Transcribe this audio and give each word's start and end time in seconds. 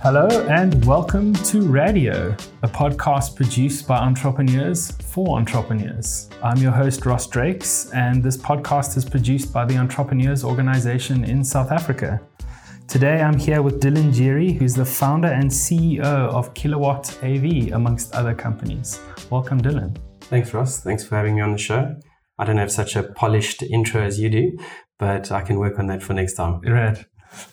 Hello 0.00 0.28
and 0.48 0.84
welcome 0.84 1.34
to 1.34 1.62
Radio, 1.62 2.30
a 2.62 2.68
podcast 2.68 3.34
produced 3.34 3.88
by 3.88 3.96
entrepreneurs 3.96 4.92
for 4.92 5.36
entrepreneurs. 5.36 6.30
I'm 6.40 6.58
your 6.58 6.70
host, 6.70 7.04
Ross 7.04 7.26
Drakes, 7.26 7.90
and 7.90 8.22
this 8.22 8.36
podcast 8.36 8.96
is 8.96 9.04
produced 9.04 9.52
by 9.52 9.64
the 9.64 9.76
Entrepreneurs 9.76 10.44
Organization 10.44 11.24
in 11.24 11.42
South 11.42 11.72
Africa. 11.72 12.20
Today 12.86 13.20
I'm 13.20 13.36
here 13.36 13.60
with 13.60 13.82
Dylan 13.82 14.14
Jeary, 14.14 14.56
who's 14.56 14.74
the 14.74 14.84
founder 14.84 15.28
and 15.28 15.50
CEO 15.50 16.00
of 16.00 16.54
Kilowatt 16.54 17.18
AV, 17.24 17.72
amongst 17.72 18.14
other 18.14 18.34
companies. 18.34 19.00
Welcome, 19.30 19.60
Dylan. 19.60 19.98
Thanks, 20.20 20.54
Ross. 20.54 20.78
Thanks 20.78 21.02
for 21.02 21.16
having 21.16 21.34
me 21.34 21.40
on 21.40 21.50
the 21.50 21.58
show. 21.58 21.96
I 22.38 22.44
don't 22.44 22.58
have 22.58 22.70
such 22.70 22.94
a 22.94 23.02
polished 23.02 23.64
intro 23.64 24.00
as 24.00 24.20
you 24.20 24.30
do, 24.30 24.58
but 24.96 25.32
I 25.32 25.42
can 25.42 25.58
work 25.58 25.80
on 25.80 25.88
that 25.88 26.04
for 26.04 26.14
next 26.14 26.34
time. 26.34 26.60
Right. 26.60 27.04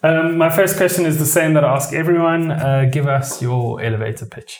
Um, 0.03 0.37
my 0.37 0.49
first 0.49 0.77
question 0.77 1.05
is 1.05 1.17
the 1.19 1.25
same 1.25 1.53
that 1.53 1.63
I 1.63 1.75
ask 1.75 1.93
everyone. 1.93 2.51
Uh, 2.51 2.89
give 2.91 3.07
us 3.07 3.41
your 3.41 3.81
elevator 3.81 4.25
pitch. 4.25 4.59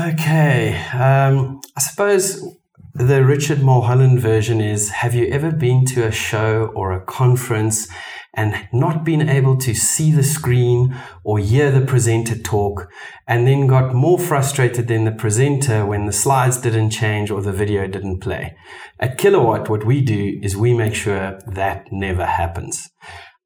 Okay. 0.00 0.76
Um, 0.92 1.60
I 1.76 1.80
suppose 1.80 2.42
the 2.94 3.24
Richard 3.24 3.62
Mulholland 3.62 4.20
version 4.20 4.60
is 4.60 4.90
Have 4.90 5.14
you 5.14 5.26
ever 5.26 5.50
been 5.50 5.84
to 5.86 6.06
a 6.06 6.12
show 6.12 6.72
or 6.74 6.92
a 6.92 7.04
conference 7.04 7.88
and 8.34 8.68
not 8.72 9.04
been 9.04 9.28
able 9.28 9.56
to 9.58 9.74
see 9.74 10.10
the 10.10 10.22
screen 10.22 10.94
or 11.24 11.38
hear 11.38 11.70
the 11.70 11.84
presenter 11.84 12.38
talk 12.38 12.88
and 13.26 13.46
then 13.46 13.66
got 13.66 13.94
more 13.94 14.18
frustrated 14.18 14.88
than 14.88 15.04
the 15.04 15.12
presenter 15.12 15.84
when 15.84 16.06
the 16.06 16.12
slides 16.12 16.58
didn't 16.58 16.90
change 16.90 17.30
or 17.30 17.42
the 17.42 17.52
video 17.52 17.86
didn't 17.86 18.20
play? 18.20 18.56
At 18.98 19.18
Kilowatt, 19.18 19.68
what 19.68 19.84
we 19.84 20.00
do 20.00 20.38
is 20.42 20.56
we 20.56 20.72
make 20.72 20.94
sure 20.94 21.38
that 21.46 21.86
never 21.90 22.24
happens. 22.24 22.88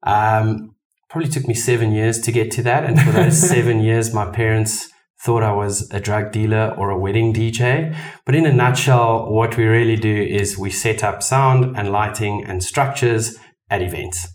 Um, 0.03 0.75
probably 1.09 1.29
took 1.29 1.47
me 1.47 1.53
seven 1.53 1.91
years 1.91 2.19
to 2.21 2.31
get 2.31 2.51
to 2.51 2.63
that. 2.63 2.83
And 2.83 2.99
for 3.01 3.11
those 3.11 3.37
seven 3.49 3.79
years, 3.79 4.13
my 4.13 4.29
parents 4.29 4.89
thought 5.19 5.43
I 5.43 5.51
was 5.51 5.89
a 5.91 5.99
drug 5.99 6.31
dealer 6.31 6.75
or 6.77 6.89
a 6.89 6.97
wedding 6.97 7.33
DJ. 7.33 7.95
But 8.25 8.35
in 8.35 8.45
a 8.45 8.53
nutshell, 8.53 9.31
what 9.31 9.57
we 9.57 9.65
really 9.65 9.95
do 9.95 10.15
is 10.15 10.57
we 10.57 10.69
set 10.69 11.03
up 11.03 11.23
sound 11.23 11.77
and 11.77 11.91
lighting 11.91 12.43
and 12.45 12.63
structures 12.63 13.37
at 13.69 13.81
events. 13.81 14.27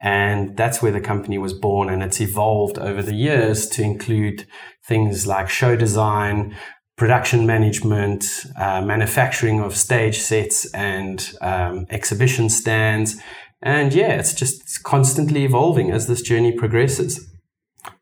And 0.00 0.56
that's 0.56 0.80
where 0.80 0.92
the 0.92 1.00
company 1.00 1.38
was 1.38 1.52
born. 1.52 1.90
And 1.90 2.02
it's 2.02 2.20
evolved 2.20 2.78
over 2.78 3.02
the 3.02 3.14
years 3.14 3.68
to 3.70 3.82
include 3.82 4.46
things 4.86 5.26
like 5.26 5.48
show 5.48 5.74
design, 5.74 6.56
production 6.96 7.46
management, 7.46 8.46
uh, 8.56 8.80
manufacturing 8.80 9.60
of 9.60 9.76
stage 9.76 10.18
sets 10.18 10.72
and 10.72 11.32
um, 11.40 11.86
exhibition 11.90 12.48
stands, 12.48 13.20
and 13.62 13.92
yeah, 13.92 14.12
it's 14.12 14.34
just 14.34 14.82
constantly 14.84 15.44
evolving 15.44 15.90
as 15.90 16.06
this 16.06 16.22
journey 16.22 16.52
progresses. 16.52 17.28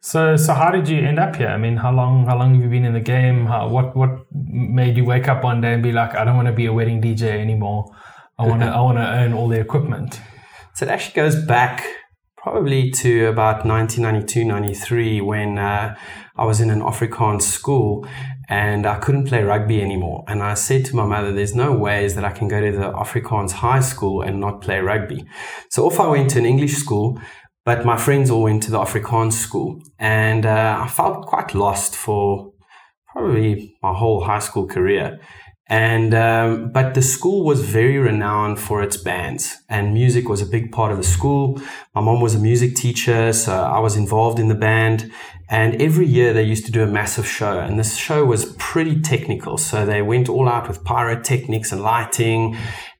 So, 0.00 0.36
so 0.36 0.54
how 0.54 0.70
did 0.70 0.88
you 0.88 0.98
end 0.98 1.18
up 1.18 1.36
here? 1.36 1.48
I 1.48 1.56
mean, 1.56 1.76
how 1.76 1.92
long, 1.92 2.26
how 2.26 2.38
long 2.38 2.54
have 2.54 2.62
you 2.62 2.68
been 2.68 2.84
in 2.84 2.92
the 2.92 3.00
game? 3.00 3.46
How, 3.46 3.68
what, 3.68 3.96
what 3.96 4.26
made 4.32 4.96
you 4.96 5.04
wake 5.04 5.28
up 5.28 5.44
one 5.44 5.60
day 5.60 5.74
and 5.74 5.82
be 5.82 5.92
like, 5.92 6.14
I 6.14 6.24
don't 6.24 6.36
want 6.36 6.46
to 6.46 6.52
be 6.52 6.66
a 6.66 6.72
wedding 6.72 7.00
DJ 7.00 7.40
anymore. 7.40 7.86
I 8.38 8.46
want 8.46 8.62
to, 8.62 8.68
I 8.68 8.80
want 8.80 8.98
to 8.98 9.20
own 9.20 9.32
all 9.32 9.48
the 9.48 9.58
equipment. 9.58 10.20
So 10.74 10.84
it 10.84 10.90
actually 10.90 11.14
goes 11.14 11.42
back 11.44 11.86
probably 12.36 12.90
to 12.90 13.26
about 13.26 13.64
1992, 13.64 14.44
93 14.44 15.20
when 15.20 15.58
uh, 15.58 15.96
I 16.36 16.44
was 16.44 16.60
in 16.60 16.70
an 16.70 16.80
Afrikaans 16.80 17.42
school 17.42 18.06
and 18.48 18.86
I 18.86 18.98
couldn't 18.98 19.26
play 19.26 19.42
rugby 19.42 19.82
anymore. 19.82 20.24
And 20.28 20.42
I 20.42 20.54
said 20.54 20.84
to 20.86 20.96
my 20.96 21.04
mother, 21.04 21.32
there's 21.32 21.54
no 21.54 21.72
ways 21.72 22.14
that 22.14 22.24
I 22.24 22.30
can 22.30 22.48
go 22.48 22.60
to 22.60 22.72
the 22.72 22.92
Afrikaans 22.92 23.52
high 23.52 23.80
school 23.80 24.22
and 24.22 24.40
not 24.40 24.60
play 24.60 24.80
rugby. 24.80 25.24
So 25.70 25.86
off 25.86 25.98
I 25.98 26.08
went 26.08 26.30
to 26.30 26.38
an 26.38 26.46
English 26.46 26.74
school, 26.74 27.20
but 27.64 27.84
my 27.84 27.96
friends 27.96 28.30
all 28.30 28.44
went 28.44 28.62
to 28.64 28.70
the 28.70 28.78
Afrikaans 28.78 29.32
school. 29.32 29.82
And 29.98 30.46
uh, 30.46 30.80
I 30.80 30.88
felt 30.88 31.26
quite 31.26 31.54
lost 31.54 31.96
for 31.96 32.52
probably 33.12 33.76
my 33.82 33.92
whole 33.92 34.24
high 34.24 34.38
school 34.38 34.66
career. 34.66 35.18
And 35.68 36.14
um, 36.14 36.70
but 36.70 36.94
the 36.94 37.02
school 37.02 37.44
was 37.44 37.60
very 37.60 37.98
renowned 37.98 38.60
for 38.60 38.84
its 38.84 38.96
bands, 38.96 39.56
and 39.68 39.92
music 39.92 40.28
was 40.28 40.40
a 40.40 40.46
big 40.46 40.70
part 40.70 40.92
of 40.92 40.98
the 40.98 41.02
school. 41.02 41.60
My 41.92 42.00
mom 42.00 42.20
was 42.20 42.36
a 42.36 42.38
music 42.38 42.76
teacher, 42.76 43.32
so 43.32 43.52
I 43.52 43.80
was 43.80 43.96
involved 43.96 44.38
in 44.38 44.46
the 44.46 44.54
band. 44.54 45.10
And 45.48 45.80
every 45.80 46.06
year 46.06 46.32
they 46.32 46.42
used 46.42 46.66
to 46.66 46.72
do 46.72 46.82
a 46.82 46.86
massive 46.86 47.26
show, 47.26 47.58
and 47.60 47.78
this 47.78 47.96
show 47.96 48.24
was 48.24 48.54
pretty 48.58 49.00
technical. 49.00 49.58
So 49.58 49.86
they 49.86 50.02
went 50.02 50.28
all 50.28 50.48
out 50.48 50.66
with 50.68 50.84
pyrotechnics 50.84 51.70
and 51.72 51.82
lighting. 51.82 52.56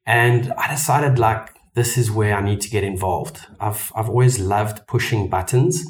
And 0.06 0.52
I 0.52 0.70
decided 0.70 1.18
like 1.18 1.48
this 1.74 1.98
is 1.98 2.10
where 2.10 2.36
I 2.36 2.40
need 2.40 2.60
to 2.62 2.70
get 2.70 2.84
involved. 2.84 3.40
I've 3.60 3.92
I've 3.96 4.08
always 4.08 4.38
loved 4.38 4.86
pushing 4.86 5.28
buttons. 5.28 5.84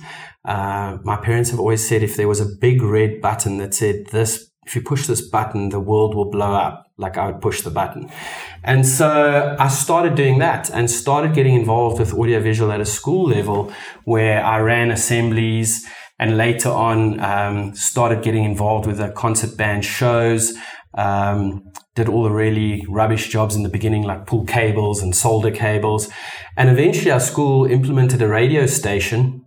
Uh, 0.44 0.98
my 1.02 1.16
parents 1.16 1.50
have 1.50 1.60
always 1.60 1.86
said 1.86 2.02
if 2.02 2.16
there 2.16 2.28
was 2.28 2.40
a 2.40 2.46
big 2.46 2.80
red 2.80 3.20
button 3.20 3.58
that 3.58 3.74
said 3.74 4.06
this 4.06 4.50
if 4.66 4.74
you 4.74 4.82
push 4.82 5.06
this 5.06 5.20
button, 5.20 5.68
the 5.68 5.80
world 5.80 6.14
will 6.14 6.28
blow 6.30 6.52
up. 6.52 6.90
Like 6.98 7.16
I 7.16 7.26
would 7.26 7.40
push 7.40 7.60
the 7.62 7.70
button. 7.70 8.10
And 8.64 8.86
so 8.86 9.54
I 9.58 9.68
started 9.68 10.14
doing 10.14 10.38
that 10.38 10.70
and 10.70 10.90
started 10.90 11.34
getting 11.34 11.54
involved 11.54 12.00
with 12.00 12.12
audiovisual 12.12 12.72
at 12.72 12.80
a 12.80 12.86
school 12.86 13.28
level 13.28 13.72
where 14.04 14.42
I 14.42 14.58
ran 14.60 14.90
assemblies 14.90 15.86
and 16.18 16.36
later 16.36 16.70
on 16.70 17.20
um, 17.20 17.74
started 17.74 18.22
getting 18.22 18.44
involved 18.44 18.86
with 18.86 18.98
the 18.98 19.10
concert 19.10 19.56
band 19.56 19.84
shows. 19.84 20.54
Um, 20.94 21.72
did 21.94 22.08
all 22.08 22.22
the 22.22 22.30
really 22.30 22.84
rubbish 22.88 23.28
jobs 23.28 23.56
in 23.56 23.62
the 23.62 23.68
beginning, 23.68 24.02
like 24.02 24.26
pull 24.26 24.44
cables 24.44 25.02
and 25.02 25.14
solder 25.16 25.50
cables. 25.50 26.08
And 26.56 26.68
eventually 26.68 27.10
our 27.10 27.20
school 27.20 27.64
implemented 27.66 28.22
a 28.22 28.28
radio 28.28 28.66
station 28.66 29.46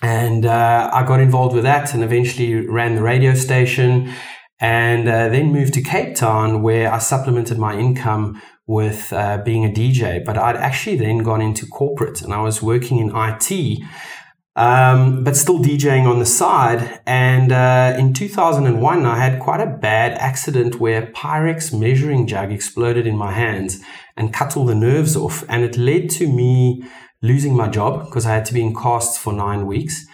and 0.00 0.46
uh, 0.46 0.90
I 0.92 1.04
got 1.04 1.20
involved 1.20 1.54
with 1.54 1.64
that 1.64 1.92
and 1.92 2.04
eventually 2.04 2.66
ran 2.66 2.94
the 2.94 3.02
radio 3.02 3.34
station 3.34 4.12
and 4.60 5.08
uh, 5.08 5.28
then 5.28 5.52
moved 5.52 5.74
to 5.74 5.82
Cape 5.82 6.14
Town 6.14 6.62
where 6.62 6.92
I 6.92 6.98
supplemented 6.98 7.58
my 7.58 7.76
income 7.76 8.40
with 8.66 9.12
uh, 9.12 9.38
being 9.38 9.64
a 9.64 9.68
DJ. 9.68 10.24
But 10.24 10.38
I'd 10.38 10.56
actually 10.56 10.96
then 10.96 11.18
gone 11.18 11.40
into 11.40 11.66
corporate 11.66 12.22
and 12.22 12.32
I 12.32 12.42
was 12.42 12.62
working 12.62 12.98
in 12.98 13.10
IT, 13.14 13.80
um, 14.58 15.22
but 15.22 15.36
still 15.36 15.60
DJing 15.60 16.10
on 16.10 16.18
the 16.18 16.26
side. 16.26 17.00
And 17.06 17.52
uh, 17.52 17.94
in 17.96 18.12
2001, 18.12 19.06
I 19.06 19.16
had 19.16 19.38
quite 19.38 19.60
a 19.60 19.66
bad 19.66 20.18
accident 20.18 20.80
where 20.80 21.06
Pyrex 21.12 21.72
measuring 21.72 22.26
jug 22.26 22.50
exploded 22.50 23.06
in 23.06 23.16
my 23.16 23.30
hands 23.30 23.80
and 24.16 24.34
cut 24.34 24.56
all 24.56 24.66
the 24.66 24.74
nerves 24.74 25.16
off. 25.16 25.44
And 25.48 25.62
it 25.62 25.78
led 25.78 26.10
to 26.10 26.26
me 26.26 26.82
losing 27.22 27.54
my 27.56 27.68
job 27.68 28.06
because 28.06 28.26
I 28.26 28.34
had 28.34 28.44
to 28.46 28.54
be 28.54 28.60
in 28.60 28.74
casts 28.74 29.16
for 29.16 29.32
nine 29.32 29.64
weeks. 29.64 30.04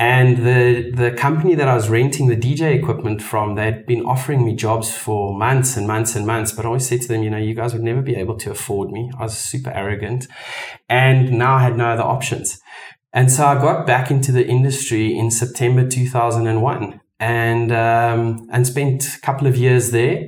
And 0.00 0.38
the, 0.38 0.90
the 0.90 1.12
company 1.12 1.54
that 1.54 1.68
I 1.68 1.76
was 1.76 1.88
renting 1.88 2.26
the 2.26 2.36
DJ 2.36 2.74
equipment 2.74 3.22
from, 3.22 3.54
they'd 3.54 3.86
been 3.86 4.04
offering 4.04 4.44
me 4.44 4.56
jobs 4.56 4.90
for 4.90 5.38
months 5.38 5.76
and 5.76 5.86
months 5.86 6.16
and 6.16 6.26
months. 6.26 6.50
But 6.50 6.64
I 6.64 6.68
always 6.68 6.88
said 6.88 7.02
to 7.02 7.08
them, 7.08 7.22
you 7.22 7.30
know, 7.30 7.38
you 7.38 7.54
guys 7.54 7.72
would 7.72 7.84
never 7.84 8.02
be 8.02 8.16
able 8.16 8.36
to 8.38 8.50
afford 8.50 8.90
me. 8.90 9.12
I 9.16 9.22
was 9.22 9.38
super 9.38 9.70
arrogant. 9.70 10.26
And 10.88 11.38
now 11.38 11.54
I 11.54 11.62
had 11.62 11.76
no 11.76 11.86
other 11.86 12.02
options. 12.02 12.58
And 13.12 13.30
so 13.30 13.46
I 13.46 13.54
got 13.54 13.86
back 13.86 14.10
into 14.10 14.32
the 14.32 14.46
industry 14.46 15.16
in 15.16 15.30
September 15.30 15.86
2001 15.86 17.00
and, 17.20 17.72
um, 17.72 18.48
and 18.50 18.66
spent 18.66 19.16
a 19.16 19.20
couple 19.20 19.46
of 19.46 19.56
years 19.56 19.90
there. 19.90 20.26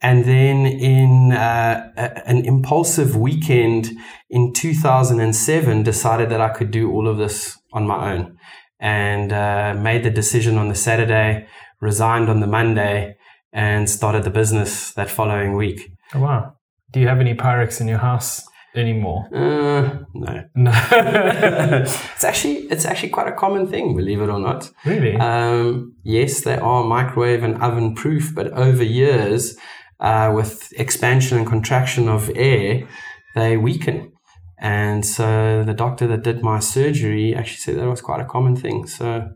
And 0.00 0.24
then 0.24 0.66
in 0.66 1.32
uh, 1.32 1.92
a, 1.96 2.28
an 2.28 2.44
impulsive 2.44 3.14
weekend 3.16 3.90
in 4.30 4.52
2007, 4.52 5.82
decided 5.82 6.30
that 6.30 6.40
I 6.40 6.48
could 6.48 6.70
do 6.70 6.90
all 6.90 7.06
of 7.06 7.18
this 7.18 7.56
on 7.72 7.86
my 7.86 8.12
own 8.12 8.36
and 8.80 9.32
uh, 9.32 9.74
made 9.78 10.02
the 10.02 10.10
decision 10.10 10.58
on 10.58 10.68
the 10.68 10.74
Saturday, 10.74 11.46
resigned 11.80 12.28
on 12.28 12.40
the 12.40 12.48
Monday, 12.48 13.16
and 13.52 13.88
started 13.88 14.24
the 14.24 14.30
business 14.30 14.92
that 14.94 15.08
following 15.08 15.54
week. 15.54 15.92
Oh, 16.14 16.20
wow. 16.20 16.56
Do 16.90 16.98
you 16.98 17.06
have 17.06 17.20
any 17.20 17.34
Pyrex 17.34 17.80
in 17.80 17.86
your 17.86 17.98
house 17.98 18.42
anymore? 18.74 19.28
Uh, 19.34 20.04
no. 20.14 20.44
No. 20.54 20.72
it's 20.92 22.24
actually 22.24 22.56
it's 22.70 22.84
actually 22.84 23.10
quite 23.10 23.28
a 23.28 23.32
common 23.32 23.66
thing, 23.66 23.96
believe 23.96 24.20
it 24.20 24.28
or 24.28 24.38
not. 24.38 24.70
Really? 24.84 25.16
Um, 25.16 25.94
yes, 26.02 26.42
they 26.42 26.56
are 26.56 26.84
microwave 26.84 27.42
and 27.42 27.60
oven 27.62 27.94
proof, 27.94 28.34
but 28.34 28.52
over 28.52 28.82
years, 28.82 29.56
uh, 30.00 30.32
with 30.34 30.72
expansion 30.78 31.38
and 31.38 31.46
contraction 31.46 32.08
of 32.08 32.30
air, 32.34 32.88
they 33.34 33.56
weaken. 33.56 34.12
And 34.58 35.04
so 35.04 35.64
the 35.64 35.74
doctor 35.74 36.06
that 36.06 36.22
did 36.22 36.42
my 36.42 36.60
surgery 36.60 37.34
actually 37.34 37.56
said 37.56 37.76
that 37.78 37.88
was 37.88 38.00
quite 38.00 38.20
a 38.20 38.24
common 38.24 38.54
thing. 38.54 38.86
So 38.86 39.30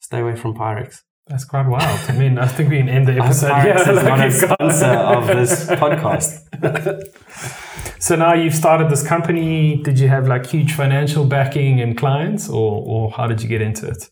stay 0.00 0.20
away 0.20 0.36
from 0.36 0.54
Pyrex. 0.54 1.02
That's 1.30 1.44
quite 1.44 1.68
wild. 1.68 2.00
I 2.08 2.12
mean, 2.18 2.38
I 2.38 2.48
think 2.48 2.70
we 2.70 2.78
can 2.78 2.88
end 2.88 3.06
the 3.06 3.12
episode. 3.12 3.52
Pyrex 3.52 3.64
yeah, 3.64 3.90
is 3.92 4.02
not 4.02 4.26
a 4.26 4.32
sponsor 4.32 4.86
of 4.86 5.26
this 5.28 5.66
podcast. 5.82 6.42
so 8.02 8.16
now 8.16 8.34
you've 8.34 8.54
started 8.54 8.90
this 8.90 9.06
company. 9.06 9.80
Did 9.80 10.00
you 10.00 10.08
have 10.08 10.26
like 10.26 10.46
huge 10.46 10.72
financial 10.72 11.24
backing 11.24 11.80
and 11.80 11.96
clients, 11.96 12.48
or 12.48 12.82
or 12.84 13.12
how 13.12 13.28
did 13.28 13.42
you 13.42 13.48
get 13.48 13.62
into 13.62 13.86
it? 13.86 14.10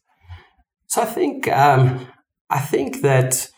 So 0.87 1.03
I 1.03 1.07
think 1.07 1.49
um, 1.49 2.07
I 2.51 2.61
think 2.61 3.03
that 3.03 3.49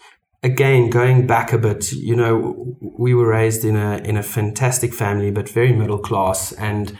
again, 0.43 0.89
going 0.89 1.27
back 1.27 1.53
a 1.53 1.59
bit, 1.59 1.93
you 1.93 2.17
know, 2.17 2.79
we 2.81 3.13
were 3.13 3.29
raised 3.29 3.63
in 3.67 3.77
a 3.77 3.99
in 3.99 4.17
a 4.17 4.23
fantastic 4.23 4.95
family, 4.95 5.31
but 5.31 5.51
very 5.51 5.75
middle 5.75 5.99
class, 5.99 6.53
and 6.53 6.97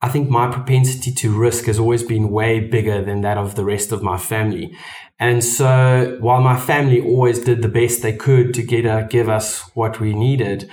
I 0.00 0.08
think 0.08 0.30
my 0.30 0.50
propensity 0.50 1.12
to 1.12 1.38
risk 1.38 1.66
has 1.66 1.78
always 1.78 2.02
been 2.02 2.30
way 2.30 2.58
bigger 2.58 3.04
than 3.04 3.20
that 3.20 3.36
of 3.36 3.54
the 3.54 3.64
rest 3.64 3.92
of 3.92 4.02
my 4.02 4.16
family. 4.16 4.74
And 5.20 5.44
so 5.44 6.16
while 6.20 6.40
my 6.40 6.58
family 6.58 7.00
always 7.00 7.44
did 7.44 7.60
the 7.60 7.68
best 7.68 8.00
they 8.00 8.14
could 8.14 8.54
to 8.54 8.62
get 8.62 8.86
uh, 8.86 9.02
give 9.02 9.28
us 9.28 9.60
what 9.74 10.00
we 10.00 10.14
needed, 10.14 10.68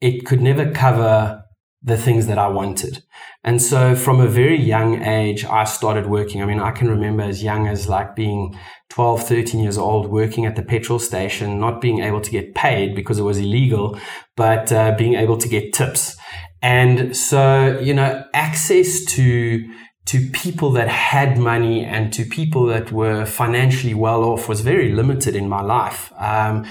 it 0.00 0.24
could 0.24 0.40
never 0.40 0.70
cover 0.72 1.44
the 1.82 1.98
things 1.98 2.26
that 2.26 2.38
I 2.38 2.48
wanted. 2.48 3.02
And 3.44 3.60
so 3.60 3.94
from 3.94 4.20
a 4.20 4.26
very 4.26 4.58
young 4.58 5.02
age, 5.02 5.44
I 5.44 5.64
started 5.64 6.06
working. 6.06 6.42
I 6.42 6.46
mean, 6.46 6.60
I 6.60 6.72
can 6.72 6.88
remember 6.88 7.22
as 7.22 7.42
young 7.42 7.68
as 7.68 7.88
like 7.88 8.16
being 8.16 8.58
12, 8.90 9.22
13 9.26 9.60
years 9.60 9.78
old, 9.78 10.10
working 10.10 10.44
at 10.46 10.56
the 10.56 10.62
petrol 10.62 10.98
station, 10.98 11.58
not 11.58 11.80
being 11.80 12.00
able 12.00 12.20
to 12.20 12.30
get 12.30 12.54
paid 12.54 12.94
because 12.94 13.18
it 13.18 13.22
was 13.22 13.38
illegal, 13.38 13.98
but 14.36 14.72
uh, 14.72 14.94
being 14.96 15.14
able 15.14 15.38
to 15.38 15.48
get 15.48 15.72
tips. 15.72 16.16
And 16.62 17.16
so, 17.16 17.78
you 17.80 17.94
know, 17.94 18.24
access 18.34 19.04
to 19.06 19.64
to 20.10 20.28
people 20.30 20.72
that 20.72 20.88
had 20.88 21.38
money 21.38 21.84
and 21.84 22.12
to 22.12 22.24
people 22.24 22.66
that 22.66 22.90
were 22.90 23.24
financially 23.24 23.94
well 23.94 24.24
off 24.24 24.48
was 24.48 24.60
very 24.60 24.90
limited 24.90 25.36
in 25.36 25.48
my 25.48 25.62
life. 25.62 26.12
Um, 26.18 26.66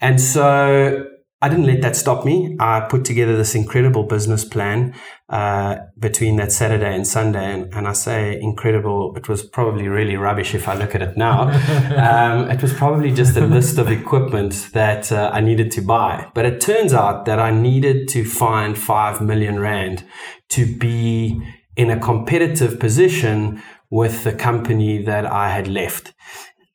and 0.00 0.20
so 0.20 1.06
I 1.40 1.48
didn't 1.48 1.66
let 1.66 1.82
that 1.82 1.94
stop 1.94 2.24
me. 2.24 2.56
I 2.58 2.80
put 2.80 3.04
together 3.04 3.36
this 3.36 3.54
incredible 3.54 4.02
business 4.02 4.44
plan 4.44 4.92
uh, 5.28 5.76
between 6.00 6.34
that 6.38 6.50
Saturday 6.50 6.92
and 6.92 7.06
Sunday. 7.06 7.54
And, 7.54 7.72
and, 7.72 7.86
I 7.86 7.92
say 7.92 8.40
incredible, 8.40 9.14
it 9.16 9.28
was 9.28 9.44
probably 9.44 9.86
really 9.86 10.16
rubbish 10.16 10.52
if 10.56 10.66
I 10.66 10.74
look 10.74 10.96
at 10.96 11.00
it 11.00 11.16
now. 11.16 11.42
um, 11.96 12.50
it 12.50 12.60
was 12.60 12.72
probably 12.74 13.12
just 13.12 13.36
a 13.36 13.46
list 13.46 13.78
of 13.78 13.88
equipment 13.88 14.70
that 14.72 15.12
uh, 15.12 15.30
I 15.32 15.40
needed 15.40 15.70
to 15.72 15.80
buy. 15.80 16.28
But 16.34 16.44
it 16.44 16.60
turns 16.60 16.92
out 16.92 17.24
that 17.26 17.38
I 17.38 17.52
needed 17.52 18.08
to 18.08 18.24
find 18.24 18.76
5 18.76 19.20
million 19.20 19.60
Rand 19.60 20.04
to 20.48 20.66
be 20.66 21.40
in 21.76 21.90
a 21.90 21.98
competitive 21.98 22.78
position 22.78 23.62
with 23.90 24.24
the 24.24 24.32
company 24.32 25.02
that 25.02 25.26
I 25.26 25.50
had 25.50 25.66
left. 25.66 26.14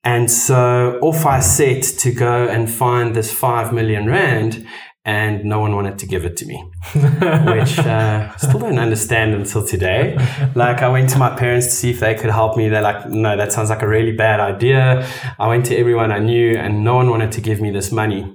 And 0.04 0.30
so 0.30 1.00
off 1.02 1.26
I 1.26 1.40
set 1.40 1.84
to 2.00 2.12
go 2.12 2.48
and 2.48 2.70
find 2.70 3.16
this 3.16 3.34
five 3.34 3.74
million 3.74 4.08
rand, 4.08 4.68
and 5.04 5.46
no 5.46 5.60
one 5.60 5.76
wanted 5.76 5.98
to 6.00 6.08
give 6.08 6.26
it 6.26 6.38
to 6.38 6.46
me, 6.46 6.64
which 6.94 7.80
uh, 7.80 8.36
still 8.38 8.60
don't 8.60 8.80
understand 8.80 9.34
until 9.34 9.66
today. 9.66 10.16
Like 10.56 10.82
I 10.82 10.90
went 10.90 11.10
to 11.12 11.18
my 11.18 11.36
parents 11.36 11.68
to 11.68 11.72
see 11.72 11.90
if 11.92 12.00
they 12.00 12.14
could 12.16 12.30
help 12.30 12.56
me. 12.56 12.70
They're 12.70 12.82
like, 12.82 13.08
no, 13.08 13.36
that 13.36 13.52
sounds 13.52 13.70
like 13.70 13.82
a 13.82 13.88
really 13.88 14.12
bad 14.12 14.40
idea. 14.40 15.08
I 15.40 15.48
went 15.48 15.66
to 15.68 15.76
everyone 15.76 16.12
I 16.12 16.20
knew, 16.20 16.56
and 16.56 16.84
no 16.84 16.96
one 16.96 17.10
wanted 17.10 17.32
to 17.34 17.42
give 17.42 17.60
me 17.60 17.72
this 17.72 17.92
money. 17.92 18.32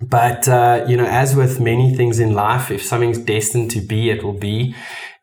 But 0.00 0.48
uh, 0.48 0.84
you 0.88 0.96
know, 0.96 1.06
as 1.06 1.34
with 1.34 1.60
many 1.60 1.94
things 1.94 2.20
in 2.20 2.34
life, 2.34 2.70
if 2.70 2.82
something's 2.82 3.18
destined 3.18 3.70
to 3.72 3.80
be, 3.80 4.10
it 4.10 4.22
will 4.22 4.38
be. 4.38 4.74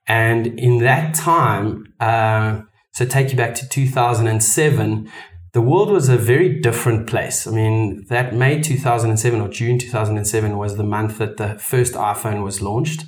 And 0.10 0.60
in 0.60 0.80
that 0.80 1.16
time, 1.16 1.94
uh, 2.02 2.62
so 2.94 3.06
take 3.06 3.32
you 3.32 3.38
back 3.38 3.56
to 3.56 3.70
2007 3.70 5.10
the 5.54 5.62
world 5.62 5.90
was 5.90 6.10
a 6.10 6.18
very 6.18 6.60
different 6.60 7.08
place. 7.08 7.48
I 7.48 7.52
mean, 7.52 8.06
that 8.10 8.36
May 8.36 8.62
2007 8.62 9.42
or 9.42 9.50
June 9.50 9.80
2007 9.80 10.58
was 10.58 10.78
the 10.78 10.84
month 10.84 11.18
that 11.18 11.38
the 11.38 11.58
first 11.58 11.94
iPhone 11.94 12.44
was 12.44 12.62
launched. 12.62 13.02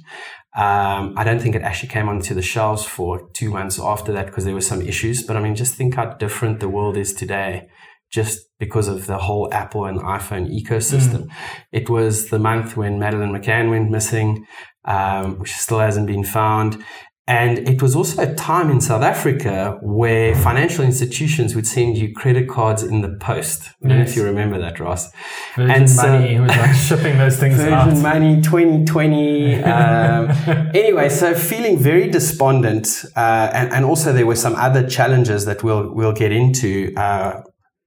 Um, 0.56 1.14
I 1.16 1.24
don't 1.24 1.40
think 1.40 1.56
it 1.56 1.62
actually 1.62 1.90
came 1.90 2.10
onto 2.10 2.34
the 2.34 2.42
shelves 2.42 2.84
for 2.84 3.30
two 3.34 3.52
months 3.52 3.80
after 3.80 4.12
that 4.14 4.26
because 4.26 4.44
there 4.44 4.54
were 4.54 4.62
some 4.62 4.82
issues. 4.82 5.24
But 5.24 5.38
I 5.38 5.40
mean, 5.40 5.56
just 5.56 5.76
think 5.76 5.96
how 5.96 6.14
different 6.14 6.60
the 6.60 6.68
world 6.68 6.98
is 6.98 7.14
today 7.14 7.70
just 8.12 8.50
because 8.60 8.90
of 8.90 9.06
the 9.06 9.18
whole 9.18 9.52
Apple 9.54 9.86
and 9.86 10.00
iPhone 10.02 10.52
ecosystem. 10.52 11.28
Mm. 11.28 11.32
It 11.72 11.90
was 11.90 12.28
the 12.30 12.40
month 12.40 12.76
when 12.76 13.00
Madeleine 13.00 13.32
McCann 13.32 13.70
went 13.70 13.90
missing, 13.90 14.46
um, 14.86 15.40
which 15.40 15.52
still 15.52 15.80
hasn't 15.80 16.08
been 16.08 16.24
found. 16.24 16.84
And 17.28 17.60
it 17.70 17.82
was 17.82 17.96
also 17.96 18.24
a 18.24 18.34
time 18.36 18.70
in 18.72 18.82
South 18.82 19.04
Africa 19.04 19.78
where 19.82 20.36
financial 20.36 20.84
institutions 20.84 21.56
would 21.56 21.68
send 21.68 21.98
you 21.98 22.14
credit 22.14 22.50
cards 22.50 22.84
in 22.84 23.02
the 23.02 23.16
post. 23.22 23.70
I 23.86 23.88
don't 23.88 24.00
yes. 24.00 24.08
know 24.08 24.12
if 24.12 24.18
you 24.18 24.24
remember 24.24 24.60
that, 24.60 24.80
Ross. 24.80 25.10
Virgin 25.56 25.72
and 25.72 25.96
Money 25.96 26.36
so, 26.36 26.42
was 26.42 26.50
like 26.50 26.76
shipping 26.88 27.18
those 27.18 27.38
things 27.40 27.56
Virgin 27.56 27.74
out. 27.74 27.98
Money 27.98 28.42
2020. 28.42 29.64
Um, 29.64 30.30
anyway, 30.74 31.08
so 31.10 31.34
feeling 31.36 31.78
very 31.78 32.10
despondent. 32.10 33.06
Uh, 33.16 33.50
and, 33.54 33.72
and 33.72 33.86
also 33.86 34.12
there 34.12 34.26
were 34.26 34.36
some 34.36 34.56
other 34.56 34.86
challenges 34.86 35.46
that 35.46 35.64
we'll, 35.64 35.94
we'll 35.94 36.14
get 36.14 36.32
into. 36.32 36.94
Uh, 36.98 37.44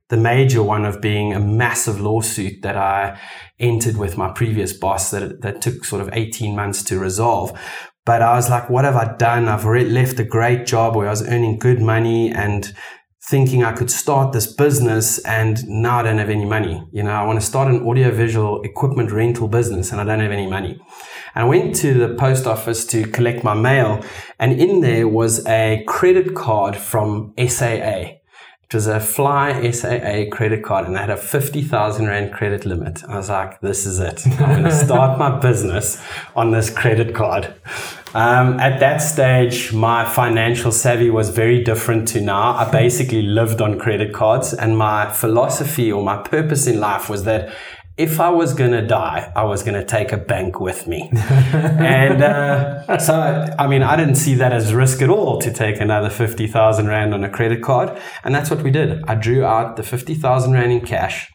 the 0.09 0.17
major 0.17 0.63
one 0.63 0.85
of 0.85 1.01
being 1.01 1.33
a 1.33 1.41
massive 1.41 2.01
lawsuit 2.01 2.63
that 2.63 2.77
I 2.77 3.19
entered 3.59 3.97
with 3.97 4.17
my 4.17 4.31
previous 4.33 4.73
boss 4.73 5.11
that, 5.11 5.41
that 5.43 5.63
took 5.63 5.85
sort 5.85 6.03
of 6.03 6.11
18 6.13 6.55
months 6.55 6.83
to 6.85 6.99
resolve. 6.99 7.59
But 8.05 8.21
I 8.21 8.35
was 8.35 8.51
like, 8.51 8.69
what 8.69 8.85
have 8.85 8.97
I 8.97 9.17
done? 9.17 9.49
I've 9.49 9.65
already 9.65 9.89
left 9.89 10.21
a 10.21 10.25
great 10.25 10.67
job 10.67 10.95
where 10.95 11.07
I 11.07 11.11
was 11.11 11.27
earning 11.27 11.59
good 11.59 11.81
money 11.81 12.31
and 12.31 12.71
thinking 13.27 13.65
I 13.65 13.73
could 13.73 13.91
start 13.91 14.33
this 14.35 14.53
business 14.53 15.19
and 15.25 15.67
now 15.67 16.01
I 16.01 16.03
don't 16.03 16.19
have 16.19 16.29
any 16.29 16.45
money. 16.45 16.87
You 16.93 17.03
know, 17.03 17.13
I 17.13 17.25
want 17.25 17.41
to 17.41 17.47
start 17.47 17.69
an 17.69 17.83
audiovisual 17.83 18.61
equipment 18.63 19.11
rental 19.11 19.49
business 19.49 19.91
and 19.91 20.01
I 20.01 20.05
don't 20.05 20.21
have 20.21 20.31
any 20.31 20.47
money. 20.47 20.79
And 21.35 21.45
I 21.45 21.49
went 21.49 21.75
to 21.77 21.95
the 21.95 22.15
post 22.15 22.47
office 22.47 22.85
to 22.89 23.05
collect 23.05 23.43
my 23.43 23.55
mail 23.55 24.05
and 24.39 24.53
in 24.53 24.83
there 24.83 25.09
was 25.09 25.47
a 25.47 25.83
credit 25.87 26.35
card 26.35 26.77
from 26.77 27.33
SAA. 27.39 28.19
It 28.67 28.75
was 28.75 28.87
a 28.87 28.99
Fly 28.99 29.71
SAA 29.71 30.25
credit 30.31 30.65
card 30.65 30.87
and 30.87 30.97
I 30.97 31.01
had 31.03 31.11
a 31.11 31.17
50,000 31.17 32.07
Rand 32.07 32.33
credit 32.33 32.65
limit. 32.65 33.05
I 33.09 33.17
was 33.17 33.29
like, 33.29 33.61
this 33.61 33.87
is 33.87 34.01
it. 34.01 34.27
I'm 34.27 34.37
going 34.37 34.65
to 34.65 34.73
start 34.73 35.19
my 35.19 35.39
business 35.39 36.03
on 36.35 36.51
this 36.51 36.71
credit 36.71 37.15
card. 37.15 37.55
Um, 38.15 38.61
at 38.61 38.79
that 38.81 38.99
stage, 38.99 39.73
my 39.73 40.05
financial 40.05 40.71
savvy 40.71 41.11
was 41.11 41.31
very 41.31 41.63
different 41.65 42.07
to 42.09 42.21
now. 42.21 42.55
I 42.55 42.71
basically 42.71 43.23
lived 43.23 43.61
on 43.61 43.79
credit 43.79 44.13
cards 44.13 44.55
and 44.55 44.79
my 44.79 45.13
philosophy 45.13 45.91
or 45.91 46.03
my 46.03 46.17
purpose 46.23 46.67
in 46.67 46.79
life 46.79 47.11
was 47.11 47.25
that 47.25 47.53
if 47.97 48.19
I 48.19 48.31
was 48.31 48.55
going 48.55 48.73
to 48.73 48.85
die, 48.85 49.33
I 49.37 49.45
was 49.45 49.63
going 49.63 49.79
to 49.79 49.85
take 49.85 50.11
a 50.11 50.17
bank 50.17 50.59
with 50.59 50.89
me. 50.89 51.11
and 51.15 52.23
uh, 52.23 52.99
so, 52.99 53.47
I 53.57 53.69
mean, 53.69 53.85
I 53.85 53.95
didn't 53.97 54.17
see 54.17 54.35
that 54.35 54.53
as 54.53 54.75
risk 54.75 55.01
at 55.01 55.11
all 55.11 55.41
to 55.41 55.53
take 55.53 55.81
another 55.81 56.11
50,000 56.11 56.89
Rand 56.89 57.15
on 57.15 57.23
a 57.23 57.31
credit 57.31 57.63
card. 57.63 57.97
And 58.25 58.35
that's 58.35 58.51
what 58.51 58.63
we 58.63 58.73
did. 58.73 59.05
I 59.05 59.15
drew 59.15 59.45
out 59.45 59.77
the 59.77 59.85
50,000 59.85 60.53
Rand 60.53 60.73
in 60.73 60.81
cash. 60.81 61.31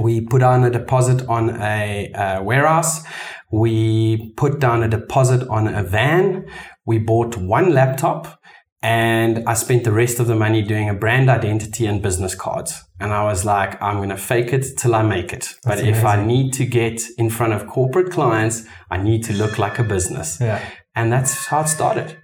We 0.00 0.22
put 0.22 0.40
down 0.40 0.64
a 0.64 0.70
deposit 0.70 1.26
on 1.28 1.50
a, 1.60 2.10
a 2.14 2.42
warehouse. 2.42 3.04
We 3.52 4.32
put 4.36 4.60
down 4.60 4.82
a 4.82 4.88
deposit 4.88 5.46
on 5.48 5.68
a 5.68 5.82
van. 5.82 6.46
We 6.86 6.98
bought 6.98 7.36
one 7.36 7.74
laptop 7.74 8.40
and 8.82 9.46
I 9.46 9.54
spent 9.54 9.84
the 9.84 9.92
rest 9.92 10.18
of 10.18 10.26
the 10.26 10.34
money 10.34 10.62
doing 10.62 10.88
a 10.88 10.94
brand 10.94 11.30
identity 11.30 11.86
and 11.86 12.02
business 12.02 12.34
cards. 12.34 12.83
And 13.00 13.12
I 13.12 13.24
was 13.24 13.44
like, 13.44 13.80
I'm 13.82 13.96
going 13.96 14.10
to 14.10 14.16
fake 14.16 14.52
it 14.52 14.66
till 14.78 14.94
I 14.94 15.02
make 15.02 15.32
it. 15.32 15.48
But 15.64 15.80
if 15.80 16.04
I 16.04 16.24
need 16.24 16.52
to 16.54 16.64
get 16.64 17.02
in 17.18 17.28
front 17.28 17.52
of 17.52 17.66
corporate 17.66 18.12
clients, 18.12 18.64
I 18.90 18.98
need 18.98 19.24
to 19.24 19.32
look 19.32 19.58
like 19.58 19.78
a 19.78 19.84
business. 19.84 20.38
Yeah. 20.40 20.64
And 20.94 21.12
that's 21.12 21.46
how 21.46 21.62
it 21.62 21.68
started. 21.68 22.16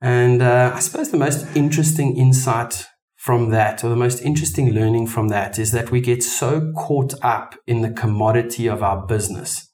And 0.00 0.42
uh, 0.42 0.72
I 0.74 0.80
suppose 0.80 1.10
the 1.10 1.16
most 1.16 1.46
interesting 1.56 2.16
insight 2.16 2.86
from 3.16 3.50
that, 3.50 3.84
or 3.84 3.88
the 3.88 3.96
most 3.96 4.20
interesting 4.20 4.72
learning 4.72 5.06
from 5.06 5.28
that, 5.28 5.58
is 5.58 5.70
that 5.70 5.90
we 5.90 6.00
get 6.00 6.22
so 6.22 6.72
caught 6.76 7.14
up 7.22 7.54
in 7.66 7.80
the 7.80 7.90
commodity 7.90 8.66
of 8.66 8.82
our 8.82 9.06
business 9.06 9.70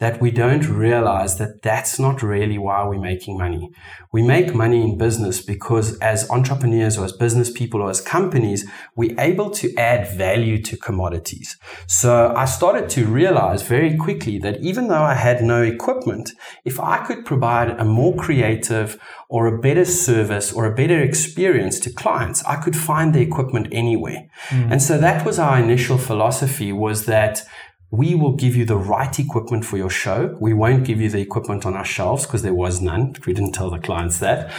that 0.00 0.20
we 0.20 0.30
don't 0.30 0.66
realize 0.66 1.36
that 1.36 1.62
that's 1.62 1.98
not 1.98 2.22
really 2.22 2.56
why 2.56 2.84
we're 2.84 2.98
making 2.98 3.36
money. 3.36 3.70
We 4.12 4.22
make 4.22 4.54
money 4.54 4.82
in 4.82 4.98
business 4.98 5.40
because 5.40 5.96
as 5.98 6.28
entrepreneurs 6.30 6.98
or 6.98 7.04
as 7.04 7.12
business 7.12 7.50
people 7.50 7.82
or 7.82 7.90
as 7.90 8.00
companies, 8.00 8.68
we're 8.96 9.14
able 9.20 9.50
to 9.50 9.72
add 9.76 10.08
value 10.16 10.60
to 10.62 10.76
commodities. 10.76 11.58
So 11.86 12.34
I 12.34 12.46
started 12.46 12.88
to 12.90 13.04
realize 13.06 13.62
very 13.62 13.96
quickly 13.96 14.38
that 14.38 14.60
even 14.60 14.88
though 14.88 15.02
I 15.02 15.14
had 15.14 15.42
no 15.42 15.62
equipment, 15.62 16.32
if 16.64 16.80
I 16.80 17.04
could 17.04 17.26
provide 17.26 17.68
a 17.70 17.84
more 17.84 18.16
creative 18.16 18.98
or 19.28 19.46
a 19.46 19.58
better 19.60 19.84
service 19.84 20.52
or 20.52 20.64
a 20.64 20.74
better 20.74 21.00
experience 21.00 21.78
to 21.80 21.90
clients, 21.90 22.42
I 22.46 22.56
could 22.56 22.76
find 22.76 23.14
the 23.14 23.20
equipment 23.20 23.68
anywhere. 23.70 24.28
Mm. 24.48 24.72
And 24.72 24.82
so 24.82 24.98
that 24.98 25.26
was 25.26 25.38
our 25.38 25.58
initial 25.58 25.98
philosophy 25.98 26.72
was 26.72 27.04
that 27.04 27.42
we 27.90 28.14
will 28.14 28.34
give 28.34 28.54
you 28.54 28.64
the 28.64 28.76
right 28.76 29.18
equipment 29.18 29.64
for 29.64 29.76
your 29.76 29.90
show. 29.90 30.36
We 30.40 30.54
won't 30.54 30.84
give 30.84 31.00
you 31.00 31.10
the 31.10 31.20
equipment 31.20 31.66
on 31.66 31.74
our 31.74 31.84
shelves 31.84 32.24
because 32.24 32.42
there 32.42 32.54
was 32.54 32.80
none, 32.80 33.16
we 33.26 33.32
didn't 33.32 33.52
tell 33.52 33.70
the 33.70 33.78
clients 33.78 34.18
that. 34.20 34.52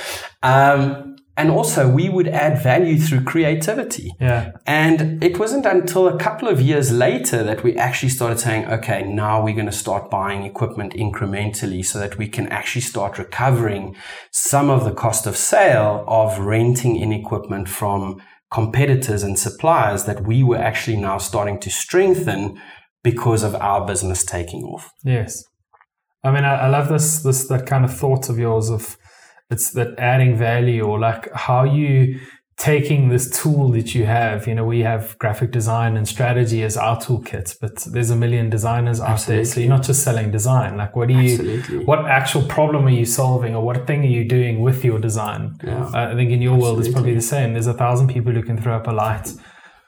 Um, 0.44 1.16
and 1.38 1.50
also, 1.50 1.88
we 1.88 2.10
would 2.10 2.28
add 2.28 2.62
value 2.62 3.00
through 3.00 3.24
creativity. 3.24 4.12
Yeah. 4.20 4.52
And 4.68 5.24
it 5.24 5.40
wasn't 5.40 5.66
until 5.66 6.10
a 6.10 6.18
couple 6.20 6.50
of 6.50 6.60
years 6.60 6.92
later 6.92 7.42
that 7.42 7.64
we 7.64 7.76
actually 7.78 8.10
started 8.10 8.38
saying, 8.38 8.66
okay, 8.66 9.04
now 9.04 9.42
we're 9.42 9.56
going 9.56 9.66
to 9.66 9.72
start 9.72 10.12
buying 10.12 10.44
equipment 10.44 10.94
incrementally 10.94 11.86
so 11.86 12.00
that 12.00 12.18
we 12.18 12.28
can 12.28 12.50
actually 12.50 12.82
start 12.82 13.18
recovering 13.18 13.96
some 14.30 14.70
of 14.70 14.84
the 14.84 14.92
cost 14.92 15.26
of 15.26 15.38
sale 15.38 16.04
of 16.06 16.38
renting 16.38 16.98
in 16.98 17.14
equipment 17.14 17.70
from 17.70 18.22
competitors 18.52 19.24
and 19.24 19.40
suppliers 19.40 20.04
that 20.04 20.24
we 20.28 20.44
were 20.44 20.58
actually 20.58 20.98
now 20.98 21.18
starting 21.18 21.58
to 21.62 21.70
strengthen 21.70 22.60
because 23.04 23.44
of 23.44 23.56
our 23.56 23.86
business 23.86 24.24
taking 24.24 24.64
off. 24.64 24.92
Yes. 25.04 25.44
I 26.24 26.32
mean, 26.32 26.44
I, 26.44 26.66
I 26.66 26.68
love 26.68 26.90
this, 26.90 27.24
this, 27.24 27.48
that 27.48 27.66
kind 27.66 27.84
of 27.86 27.96
thought 27.96 28.30
of 28.30 28.38
yours 28.38 28.70
of 28.70 28.98
It's 29.50 29.72
that 29.74 30.00
adding 30.00 30.38
value 30.38 30.84
or 30.84 31.00
like 31.00 31.30
how 31.34 31.66
you 31.66 32.20
taking 32.58 33.10
this 33.10 33.42
tool 33.42 33.72
that 33.72 33.96
you 33.96 34.06
have, 34.06 34.48
you 34.48 34.54
know, 34.54 34.64
we 34.64 34.82
have 34.82 35.18
graphic 35.18 35.52
design 35.52 35.98
and 35.98 36.08
strategy 36.08 36.64
as 36.64 36.78
our 36.78 36.98
toolkit, 36.98 37.58
but 37.60 37.76
there's 37.92 38.12
a 38.12 38.16
million 38.16 38.50
designers 38.50 39.00
out 39.02 39.10
Absolutely. 39.10 39.44
there. 39.44 39.52
So 39.52 39.60
you're 39.62 39.70
not 39.70 39.84
just 39.84 40.04
selling 40.04 40.30
design. 40.32 40.78
Like, 40.78 40.96
what 40.96 41.08
do 41.08 41.16
you, 41.16 41.34
Absolutely. 41.34 41.86
what 41.86 42.06
actual 42.06 42.44
problem 42.44 42.86
are 42.86 42.92
you 42.92 43.06
solving 43.06 43.56
or 43.56 43.64
what 43.66 43.88
thing 43.88 44.02
are 44.02 44.14
you 44.18 44.26
doing 44.28 44.62
with 44.62 44.86
your 44.86 45.00
design? 45.00 45.58
Yeah. 45.64 45.86
Uh, 45.86 46.12
I 46.12 46.16
think 46.16 46.30
in 46.32 46.42
your 46.42 46.54
Absolutely. 46.54 46.62
world, 46.62 46.80
it's 46.86 46.94
probably 46.94 47.16
the 47.16 47.22
same. 47.22 47.54
There's 47.54 47.68
a 47.68 47.74
thousand 47.74 48.08
people 48.10 48.32
who 48.32 48.44
can 48.44 48.62
throw 48.62 48.76
up 48.76 48.88
a 48.88 48.92
light 48.92 49.34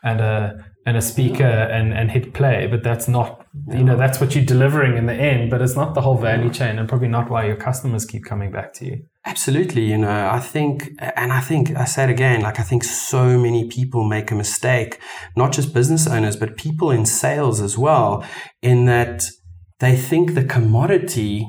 and 0.03 0.19
a, 0.19 0.65
and 0.85 0.97
a 0.97 1.01
speaker 1.01 1.43
and, 1.43 1.93
and 1.93 2.11
hit 2.11 2.33
play, 2.33 2.67
but 2.67 2.83
that's 2.83 3.07
not, 3.07 3.45
you 3.71 3.83
know, 3.83 3.95
that's 3.95 4.19
what 4.19 4.35
you're 4.35 4.43
delivering 4.43 4.97
in 4.97 5.05
the 5.05 5.13
end, 5.13 5.49
but 5.49 5.61
it's 5.61 5.75
not 5.75 5.93
the 5.93 6.01
whole 6.01 6.17
value 6.17 6.51
chain 6.51 6.77
and 6.77 6.89
probably 6.89 7.07
not 7.07 7.29
why 7.29 7.45
your 7.45 7.55
customers 7.55 8.05
keep 8.05 8.25
coming 8.25 8.51
back 8.51 8.73
to 8.73 8.85
you. 8.85 9.05
Absolutely. 9.25 9.85
You 9.85 9.97
know, 9.97 10.29
I 10.29 10.39
think, 10.41 10.91
and 10.99 11.31
I 11.31 11.39
think, 11.39 11.73
I 11.77 11.85
said 11.85 12.09
again, 12.09 12.41
like, 12.41 12.59
I 12.59 12.63
think 12.63 12.83
so 12.83 13.39
many 13.39 13.69
people 13.69 14.03
make 14.03 14.29
a 14.31 14.35
mistake, 14.35 14.99
not 15.37 15.53
just 15.53 15.73
business 15.73 16.05
owners, 16.05 16.35
but 16.35 16.57
people 16.57 16.91
in 16.91 17.05
sales 17.05 17.61
as 17.61 17.77
well, 17.77 18.25
in 18.61 18.83
that 18.85 19.23
they 19.79 19.95
think 19.95 20.33
the 20.33 20.43
commodity 20.43 21.47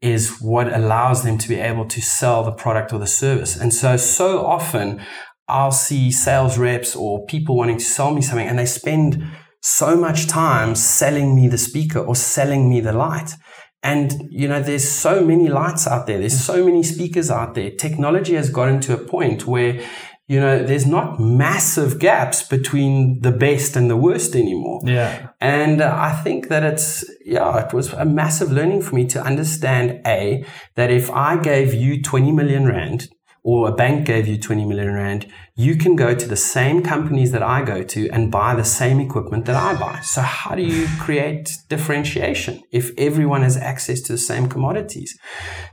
is 0.00 0.40
what 0.40 0.72
allows 0.72 1.22
them 1.24 1.36
to 1.36 1.46
be 1.46 1.56
able 1.56 1.84
to 1.84 2.00
sell 2.00 2.42
the 2.42 2.52
product 2.52 2.94
or 2.94 2.98
the 2.98 3.06
service. 3.06 3.54
And 3.54 3.74
so, 3.74 3.98
so 3.98 4.46
often 4.46 5.02
I'll 5.50 5.72
see 5.72 6.10
sales 6.10 6.58
reps 6.58 6.94
or 6.94 7.26
people 7.26 7.56
wanting 7.56 7.78
to 7.78 7.84
sell 7.84 8.14
me 8.14 8.22
something 8.22 8.46
and 8.46 8.58
they 8.58 8.66
spend 8.66 9.22
so 9.62 9.96
much 9.96 10.26
time 10.26 10.74
selling 10.74 11.36
me 11.36 11.48
the 11.48 11.58
speaker 11.58 11.98
or 11.98 12.14
selling 12.16 12.70
me 12.70 12.80
the 12.80 12.92
light. 12.92 13.34
And, 13.82 14.28
you 14.30 14.46
know, 14.46 14.60
there's 14.62 14.88
so 14.88 15.24
many 15.24 15.48
lights 15.48 15.86
out 15.86 16.06
there. 16.06 16.18
There's 16.18 16.38
so 16.38 16.64
many 16.64 16.82
speakers 16.82 17.30
out 17.30 17.54
there. 17.54 17.70
Technology 17.70 18.34
has 18.34 18.50
gotten 18.50 18.80
to 18.82 18.94
a 18.94 18.98
point 18.98 19.46
where, 19.46 19.80
you 20.28 20.38
know, 20.38 20.62
there's 20.62 20.86
not 20.86 21.18
massive 21.18 21.98
gaps 21.98 22.42
between 22.42 23.20
the 23.22 23.32
best 23.32 23.76
and 23.76 23.90
the 23.90 23.96
worst 23.96 24.36
anymore. 24.36 24.80
Yeah. 24.84 25.30
And 25.40 25.80
uh, 25.80 25.94
I 25.96 26.12
think 26.22 26.48
that 26.48 26.62
it's, 26.62 27.04
yeah, 27.24 27.66
it 27.66 27.72
was 27.72 27.92
a 27.94 28.04
massive 28.04 28.52
learning 28.52 28.82
for 28.82 28.94
me 28.94 29.06
to 29.06 29.22
understand 29.22 30.06
A, 30.06 30.44
that 30.76 30.90
if 30.90 31.10
I 31.10 31.38
gave 31.38 31.72
you 31.72 32.02
20 32.02 32.32
million 32.32 32.66
Rand 32.66 33.08
or 33.42 33.68
a 33.68 33.72
bank 33.72 34.06
gave 34.06 34.26
you 34.26 34.38
20 34.38 34.66
million 34.66 34.92
rand, 34.92 35.26
you 35.54 35.76
can 35.76 35.96
go 35.96 36.14
to 36.14 36.28
the 36.28 36.36
same 36.36 36.82
companies 36.82 37.32
that 37.32 37.42
I 37.42 37.62
go 37.62 37.82
to 37.82 38.08
and 38.10 38.30
buy 38.30 38.54
the 38.54 38.64
same 38.64 39.00
equipment 39.00 39.46
that 39.46 39.56
I 39.56 39.78
buy. 39.78 40.00
So 40.00 40.20
how 40.20 40.54
do 40.54 40.62
you 40.62 40.86
create 40.98 41.56
differentiation 41.68 42.62
if 42.70 42.90
everyone 42.98 43.42
has 43.42 43.56
access 43.56 44.00
to 44.02 44.12
the 44.12 44.18
same 44.18 44.48
commodities? 44.48 45.18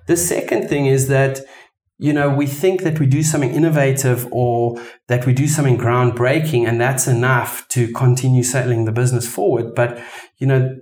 The 0.08 0.18
second 0.18 0.70
thing 0.70 0.86
is 0.86 1.08
that 1.10 1.42
you 2.00 2.14
know, 2.14 2.30
we 2.30 2.46
think 2.46 2.84
that 2.84 3.00
we 3.00 3.08
do 3.08 3.24
something 3.24 3.50
innovative 3.50 4.28
or 4.32 4.80
that 5.08 5.26
we 5.26 5.34
do 5.34 5.48
something 5.48 5.78
groundbreaking 5.78 6.68
and 6.68 6.80
that's 6.80 7.08
enough 7.08 7.68
to 7.70 7.92
continue 7.94 8.44
selling 8.44 8.86
the 8.86 8.92
business 8.92 9.28
forward. 9.28 9.74
But, 9.74 10.00
you 10.38 10.46
know, 10.46 10.76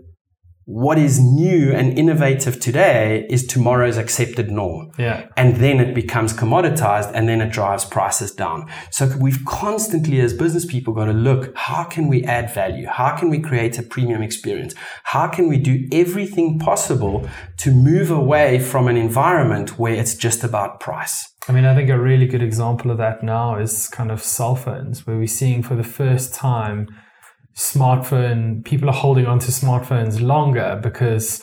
what 0.66 0.98
is 0.98 1.20
new 1.20 1.72
and 1.72 1.98
innovative 1.98 2.60
today 2.60 3.28
is 3.30 3.46
tomorrow's 3.46 3.98
accepted 3.98 4.50
norm. 4.50 4.92
Yeah. 4.98 5.28
And 5.38 5.58
then 5.58 5.80
it 5.80 5.94
becomes 5.94 6.34
commoditized 6.34 7.12
and 7.14 7.30
then 7.30 7.40
it 7.40 7.52
drives 7.52 7.86
prices 7.86 8.32
down. 8.32 8.68
So 8.90 9.16
we've 9.20 9.46
constantly 9.46 10.20
as 10.22 10.34
business 10.34 10.66
people 10.66 10.94
got 10.94 11.06
to 11.06 11.14
look, 11.14 11.56
how 11.56 11.84
can 11.84 12.08
we 12.08 12.24
add 12.24 12.52
value? 12.52 12.88
How 12.88 13.16
can 13.16 13.30
we 13.30 13.40
create 13.40 13.78
a 13.78 13.84
premium 13.84 14.24
experience? 14.24 14.74
How 15.04 15.28
can 15.28 15.48
we 15.48 15.60
do 15.60 15.88
everything 15.92 16.58
possible 16.58 17.30
to 17.58 17.72
move 17.72 18.10
away 18.10 18.58
from 18.58 18.88
an 18.88 18.98
environment 18.98 19.78
where 19.78 19.94
it's 19.94 20.16
just 20.16 20.44
about 20.44 20.80
price? 20.80 21.32
I 21.48 21.52
mean, 21.52 21.66
I 21.66 21.76
think 21.76 21.92
a 21.92 22.00
really 22.00 22.26
good 22.26 22.42
example 22.42 22.90
of 22.90 22.98
that 22.98 23.22
now 23.22 23.60
is 23.60 23.88
kind 23.88 24.10
of 24.10 24.24
cell 24.24 24.56
phones, 24.56 25.06
where 25.06 25.16
we're 25.16 25.28
seeing 25.28 25.62
for 25.62 25.76
the 25.76 25.84
first 25.84 26.34
time 26.34 26.88
smartphone 27.56 28.64
people 28.66 28.90
are 28.90 28.94
holding 28.94 29.26
on 29.26 29.40
to 29.40 29.52
smartphones 29.52 30.22
longer 30.22 30.80
because 30.84 31.42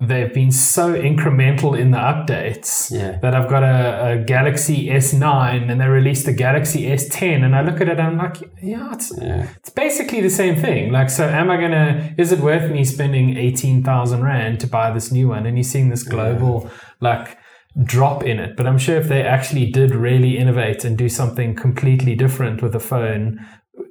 they've 0.00 0.34
been 0.34 0.50
so 0.50 0.92
incremental 0.92 1.78
in 1.78 1.90
the 1.90 1.98
updates 1.98 2.90
yeah. 2.90 3.18
that 3.20 3.34
I've 3.34 3.48
got 3.48 3.62
a, 3.62 4.12
a, 4.12 4.24
Galaxy 4.24 4.88
S9 4.88 5.70
and 5.70 5.80
they 5.80 5.86
released 5.86 6.26
the 6.26 6.32
Galaxy 6.32 6.82
S10 6.82 7.44
and 7.44 7.54
I 7.56 7.62
look 7.62 7.80
at 7.80 7.88
it 7.88 7.98
and 7.98 8.02
I'm 8.02 8.18
like, 8.18 8.42
yeah, 8.60 8.92
it's, 8.92 9.12
yeah. 9.16 9.48
it's 9.56 9.70
basically 9.70 10.20
the 10.20 10.30
same 10.30 10.56
thing. 10.56 10.92
Like, 10.92 11.10
so 11.10 11.28
am 11.28 11.50
I 11.50 11.56
going 11.56 11.70
to, 11.70 12.14
is 12.18 12.32
it 12.32 12.40
worth 12.40 12.70
me 12.70 12.84
spending 12.84 13.36
18,000 13.36 14.22
Rand 14.22 14.60
to 14.60 14.66
buy 14.66 14.90
this 14.90 15.12
new 15.12 15.28
one? 15.28 15.46
And 15.46 15.56
you're 15.56 15.64
seeing 15.64 15.90
this 15.90 16.02
global, 16.02 16.64
yeah. 16.64 16.70
like, 17.00 17.38
drop 17.82 18.22
in 18.22 18.38
it. 18.38 18.56
But 18.56 18.66
I'm 18.66 18.78
sure 18.78 18.96
if 18.96 19.08
they 19.08 19.22
actually 19.22 19.70
did 19.70 19.94
really 19.94 20.36
innovate 20.36 20.84
and 20.84 20.98
do 20.98 21.08
something 21.08 21.54
completely 21.54 22.14
different 22.14 22.62
with 22.62 22.74
a 22.74 22.80
phone 22.80 23.44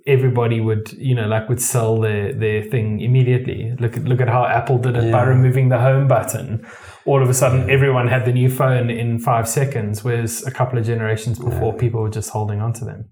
everybody 0.06 0.60
would 0.60 0.92
you 0.94 1.16
know 1.16 1.28
like 1.28 1.48
would 1.48 1.62
sell 1.62 2.00
their 2.00 2.34
their 2.34 2.64
thing 2.64 3.00
immediately 3.00 3.74
look 3.80 3.96
at 3.96 4.04
look 4.04 4.20
at 4.22 4.28
how 4.28 4.46
apple 4.46 4.78
did 4.78 4.98
it 4.98 5.06
yeah. 5.06 5.12
by 5.12 5.24
removing 5.24 5.70
the 5.70 5.80
home 5.80 6.08
button 6.08 6.66
all 7.06 7.22
of 7.22 7.30
a 7.30 7.34
sudden 7.34 7.70
everyone 7.70 8.08
had 8.08 8.26
the 8.26 8.32
new 8.32 8.50
phone 8.50 8.90
in 8.90 9.20
five 9.20 9.48
seconds 9.48 10.04
whereas 10.04 10.46
a 10.46 10.52
couple 10.52 10.78
of 10.78 10.86
generations 10.86 11.40
before 11.40 11.74
yeah. 11.74 11.80
people 11.80 12.02
were 12.02 12.10
just 12.10 12.30
holding 12.30 12.62
on 12.62 12.74
to 12.74 12.84
them 12.84 13.06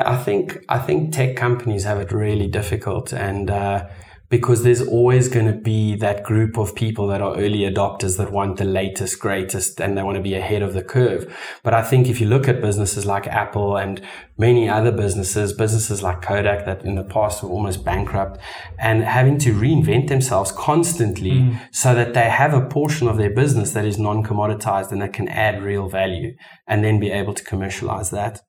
i 0.00 0.16
think 0.16 0.58
i 0.68 0.78
think 0.78 1.12
tech 1.12 1.34
companies 1.36 1.84
have 1.84 1.98
it 1.98 2.12
really 2.12 2.46
difficult 2.46 3.12
and 3.12 3.50
uh, 3.50 3.86
because 4.30 4.62
there's 4.62 4.82
always 4.82 5.28
going 5.28 5.46
to 5.46 5.54
be 5.54 5.94
that 5.96 6.22
group 6.22 6.58
of 6.58 6.74
people 6.74 7.06
that 7.06 7.22
are 7.22 7.34
early 7.36 7.60
adopters 7.60 8.18
that 8.18 8.30
want 8.30 8.58
the 8.58 8.64
latest, 8.64 9.18
greatest, 9.18 9.80
and 9.80 9.96
they 9.96 10.02
want 10.02 10.16
to 10.16 10.22
be 10.22 10.34
ahead 10.34 10.60
of 10.60 10.74
the 10.74 10.82
curve. 10.82 11.34
But 11.62 11.72
I 11.72 11.82
think 11.82 12.08
if 12.08 12.20
you 12.20 12.26
look 12.26 12.46
at 12.46 12.60
businesses 12.60 13.06
like 13.06 13.26
Apple 13.26 13.78
and 13.78 14.02
many 14.36 14.68
other 14.68 14.92
businesses, 14.92 15.54
businesses 15.54 16.02
like 16.02 16.20
Kodak 16.20 16.66
that 16.66 16.84
in 16.84 16.94
the 16.94 17.04
past 17.04 17.42
were 17.42 17.48
almost 17.48 17.84
bankrupt 17.84 18.38
and 18.78 19.02
having 19.02 19.38
to 19.38 19.54
reinvent 19.54 20.08
themselves 20.08 20.52
constantly 20.52 21.30
mm. 21.30 21.60
so 21.72 21.94
that 21.94 22.12
they 22.12 22.28
have 22.28 22.52
a 22.52 22.66
portion 22.66 23.08
of 23.08 23.16
their 23.16 23.30
business 23.30 23.72
that 23.72 23.86
is 23.86 23.98
non-commoditized 23.98 24.92
and 24.92 25.00
that 25.00 25.14
can 25.14 25.28
add 25.28 25.62
real 25.62 25.88
value 25.88 26.36
and 26.66 26.84
then 26.84 27.00
be 27.00 27.10
able 27.10 27.32
to 27.32 27.42
commercialize 27.44 28.10
that. 28.10 28.42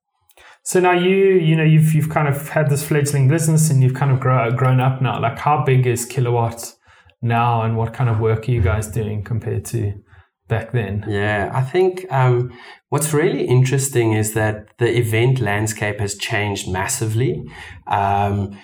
So 0.70 0.80
now 0.80 0.92
you, 0.92 1.16
you 1.16 1.56
know, 1.56 1.64
you've 1.64 1.96
you've 1.96 2.10
kind 2.10 2.28
of 2.28 2.50
had 2.50 2.70
this 2.70 2.88
fledgling 2.88 3.28
business 3.28 3.72
and 3.72 3.82
you've 3.82 3.96
kind 3.96 4.12
of 4.12 4.20
grow, 4.20 4.52
grown 4.52 4.80
up 4.80 5.02
now. 5.02 5.20
Like, 5.20 5.40
how 5.40 5.64
big 5.66 5.88
is 5.88 6.06
Kilowatt 6.06 6.76
now, 7.24 7.64
and 7.64 7.76
what 7.76 7.92
kind 7.92 8.08
of 8.08 8.20
work 8.20 8.48
are 8.48 8.52
you 8.52 8.62
guys 8.62 8.88
doing 8.88 9.24
compared 9.24 9.66
to 9.66 9.94
back 10.48 10.72
then? 10.72 11.06
Yeah, 11.08 11.50
I 11.56 11.64
think 11.64 12.06
um, 12.12 12.52
what's 12.90 13.14
really 13.14 13.46
interesting 13.48 14.14
is 14.14 14.36
that 14.36 14.68
the 14.78 14.96
event 14.96 15.40
landscape 15.40 16.00
has 16.00 16.16
changed 16.16 16.70
massively. 16.70 17.42
Um, 17.88 18.56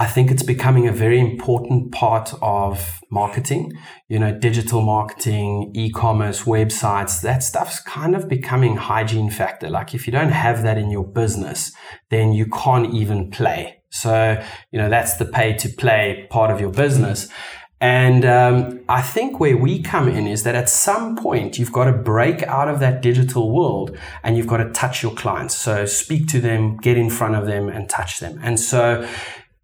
I 0.00 0.06
think 0.06 0.30
it's 0.30 0.42
becoming 0.42 0.88
a 0.88 0.92
very 0.92 1.20
important 1.20 1.92
part 1.92 2.32
of 2.40 3.02
marketing. 3.10 3.74
You 4.08 4.18
know, 4.18 4.32
digital 4.32 4.80
marketing, 4.80 5.72
e-commerce, 5.74 6.44
websites, 6.44 7.20
that 7.20 7.42
stuff's 7.42 7.80
kind 7.80 8.16
of 8.16 8.26
becoming 8.26 8.76
hygiene 8.76 9.28
factor. 9.28 9.68
Like 9.68 9.94
if 9.94 10.06
you 10.06 10.10
don't 10.10 10.30
have 10.30 10.62
that 10.62 10.78
in 10.78 10.90
your 10.90 11.06
business, 11.06 11.72
then 12.08 12.32
you 12.32 12.46
can't 12.46 12.94
even 12.94 13.30
play. 13.30 13.82
So, 13.90 14.42
you 14.70 14.78
know, 14.78 14.88
that's 14.88 15.18
the 15.18 15.26
pay 15.26 15.52
to 15.58 15.68
play 15.68 16.26
part 16.30 16.50
of 16.50 16.62
your 16.62 16.70
business. 16.70 17.28
And 17.82 18.26
um, 18.26 18.80
I 18.90 19.00
think 19.00 19.40
where 19.40 19.56
we 19.56 19.80
come 19.82 20.08
in 20.08 20.26
is 20.26 20.42
that 20.44 20.54
at 20.54 20.68
some 20.68 21.16
point 21.16 21.58
you've 21.58 21.72
got 21.72 21.84
to 21.84 21.92
break 21.92 22.42
out 22.42 22.68
of 22.68 22.78
that 22.80 23.00
digital 23.00 23.54
world 23.54 23.96
and 24.22 24.36
you've 24.36 24.46
got 24.46 24.58
to 24.58 24.70
touch 24.70 25.02
your 25.02 25.14
clients. 25.14 25.56
So 25.56 25.86
speak 25.86 26.26
to 26.28 26.40
them, 26.40 26.76
get 26.76 26.98
in 26.98 27.08
front 27.08 27.36
of 27.36 27.46
them 27.46 27.68
and 27.68 27.88
touch 27.88 28.20
them. 28.20 28.38
And 28.42 28.60
so 28.60 29.08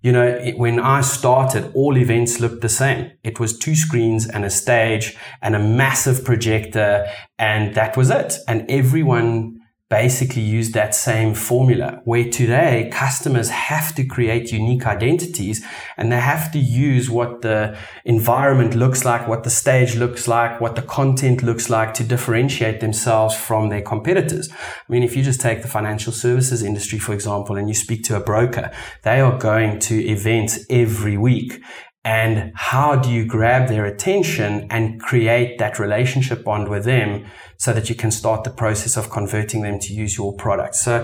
you 0.02 0.12
know, 0.12 0.26
it, 0.26 0.58
when 0.58 0.78
I 0.78 1.00
started, 1.00 1.72
all 1.74 1.96
events 1.96 2.38
looked 2.38 2.60
the 2.60 2.68
same. 2.68 3.12
It 3.24 3.40
was 3.40 3.58
two 3.58 3.74
screens 3.74 4.28
and 4.28 4.44
a 4.44 4.50
stage 4.50 5.16
and 5.42 5.56
a 5.56 5.58
massive 5.58 6.24
projector, 6.24 7.06
and 7.38 7.74
that 7.74 7.96
was 7.96 8.10
it. 8.10 8.36
And 8.46 8.70
everyone 8.70 9.55
basically 9.88 10.43
use 10.43 10.73
that 10.73 10.97
same 10.97 11.33
formula 11.33 12.00
where 12.05 12.28
today 12.28 12.90
customers 12.93 13.50
have 13.50 13.95
to 13.95 14.05
create 14.05 14.50
unique 14.50 14.85
identities 14.85 15.64
and 15.97 16.11
they 16.11 16.19
have 16.19 16.50
to 16.50 16.59
use 16.59 17.09
what 17.09 17.43
the 17.43 17.76
environment 18.05 18.75
looks 18.75 19.05
like, 19.05 19.28
what 19.28 19.45
the 19.45 19.50
stage 19.50 19.95
looks 19.95 20.26
like, 20.26 20.61
what 20.61 20.75
the 20.75 20.83
content 20.83 21.40
looks 21.40 21.71
like 21.71 21.95
to 21.95 22.02
differentiate 22.02 22.81
themselves 22.81 23.37
from 23.37 23.69
their 23.69 23.83
competitors. 23.83 24.50
I 24.52 24.93
mean, 24.93 25.05
if 25.05 25.16
you 25.16 25.23
just 25.23 25.40
take 25.40 25.62
the 25.62 25.69
financial 25.69 26.12
services 26.12 26.64
industry, 26.64 26.99
for 26.99 27.12
example, 27.12 27.57
and 27.57 27.69
you 27.69 27.75
speak 27.75 28.02
to 28.05 28.16
a 28.16 28.21
broker, 28.21 28.73
they 29.05 29.21
are 29.21 29.38
going 29.38 29.78
to 29.81 30.05
events 30.05 30.66
every 30.69 31.16
week 31.16 31.62
and 32.06 32.52
how 32.54 32.94
do 32.94 33.10
you 33.10 33.26
grab 33.26 33.68
their 33.68 33.84
attention 33.84 34.68
and 34.70 35.00
create 35.00 35.58
that 35.58 35.80
relationship 35.80 36.44
bond 36.44 36.68
with 36.68 36.84
them 36.84 37.26
so 37.58 37.72
that 37.72 37.88
you 37.88 37.96
can 37.96 38.12
start 38.12 38.44
the 38.44 38.50
process 38.50 38.96
of 38.96 39.10
converting 39.10 39.62
them 39.62 39.80
to 39.80 39.92
use 39.92 40.16
your 40.16 40.32
product. 40.36 40.76
So 40.76 41.02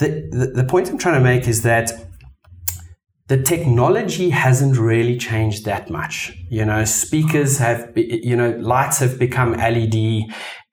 the, 0.00 0.28
the, 0.30 0.52
the 0.54 0.64
point 0.64 0.90
I'm 0.90 0.98
trying 0.98 1.14
to 1.14 1.24
make 1.24 1.48
is 1.48 1.62
that 1.62 1.92
the 3.28 3.42
technology 3.42 4.28
hasn't 4.28 4.76
really 4.76 5.16
changed 5.16 5.64
that 5.64 5.88
much. 5.88 6.36
You 6.50 6.66
know, 6.66 6.84
speakers 6.84 7.56
have, 7.56 7.90
you 7.96 8.36
know, 8.36 8.50
lights 8.60 8.98
have 8.98 9.18
become 9.18 9.52
LED 9.52 10.24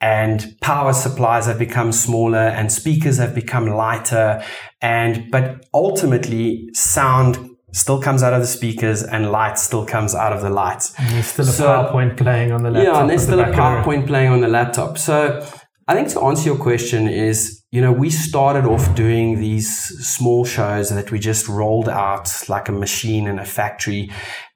and 0.02 0.54
power 0.60 0.92
supplies 0.92 1.46
have 1.46 1.60
become 1.60 1.94
smaller 1.94 2.38
and 2.58 2.70
speakers 2.70 3.20
have 3.20 3.34
become 3.34 3.68
lighter 3.68 4.44
and 4.82 5.32
but 5.32 5.66
ultimately 5.74 6.68
sound 6.74 7.55
still 7.76 8.00
comes 8.02 8.24
out 8.24 8.34
of 8.34 8.40
the 8.40 8.48
speakers 8.48 9.04
and 9.04 9.32
light 9.32 9.60
still 9.60 9.86
comes 9.86 10.16
out 10.16 10.32
of 10.32 10.42
the 10.42 10.50
lights. 10.50 10.94
And 10.98 11.12
there's 11.12 11.28
still 11.28 11.48
a 11.48 11.54
PowerPoint 11.54 12.18
playing 12.18 12.54
on 12.54 12.64
the 12.64 12.72
laptop. 12.72 12.94
Yeah, 12.94 13.02
and 13.02 13.10
there's 13.10 13.24
still 13.24 13.38
the 13.38 13.52
a 13.52 13.54
PowerPoint 13.54 14.08
playing 14.08 14.32
on 14.32 14.40
the 14.40 14.48
laptop. 14.48 14.98
So 14.98 15.46
I 15.86 15.94
think 15.94 16.08
to 16.10 16.22
answer 16.22 16.46
your 16.46 16.58
question 16.58 17.10
is, 17.10 17.64
you 17.72 17.82
know, 17.82 17.92
we 17.92 18.10
started 18.10 18.66
off 18.66 18.96
doing 18.96 19.42
these 19.42 19.70
small 20.08 20.46
shows 20.46 20.90
that 20.90 21.12
we 21.12 21.20
just 21.20 21.50
rolled 21.50 21.90
out 21.90 22.32
like 22.48 22.70
a 22.70 22.72
machine 22.72 23.28
in 23.28 23.40
a 23.40 23.46
factory. 23.46 24.10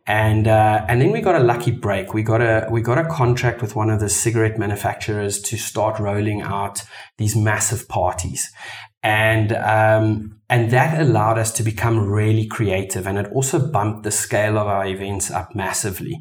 And 0.07 0.47
uh, 0.47 0.85
and 0.87 1.01
then 1.01 1.11
we 1.11 1.19
got 1.19 1.35
a 1.35 1.43
lucky 1.43 1.71
break. 1.71 2.13
We 2.13 2.23
got 2.23 2.41
a 2.41 2.67
we 2.71 2.81
got 2.81 2.97
a 2.97 3.05
contract 3.05 3.61
with 3.61 3.75
one 3.75 3.89
of 3.89 3.99
the 3.99 4.09
cigarette 4.09 4.57
manufacturers 4.57 5.39
to 5.41 5.57
start 5.57 5.99
rolling 5.99 6.41
out 6.41 6.83
these 7.17 7.35
massive 7.35 7.87
parties 7.89 8.49
and 9.03 9.53
um, 9.53 10.39
and 10.49 10.71
that 10.71 10.99
allowed 10.99 11.37
us 11.37 11.51
to 11.53 11.63
become 11.63 11.99
really 11.99 12.45
creative 12.45 13.07
and 13.07 13.17
it 13.17 13.31
also 13.31 13.59
bumped 13.71 14.03
the 14.03 14.11
scale 14.11 14.57
of 14.57 14.67
our 14.67 14.85
events 14.85 15.31
up 15.31 15.55
massively 15.55 16.19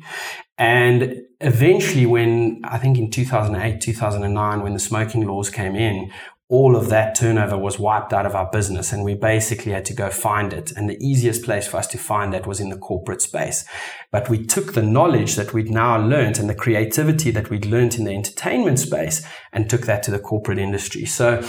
and 0.58 1.16
eventually 1.40 2.06
when 2.06 2.60
i 2.64 2.78
think 2.78 2.98
in 2.98 3.10
2008 3.10 3.80
2009 3.80 4.62
when 4.62 4.74
the 4.74 4.78
smoking 4.78 5.26
laws 5.26 5.50
came 5.50 5.74
in 5.74 6.10
all 6.50 6.76
of 6.76 6.88
that 6.88 7.14
turnover 7.14 7.58
was 7.58 7.78
wiped 7.78 8.14
out 8.14 8.24
of 8.24 8.34
our 8.34 8.50
business 8.50 8.90
and 8.90 9.04
we 9.04 9.14
basically 9.14 9.72
had 9.72 9.84
to 9.84 9.92
go 9.92 10.08
find 10.08 10.54
it. 10.54 10.72
And 10.72 10.88
the 10.88 10.96
easiest 10.96 11.44
place 11.44 11.68
for 11.68 11.76
us 11.76 11.86
to 11.88 11.98
find 11.98 12.32
that 12.32 12.46
was 12.46 12.58
in 12.58 12.70
the 12.70 12.78
corporate 12.78 13.20
space. 13.20 13.66
But 14.10 14.30
we 14.30 14.46
took 14.46 14.72
the 14.72 14.82
knowledge 14.82 15.36
that 15.36 15.52
we'd 15.52 15.70
now 15.70 15.98
learned 15.98 16.38
and 16.38 16.48
the 16.48 16.54
creativity 16.54 17.30
that 17.32 17.50
we'd 17.50 17.66
learned 17.66 17.96
in 17.96 18.04
the 18.04 18.14
entertainment 18.14 18.78
space 18.78 19.26
and 19.52 19.68
took 19.68 19.82
that 19.82 20.02
to 20.04 20.10
the 20.10 20.18
corporate 20.18 20.58
industry. 20.58 21.04
So 21.04 21.46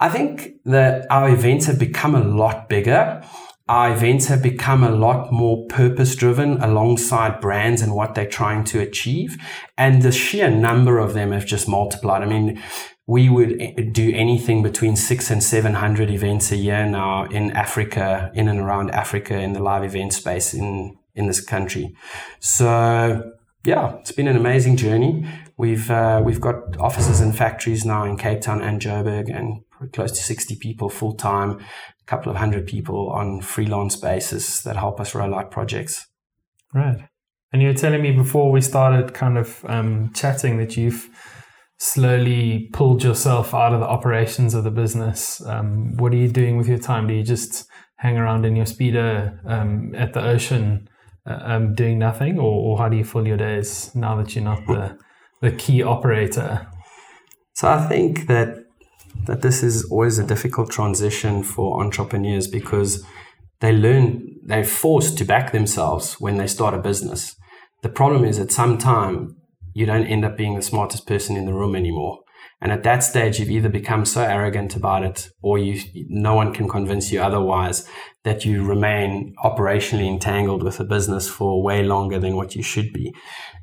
I 0.00 0.08
think 0.08 0.54
that 0.64 1.06
our 1.10 1.28
events 1.28 1.66
have 1.66 1.78
become 1.78 2.14
a 2.14 2.24
lot 2.24 2.70
bigger. 2.70 3.22
Our 3.68 3.92
events 3.92 4.26
have 4.26 4.42
become 4.42 4.82
a 4.82 4.90
lot 4.90 5.30
more 5.30 5.66
purpose 5.66 6.16
driven 6.16 6.60
alongside 6.62 7.40
brands 7.40 7.82
and 7.82 7.94
what 7.94 8.14
they're 8.14 8.26
trying 8.26 8.64
to 8.64 8.80
achieve. 8.80 9.36
And 9.76 10.00
the 10.00 10.10
sheer 10.10 10.50
number 10.50 10.98
of 10.98 11.12
them 11.12 11.32
have 11.32 11.44
just 11.44 11.68
multiplied. 11.68 12.22
I 12.22 12.26
mean, 12.26 12.60
we 13.06 13.28
would 13.28 13.92
do 13.92 14.10
anything 14.14 14.62
between 14.62 14.96
six 14.96 15.30
and 15.30 15.42
700 15.42 16.10
events 16.10 16.50
a 16.50 16.56
year 16.56 16.86
now 16.86 17.26
in 17.26 17.50
Africa, 17.52 18.30
in 18.34 18.48
and 18.48 18.58
around 18.58 18.90
Africa, 18.92 19.38
in 19.38 19.52
the 19.52 19.62
live 19.62 19.84
event 19.84 20.14
space 20.14 20.54
in, 20.54 20.96
in 21.14 21.26
this 21.26 21.40
country. 21.40 21.94
So, 22.38 23.32
yeah, 23.64 23.96
it's 23.98 24.12
been 24.12 24.28
an 24.28 24.36
amazing 24.36 24.76
journey. 24.78 25.26
We've, 25.58 25.90
uh, 25.90 26.22
we've 26.24 26.40
got 26.40 26.76
offices 26.78 27.20
and 27.20 27.36
factories 27.36 27.84
now 27.84 28.04
in 28.04 28.16
Cape 28.16 28.40
Town 28.40 28.62
and 28.62 28.80
Joburg 28.80 29.28
and 29.28 29.62
close 29.88 30.12
to 30.12 30.22
60 30.22 30.56
people 30.56 30.88
full 30.88 31.14
time, 31.14 31.58
a 31.60 32.04
couple 32.06 32.30
of 32.30 32.38
hundred 32.38 32.66
people 32.66 33.10
on 33.10 33.40
freelance 33.40 33.96
basis 33.96 34.62
that 34.62 34.76
help 34.76 35.00
us 35.00 35.14
roll 35.14 35.34
out 35.34 35.50
projects. 35.50 36.06
Right. 36.74 37.08
And 37.52 37.62
you 37.62 37.68
were 37.68 37.74
telling 37.74 38.02
me 38.02 38.12
before 38.12 38.52
we 38.52 38.60
started 38.60 39.12
kind 39.12 39.36
of 39.36 39.64
um, 39.68 40.12
chatting 40.14 40.58
that 40.58 40.76
you've 40.76 41.08
slowly 41.78 42.68
pulled 42.72 43.02
yourself 43.02 43.54
out 43.54 43.72
of 43.72 43.80
the 43.80 43.86
operations 43.86 44.54
of 44.54 44.64
the 44.64 44.70
business. 44.70 45.44
Um, 45.46 45.96
what 45.96 46.12
are 46.12 46.16
you 46.16 46.28
doing 46.28 46.56
with 46.58 46.68
your 46.68 46.78
time? 46.78 47.08
Do 47.08 47.14
you 47.14 47.24
just 47.24 47.66
hang 47.96 48.18
around 48.18 48.44
in 48.46 48.54
your 48.54 48.66
speedo 48.66 49.34
um, 49.50 49.94
at 49.94 50.12
the 50.12 50.22
ocean 50.22 50.88
uh, 51.28 51.38
um, 51.42 51.74
doing 51.74 51.98
nothing, 51.98 52.38
or, 52.38 52.44
or, 52.52 52.78
how 52.78 52.88
do 52.88 52.96
you 52.96 53.04
fill 53.04 53.26
your 53.26 53.36
days 53.36 53.94
now 53.94 54.16
that 54.16 54.34
you're 54.34 54.42
not 54.42 54.66
the, 54.66 54.96
the 55.42 55.52
key 55.52 55.82
operator? 55.82 56.66
So 57.52 57.68
I 57.68 57.86
think 57.88 58.26
that 58.26 58.59
that 59.26 59.42
this 59.42 59.62
is 59.62 59.84
always 59.84 60.18
a 60.18 60.26
difficult 60.26 60.70
transition 60.70 61.42
for 61.42 61.82
entrepreneurs 61.82 62.46
because 62.46 63.04
they 63.60 63.72
learn, 63.72 64.36
they're 64.44 64.64
forced 64.64 65.18
to 65.18 65.24
back 65.24 65.52
themselves 65.52 66.14
when 66.20 66.36
they 66.36 66.46
start 66.46 66.74
a 66.74 66.78
business. 66.78 67.36
The 67.82 67.88
problem 67.88 68.24
is 68.24 68.38
at 68.38 68.50
some 68.50 68.78
time, 68.78 69.36
you 69.74 69.86
don't 69.86 70.06
end 70.06 70.24
up 70.24 70.36
being 70.36 70.54
the 70.54 70.62
smartest 70.62 71.06
person 71.06 71.36
in 71.36 71.46
the 71.46 71.54
room 71.54 71.76
anymore. 71.76 72.20
And 72.62 72.72
at 72.72 72.82
that 72.82 73.02
stage, 73.02 73.38
you've 73.38 73.50
either 73.50 73.70
become 73.70 74.04
so 74.04 74.22
arrogant 74.22 74.76
about 74.76 75.02
it 75.02 75.30
or 75.42 75.58
you, 75.58 75.80
no 76.08 76.34
one 76.34 76.52
can 76.52 76.68
convince 76.68 77.10
you 77.10 77.20
otherwise 77.20 77.88
that 78.24 78.44
you 78.44 78.64
remain 78.64 79.34
operationally 79.42 80.06
entangled 80.06 80.62
with 80.62 80.78
a 80.78 80.84
business 80.84 81.28
for 81.28 81.62
way 81.62 81.82
longer 81.82 82.18
than 82.18 82.36
what 82.36 82.54
you 82.54 82.62
should 82.62 82.92
be. 82.92 83.14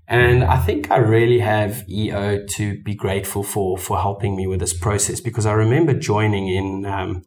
And 0.08 0.43
I 0.43 0.58
think 0.58 0.89
I 0.89 0.98
really 0.98 1.39
have 1.39 1.84
EO 1.89 2.46
to 2.52 2.82
be 2.84 2.96
grateful 2.96 3.43
for, 3.43 3.78
for 3.78 4.00
helping 4.00 4.38
me 4.38 4.48
with 4.48 4.62
this 4.62 4.74
process 4.74 5.20
because 5.20 5.46
I 5.46 5.52
remember 5.52 5.93
joining 5.93 6.48
in, 6.48 6.86
um, 6.86 7.24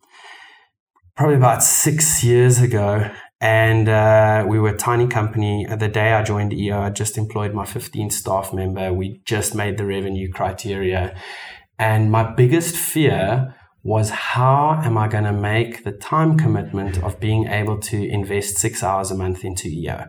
probably 1.15 1.37
about 1.37 1.63
six 1.63 2.25
years 2.25 2.61
ago 2.61 3.11
and 3.41 3.89
uh, 3.89 4.45
we 4.47 4.59
were 4.59 4.71
a 4.71 4.77
tiny 4.77 5.07
company. 5.07 5.67
The 5.67 5.89
day 5.89 6.13
I 6.13 6.23
joined 6.23 6.53
EO, 6.53 6.81
I 6.81 6.91
just 6.91 7.17
employed 7.17 7.55
my 7.55 7.65
15th 7.65 8.13
staff 8.13 8.53
member. 8.53 8.93
We 8.93 9.23
just 9.25 9.55
made 9.55 9.79
the 9.79 9.87
revenue 9.87 10.31
criteria. 10.31 11.15
And 11.79 12.11
my 12.11 12.35
biggest 12.35 12.77
fear 12.77 13.55
was 13.83 14.11
how 14.11 14.81
am 14.85 14.99
I 14.99 15.09
going 15.09 15.25
to 15.25 15.33
make 15.33 15.85
the 15.85 15.93
time 15.93 16.37
commitment 16.37 17.03
of 17.03 17.19
being 17.19 17.47
able 17.47 17.79
to 17.79 17.97
invest 17.97 18.59
six 18.59 18.83
hours 18.83 19.11
a 19.11 19.15
month 19.15 19.43
into 19.43 19.69
EO? 19.69 20.05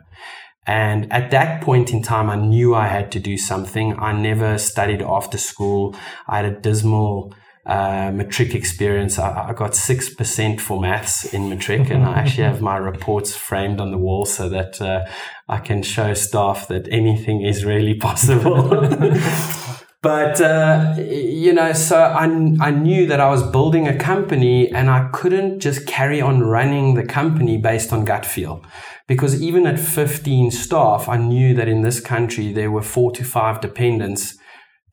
And 0.68 1.12
at 1.12 1.32
that 1.32 1.62
point 1.62 1.92
in 1.92 2.04
time, 2.04 2.30
I 2.30 2.36
knew 2.36 2.76
I 2.76 2.88
had 2.88 3.12
to 3.14 3.20
do 3.20 3.38
something. 3.38 3.98
I 4.00 4.12
never 4.14 4.58
studied 4.58 5.02
after 5.02 5.38
school. 5.38 5.96
I 6.28 6.38
had 6.38 6.46
a 6.46 6.60
dismal 6.60 7.34
uh, 7.66 8.12
matric 8.14 8.54
experience. 8.54 9.18
I, 9.18 9.50
I 9.50 9.54
got 9.54 9.72
6% 9.72 10.60
for 10.60 10.80
maths 10.80 11.34
in 11.34 11.50
matric, 11.50 11.90
and 11.90 12.04
I 12.04 12.20
actually 12.20 12.44
have 12.44 12.62
my 12.62 12.78
reports 12.78 13.36
framed 13.36 13.80
on 13.80 13.92
the 13.92 13.98
wall 13.98 14.26
so 14.26 14.50
that 14.50 14.82
uh, 14.82 15.06
I 15.50 15.58
can 15.58 15.84
show 15.84 16.14
staff 16.14 16.68
that 16.68 16.88
anything 16.92 17.42
is 17.42 17.66
really 17.66 17.96
possible. 17.96 18.88
But, 20.02 20.42
uh, 20.42 20.96
you 20.98 21.54
know, 21.54 21.74
so 21.74 22.02
I, 22.02 22.24
I 22.60 22.72
knew 22.72 23.06
that 23.06 23.20
I 23.20 23.30
was 23.30 23.44
building 23.44 23.88
a 23.88 23.96
company 23.96 24.68
and 24.72 24.90
I 24.90 25.10
couldn't 25.14 25.60
just 25.60 25.86
carry 25.86 26.20
on 26.20 26.42
running 26.42 26.96
the 26.96 27.06
company 27.06 27.58
based 27.58 27.94
on 27.94 28.04
gut 28.04 28.26
feel. 28.26 28.64
Because 29.08 29.40
even 29.42 29.68
at 29.68 29.80
15 29.80 30.50
staff, 30.50 31.08
I 31.08 31.18
knew 31.18 31.54
that 31.54 31.68
in 31.68 31.84
this 31.84 32.00
country 32.00 32.52
there 32.52 32.72
were 32.72 32.82
four 32.82 33.12
to 33.12 33.24
five 33.24 33.62
dependents 33.62 34.38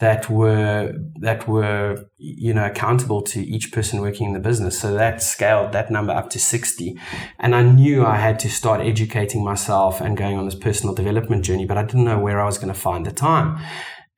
that 0.01 0.31
were 0.31 0.93
that 1.21 1.49
were 1.49 2.05
you 2.19 2.55
know 2.55 2.65
accountable 2.65 3.21
to 3.21 3.41
each 3.41 3.73
person 3.73 4.01
working 4.01 4.29
in 4.29 4.33
the 4.33 4.39
business. 4.41 4.79
So 4.79 4.95
that 4.95 5.23
scaled 5.23 5.73
that 5.73 5.91
number 5.91 6.13
up 6.13 6.31
to 6.31 6.39
60 6.39 6.97
and 7.41 7.55
i 7.55 7.63
knew 7.63 8.07
i 8.07 8.17
had 8.17 8.39
to 8.41 8.49
start 8.49 8.81
educating 8.81 9.45
myself 9.45 10.01
and 10.01 10.17
going 10.17 10.37
on 10.37 10.45
this 10.45 10.55
personal 10.55 10.95
development 10.95 11.45
journey 11.45 11.67
but 11.67 11.77
i 11.77 11.83
didn't 11.83 12.05
know 12.05 12.19
where 12.19 12.41
i 12.41 12.45
was 12.45 12.59
going 12.59 12.73
to 12.73 12.79
find 12.79 13.05
the 13.05 13.11
time 13.11 13.59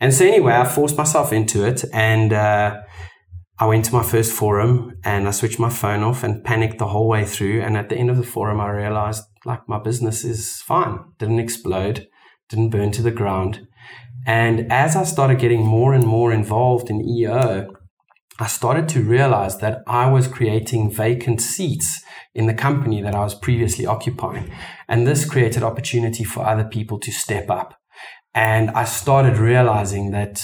and 0.00 0.14
so 0.14 0.24
anyway, 0.24 0.54
I 0.54 0.64
forced 0.64 0.96
myself 0.96 1.32
into 1.32 1.66
it 1.66 1.84
and 1.92 2.32
uh, 2.32 2.80
I 3.58 3.66
went 3.66 3.84
to 3.84 3.92
my 3.92 4.02
first 4.02 4.32
forum 4.32 4.98
and 5.04 5.28
I 5.28 5.30
switched 5.32 5.58
my 5.58 5.68
phone 5.68 6.02
off 6.02 6.24
and 6.24 6.42
panicked 6.42 6.78
the 6.78 6.88
whole 6.88 7.06
way 7.06 7.26
through. 7.26 7.60
And 7.60 7.76
at 7.76 7.90
the 7.90 7.96
end 7.96 8.08
of 8.08 8.16
the 8.16 8.22
forum, 8.22 8.60
I 8.60 8.70
realized 8.70 9.24
like 9.44 9.68
my 9.68 9.78
business 9.78 10.24
is 10.24 10.62
fine, 10.62 11.00
didn't 11.18 11.40
explode, 11.40 12.08
didn't 12.48 12.70
burn 12.70 12.92
to 12.92 13.02
the 13.02 13.10
ground. 13.10 13.66
And 14.26 14.72
as 14.72 14.96
I 14.96 15.04
started 15.04 15.38
getting 15.38 15.64
more 15.64 15.92
and 15.92 16.06
more 16.06 16.32
involved 16.32 16.88
in 16.88 17.06
EO, 17.06 17.70
I 18.38 18.46
started 18.46 18.88
to 18.90 19.02
realize 19.02 19.58
that 19.58 19.82
I 19.86 20.10
was 20.10 20.26
creating 20.26 20.90
vacant 20.90 21.42
seats 21.42 22.02
in 22.34 22.46
the 22.46 22.54
company 22.54 23.02
that 23.02 23.14
I 23.14 23.20
was 23.20 23.34
previously 23.34 23.84
occupying. 23.84 24.50
And 24.88 25.06
this 25.06 25.26
created 25.26 25.62
opportunity 25.62 26.24
for 26.24 26.46
other 26.46 26.64
people 26.64 26.98
to 27.00 27.12
step 27.12 27.50
up. 27.50 27.79
And 28.34 28.70
I 28.70 28.84
started 28.84 29.38
realizing 29.38 30.12
that 30.12 30.42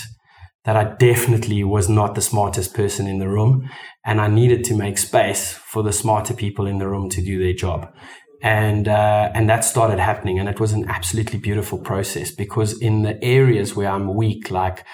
that 0.64 0.76
I 0.76 0.96
definitely 0.96 1.62
was 1.62 1.88
not 1.88 2.16
the 2.16 2.20
smartest 2.20 2.74
person 2.74 3.06
in 3.06 3.20
the 3.20 3.28
room 3.28 3.70
and 4.04 4.20
I 4.20 4.26
needed 4.26 4.64
to 4.64 4.74
make 4.74 4.98
space 4.98 5.52
for 5.52 5.84
the 5.84 5.92
smarter 5.92 6.34
people 6.34 6.66
in 6.66 6.78
the 6.78 6.88
room 6.88 7.08
to 7.10 7.22
do 7.22 7.38
their 7.38 7.52
job. 7.52 7.94
And 8.42 8.88
uh, 8.88 9.30
and 9.32 9.48
that 9.48 9.64
started 9.64 10.00
happening 10.00 10.38
and 10.40 10.48
it 10.48 10.58
was 10.58 10.72
an 10.72 10.88
absolutely 10.88 11.38
beautiful 11.38 11.78
process 11.78 12.32
because 12.32 12.78
in 12.80 13.02
the 13.02 13.22
areas 13.22 13.76
where 13.76 13.88
I'm 13.88 14.14
weak 14.14 14.50
like 14.50 14.84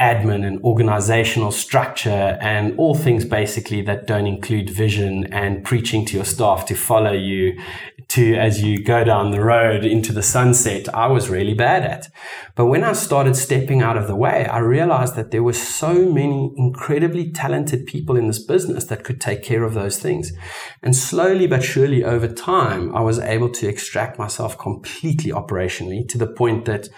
admin 0.00 0.46
and 0.46 0.62
organizational 0.64 1.52
structure 1.52 2.38
and 2.40 2.74
all 2.78 2.94
things 2.94 3.24
basically 3.24 3.82
that 3.82 4.06
don't 4.06 4.26
include 4.26 4.70
vision 4.70 5.30
and 5.32 5.62
preaching 5.62 6.06
to 6.06 6.16
your 6.16 6.24
staff 6.24 6.64
to 6.64 6.74
follow 6.74 7.12
you 7.12 7.60
to 8.10 8.34
as 8.34 8.60
you 8.60 8.82
go 8.82 9.04
down 9.04 9.30
the 9.30 9.40
road 9.40 9.84
into 9.84 10.12
the 10.12 10.22
sunset, 10.22 10.92
I 10.92 11.06
was 11.06 11.30
really 11.30 11.54
bad 11.54 11.84
at. 11.84 12.08
But 12.56 12.66
when 12.66 12.82
I 12.82 12.92
started 12.92 13.36
stepping 13.36 13.82
out 13.82 13.96
of 13.96 14.08
the 14.08 14.16
way, 14.16 14.46
I 14.46 14.58
realized 14.58 15.14
that 15.14 15.30
there 15.30 15.44
were 15.44 15.52
so 15.52 15.94
many 16.10 16.52
incredibly 16.56 17.30
talented 17.30 17.86
people 17.86 18.16
in 18.16 18.26
this 18.26 18.44
business 18.44 18.84
that 18.86 19.04
could 19.04 19.20
take 19.20 19.44
care 19.44 19.62
of 19.62 19.74
those 19.74 19.98
things. 20.00 20.32
And 20.82 20.96
slowly 20.96 21.46
but 21.46 21.62
surely 21.62 22.02
over 22.02 22.26
time, 22.26 22.94
I 22.96 23.00
was 23.00 23.20
able 23.20 23.50
to 23.50 23.68
extract 23.68 24.18
myself 24.18 24.58
completely 24.58 25.30
operationally 25.30 26.08
to 26.08 26.18
the 26.18 26.26
point 26.26 26.64
that 26.64 26.88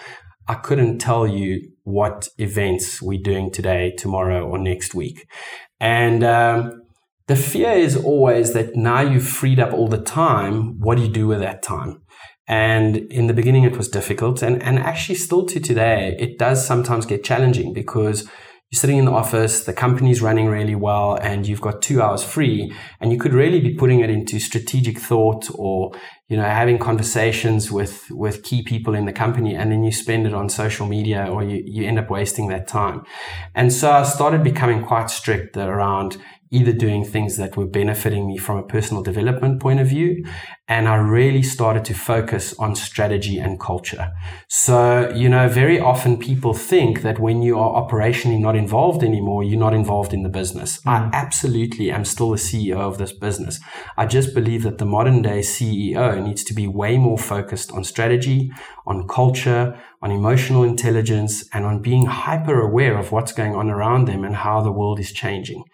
I 0.49 0.55
couldn't 0.55 0.99
tell 0.99 1.27
you 1.27 1.61
what 1.85 2.29
events 2.39 3.03
we're 3.03 3.23
doing 3.23 3.53
today, 3.53 3.93
tomorrow, 3.97 4.47
or 4.47 4.59
next 4.59 4.95
week. 4.95 5.27
And 5.79 6.25
um, 6.25 6.82
the 7.33 7.37
fear 7.37 7.71
is 7.71 7.97
always 7.97 8.53
that 8.53 8.77
now 8.77 9.01
you've 9.01 9.27
freed 9.27 9.59
up 9.59 9.73
all 9.73 9.89
the 9.89 10.03
time. 10.03 10.79
What 10.79 10.99
do 10.99 11.03
you 11.03 11.09
do 11.09 11.27
with 11.27 11.41
that 11.41 11.63
time? 11.63 12.03
And 12.47 12.99
in 13.11 13.27
the 13.27 13.33
beginning, 13.33 13.65
it 13.65 13.79
was 13.79 13.89
difficult. 13.89 14.43
And, 14.43 14.63
and 14.63 14.79
actually, 14.79 15.15
still 15.15 15.47
to 15.47 15.59
today, 15.59 16.15
it 16.19 16.39
does 16.39 16.67
sometimes 16.67 17.07
get 17.07 17.25
challenging 17.25 17.73
because 17.73 18.25
you're 18.71 18.81
sitting 18.81 18.99
in 18.99 19.07
the 19.07 19.13
office, 19.13 19.65
the 19.65 19.73
company's 19.73 20.21
running 20.21 20.49
really 20.49 20.75
well, 20.75 21.15
and 21.23 21.49
you've 21.49 21.63
got 21.63 21.81
two 21.81 22.03
hours 22.03 22.23
free, 22.23 22.71
and 23.01 23.11
you 23.13 23.19
could 23.19 23.33
really 23.33 23.61
be 23.61 23.75
putting 23.75 24.01
it 24.01 24.11
into 24.11 24.39
strategic 24.39 24.99
thought 24.99 25.49
or, 25.55 25.93
you 26.29 26.37
know, 26.37 26.45
having 26.45 26.79
conversations 26.79 27.73
with, 27.73 28.11
with 28.11 28.43
key 28.43 28.63
people 28.63 28.95
in 28.95 29.07
the 29.07 29.13
company, 29.13 29.55
and 29.55 29.73
then 29.73 29.83
you 29.83 29.93
spend 29.93 30.27
it 30.27 30.35
on 30.35 30.51
social 30.51 30.87
media 30.87 31.27
or 31.31 31.43
you, 31.43 31.63
you 31.65 31.87
end 31.87 31.99
up 31.99 32.11
wasting 32.11 32.49
that 32.49 32.69
time. 32.69 33.03
And 33.55 33.73
so 33.73 33.91
I 33.91 34.03
started 34.03 34.45
becoming 34.45 34.85
quite 34.85 35.09
strict 35.09 35.57
around, 35.57 36.19
either 36.53 36.73
doing 36.73 37.05
things 37.05 37.37
that 37.39 37.57
were 37.57 37.67
benefiting 37.67 38.27
me 38.27 38.37
from 38.37 38.59
a 38.59 38.63
personal 38.63 39.03
development 39.03 39.61
point 39.61 39.81
of 39.81 39.89
view. 39.89 40.25
And 40.73 40.89
I 40.89 40.95
really 40.95 41.43
started 41.43 41.85
to 41.85 41.93
focus 41.93 42.55
on 42.59 42.75
strategy 42.77 43.37
and 43.37 43.61
culture. 43.61 44.11
So, 44.49 45.13
you 45.15 45.29
know, 45.29 45.47
very 45.47 45.79
often 45.79 46.17
people 46.17 46.55
think 46.55 47.03
that 47.03 47.19
when 47.19 47.43
you 47.43 47.59
are 47.59 47.87
operationally 47.87 48.41
not 48.41 48.57
involved 48.57 49.03
anymore, 49.05 49.45
you're 49.45 49.61
not 49.61 49.75
involved 49.75 50.15
in 50.15 50.23
the 50.23 50.31
business. 50.31 50.81
Mm. 50.81 50.91
I 50.91 51.11
absolutely 51.13 51.91
am 51.91 52.07
still 52.07 52.31
the 52.31 52.39
CEO 52.39 52.79
of 52.79 52.97
this 52.97 53.13
business. 53.13 53.61
I 53.99 54.07
just 54.07 54.33
believe 54.33 54.63
that 54.63 54.79
the 54.79 54.87
modern 54.87 55.21
day 55.21 55.41
CEO 55.41 56.25
needs 56.25 56.43
to 56.45 56.55
be 56.55 56.67
way 56.67 56.97
more 56.97 57.19
focused 57.19 57.71
on 57.73 57.85
strategy, 57.85 58.51
on 58.87 59.07
culture, 59.07 59.79
on 60.01 60.11
emotional 60.11 60.65
intelligence, 60.65 61.45
and 61.53 61.67
on 61.67 61.83
being 61.83 62.07
hyper 62.07 62.59
aware 62.59 62.97
of 62.97 63.13
what's 63.13 63.33
going 63.33 63.55
on 63.55 63.69
around 63.69 64.09
them 64.09 64.25
and 64.25 64.37
how 64.37 64.63
the 64.63 64.73
world 64.73 64.99
is 64.99 65.13
changing. 65.13 65.65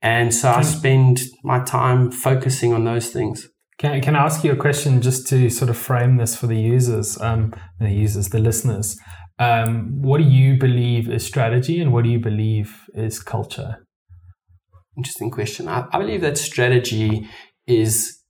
And 0.00 0.32
so 0.32 0.48
I 0.52 0.62
spend 0.62 1.22
my 1.42 1.58
time 1.64 2.12
focusing 2.12 2.72
on 2.72 2.84
those 2.84 3.08
things. 3.10 3.48
Can, 3.78 4.00
can 4.00 4.16
I 4.16 4.24
ask 4.24 4.44
you 4.44 4.52
a 4.52 4.56
question 4.56 5.02
just 5.02 5.26
to 5.28 5.50
sort 5.50 5.68
of 5.68 5.76
frame 5.76 6.16
this 6.16 6.36
for 6.36 6.46
the 6.46 6.58
users, 6.58 7.20
um, 7.20 7.52
the 7.80 7.90
users, 7.90 8.28
the 8.28 8.38
listeners? 8.38 8.96
Um, 9.38 10.00
what 10.00 10.18
do 10.18 10.24
you 10.24 10.56
believe 10.56 11.10
is 11.10 11.26
strategy 11.26 11.80
and 11.80 11.92
what 11.92 12.04
do 12.04 12.10
you 12.10 12.20
believe 12.20 12.82
is 12.94 13.18
culture? 13.18 13.84
Interesting 14.96 15.30
question. 15.30 15.66
I, 15.66 15.86
I 15.92 15.98
believe 15.98 16.20
that 16.20 16.38
strategy 16.38 17.28
is 17.66 18.20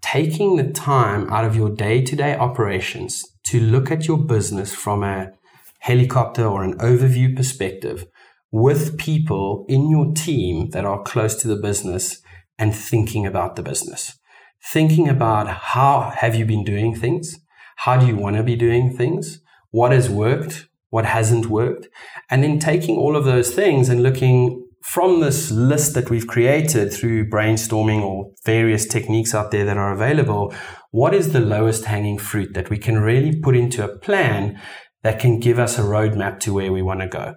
taking 0.00 0.56
the 0.56 0.70
time 0.70 1.28
out 1.30 1.44
of 1.44 1.56
your 1.56 1.68
day 1.68 2.00
to 2.00 2.16
day 2.16 2.34
operations 2.36 3.22
to 3.44 3.60
look 3.60 3.90
at 3.90 4.06
your 4.06 4.18
business 4.18 4.74
from 4.74 5.02
a 5.02 5.32
helicopter 5.80 6.46
or 6.46 6.62
an 6.62 6.78
overview 6.78 7.36
perspective 7.36 8.06
with 8.50 8.96
people 8.96 9.66
in 9.68 9.90
your 9.90 10.12
team 10.14 10.70
that 10.70 10.84
are 10.84 11.02
close 11.02 11.34
to 11.36 11.48
the 11.48 11.56
business 11.56 12.22
and 12.58 12.74
thinking 12.74 13.26
about 13.26 13.56
the 13.56 13.62
business. 13.62 14.18
Thinking 14.64 15.08
about 15.08 15.48
how 15.48 16.12
have 16.16 16.34
you 16.34 16.44
been 16.44 16.64
doing 16.64 16.94
things? 16.94 17.38
How 17.76 17.96
do 17.98 18.06
you 18.06 18.16
want 18.16 18.36
to 18.36 18.42
be 18.42 18.56
doing 18.56 18.96
things? 18.96 19.40
What 19.70 19.92
has 19.92 20.08
worked? 20.08 20.68
What 20.90 21.04
hasn't 21.04 21.46
worked? 21.46 21.88
And 22.30 22.42
then 22.42 22.58
taking 22.58 22.96
all 22.96 23.16
of 23.16 23.24
those 23.24 23.54
things 23.54 23.88
and 23.88 24.02
looking 24.02 24.66
from 24.82 25.20
this 25.20 25.50
list 25.50 25.94
that 25.94 26.10
we've 26.10 26.28
created 26.28 26.92
through 26.92 27.28
brainstorming 27.28 28.02
or 28.02 28.32
various 28.44 28.86
techniques 28.86 29.34
out 29.34 29.50
there 29.50 29.64
that 29.64 29.76
are 29.76 29.92
available, 29.92 30.54
what 30.92 31.12
is 31.12 31.32
the 31.32 31.40
lowest 31.40 31.86
hanging 31.86 32.18
fruit 32.18 32.54
that 32.54 32.70
we 32.70 32.78
can 32.78 32.98
really 32.98 33.38
put 33.40 33.56
into 33.56 33.84
a 33.84 33.98
plan 33.98 34.60
that 35.02 35.18
can 35.18 35.40
give 35.40 35.58
us 35.58 35.78
a 35.78 35.82
roadmap 35.82 36.38
to 36.40 36.54
where 36.54 36.72
we 36.72 36.82
want 36.82 37.00
to 37.00 37.08
go? 37.08 37.34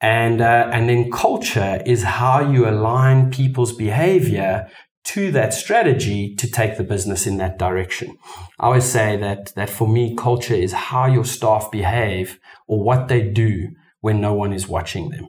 And, 0.00 0.40
uh, 0.40 0.70
and 0.72 0.88
then 0.88 1.10
culture 1.10 1.82
is 1.84 2.04
how 2.04 2.50
you 2.50 2.68
align 2.68 3.30
people's 3.30 3.74
behavior 3.74 4.68
to 5.08 5.32
that 5.32 5.54
strategy 5.54 6.34
to 6.34 6.50
take 6.50 6.76
the 6.76 6.84
business 6.84 7.26
in 7.26 7.38
that 7.38 7.58
direction. 7.58 8.18
I 8.60 8.66
always 8.66 8.84
say 8.84 9.16
that, 9.16 9.54
that 9.54 9.70
for 9.70 9.88
me, 9.88 10.14
culture 10.14 10.54
is 10.54 10.72
how 10.72 11.06
your 11.06 11.24
staff 11.24 11.70
behave 11.70 12.38
or 12.66 12.82
what 12.82 13.08
they 13.08 13.22
do 13.22 13.70
when 14.00 14.20
no 14.20 14.34
one 14.34 14.52
is 14.52 14.68
watching 14.68 15.08
them. 15.08 15.28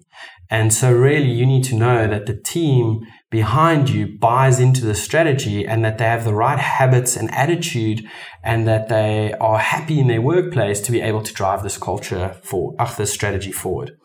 And 0.49 0.73
so 0.73 0.91
really 0.91 1.31
you 1.31 1.45
need 1.45 1.63
to 1.65 1.75
know 1.75 2.07
that 2.07 2.25
the 2.25 2.35
team 2.35 3.05
behind 3.29 3.89
you 3.89 4.17
buys 4.17 4.59
into 4.59 4.83
the 4.83 4.95
strategy 4.95 5.65
and 5.65 5.85
that 5.85 5.97
they 5.97 6.05
have 6.05 6.25
the 6.25 6.33
right 6.33 6.59
habits 6.59 7.15
and 7.15 7.33
attitude 7.33 8.03
and 8.43 8.67
that 8.67 8.89
they 8.89 9.33
are 9.39 9.59
happy 9.59 9.99
in 9.99 10.07
their 10.07 10.21
workplace 10.21 10.81
to 10.81 10.91
be 10.91 10.99
able 10.99 11.21
to 11.21 11.33
drive 11.33 11.63
this 11.63 11.77
culture 11.77 12.35
for, 12.43 12.75
uh, 12.79 12.93
this 12.95 13.13
strategy 13.13 13.51
forward. 13.51 13.95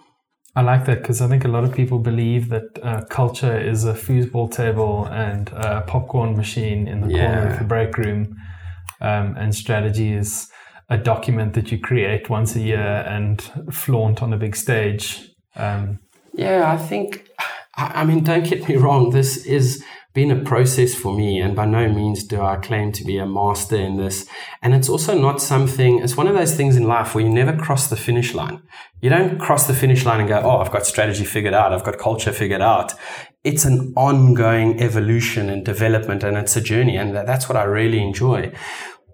I 0.57 0.63
like 0.63 0.85
that 0.87 1.03
because 1.03 1.21
I 1.21 1.27
think 1.27 1.45
a 1.45 1.49
lot 1.49 1.65
of 1.65 1.75
people 1.75 1.99
believe 1.99 2.49
that 2.51 2.79
uh, 2.83 3.05
culture 3.07 3.59
is 3.59 3.85
a 3.85 3.93
foosball 3.93 4.53
table 4.53 5.07
and 5.07 5.49
a 5.49 5.83
popcorn 5.83 6.37
machine 6.37 6.87
in 6.87 7.01
the 7.01 7.13
yeah. 7.13 7.27
corner 7.27 7.53
of 7.53 7.59
the 7.59 7.65
break 7.65 7.99
room, 7.99 8.37
um, 9.01 9.35
and 9.37 9.55
strategy 9.55 10.13
is 10.13 10.49
a 10.89 10.97
document 10.97 11.55
that 11.55 11.73
you 11.73 11.79
create 11.79 12.31
once 12.31 12.55
a 12.55 12.61
year 12.61 13.05
and 13.09 13.43
flaunt 13.73 14.23
on 14.23 14.33
a 14.33 14.37
big 14.37 14.55
stage. 14.55 15.29
Um, 15.57 15.99
yeah, 16.33 16.71
I 16.71 16.77
think. 16.77 17.29
I 17.77 18.05
mean, 18.05 18.23
don't 18.23 18.49
get 18.49 18.69
me 18.69 18.77
wrong. 18.77 19.11
This 19.11 19.45
is 19.45 19.83
been 20.15 20.31
a 20.31 20.45
process 20.45 20.95
for 20.95 21.13
me, 21.13 21.41
and 21.41 21.57
by 21.57 21.67
no 21.67 21.89
means 21.89 22.23
do 22.23 22.41
I 22.41 22.57
claim 22.57 22.93
to 22.93 23.05
be 23.05 23.19
a 23.19 23.27
master 23.27 23.77
in 23.77 23.97
this. 23.97 24.27
And 24.63 24.73
it's 24.73 24.89
also 24.89 25.19
not 25.19 25.43
something, 25.43 25.99
it's 25.99 26.17
one 26.17 26.29
of 26.29 26.35
those 26.35 26.55
things 26.55 26.77
in 26.77 26.85
life 26.85 27.15
where 27.15 27.25
you 27.25 27.31
never 27.31 27.57
cross 27.57 27.89
the 27.89 27.97
finish 27.97 28.33
line. 28.33 28.63
You 29.01 29.11
don't 29.11 29.41
cross 29.41 29.67
the 29.67 29.75
finish 29.75 30.05
line 30.05 30.21
and 30.21 30.29
go, 30.29 30.41
oh, 30.41 30.59
I've 30.59 30.71
got 30.71 30.87
strategy 30.87 31.25
figured 31.25 31.53
out, 31.53 31.73
I've 31.73 31.85
got 31.85 31.99
culture 31.99 32.33
figured 32.33 32.63
out. 32.63 32.95
It's 33.43 33.65
an 33.65 33.93
ongoing 33.97 34.81
evolution 34.81 35.51
and 35.51 35.65
development, 35.65 36.23
and 36.23 36.37
it's 36.37 36.57
a 36.57 36.61
journey, 36.61 36.97
and 36.97 37.15
that's 37.15 37.49
what 37.49 37.57
I 37.57 37.65
really 37.65 38.01
enjoy. 38.01 38.53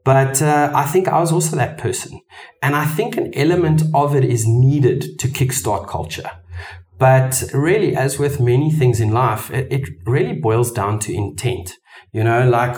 But 0.04 0.40
uh, 0.42 0.70
I 0.74 0.84
think 0.84 1.08
I 1.08 1.18
was 1.18 1.32
also 1.32 1.56
that 1.56 1.78
person. 1.78 2.20
And 2.62 2.76
I 2.76 2.84
think 2.84 3.16
an 3.16 3.32
element 3.34 3.82
of 3.94 4.14
it 4.14 4.24
is 4.24 4.46
needed 4.46 5.18
to 5.18 5.28
kickstart 5.28 5.88
culture. 5.88 6.30
But 7.00 7.44
really, 7.54 7.96
as 7.96 8.18
with 8.18 8.40
many 8.40 8.70
things 8.70 9.00
in 9.00 9.10
life, 9.10 9.50
it, 9.50 9.72
it 9.72 9.88
really 10.04 10.34
boils 10.34 10.70
down 10.70 10.98
to 11.00 11.14
intent. 11.14 11.72
You 12.12 12.22
know, 12.22 12.46
like 12.48 12.76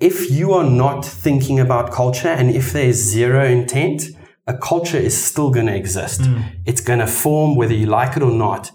if 0.00 0.28
you 0.28 0.52
are 0.54 0.68
not 0.68 1.04
thinking 1.04 1.60
about 1.60 1.92
culture 1.92 2.28
and 2.28 2.50
if 2.50 2.72
there's 2.72 2.96
zero 2.96 3.44
intent, 3.44 4.02
a 4.48 4.58
culture 4.58 4.96
is 4.96 5.16
still 5.16 5.50
going 5.50 5.66
to 5.66 5.76
exist. 5.76 6.22
Mm. 6.22 6.62
It's 6.66 6.80
going 6.80 6.98
to 6.98 7.06
form 7.06 7.54
whether 7.54 7.74
you 7.74 7.86
like 7.86 8.16
it 8.16 8.22
or 8.24 8.32
not. 8.32 8.72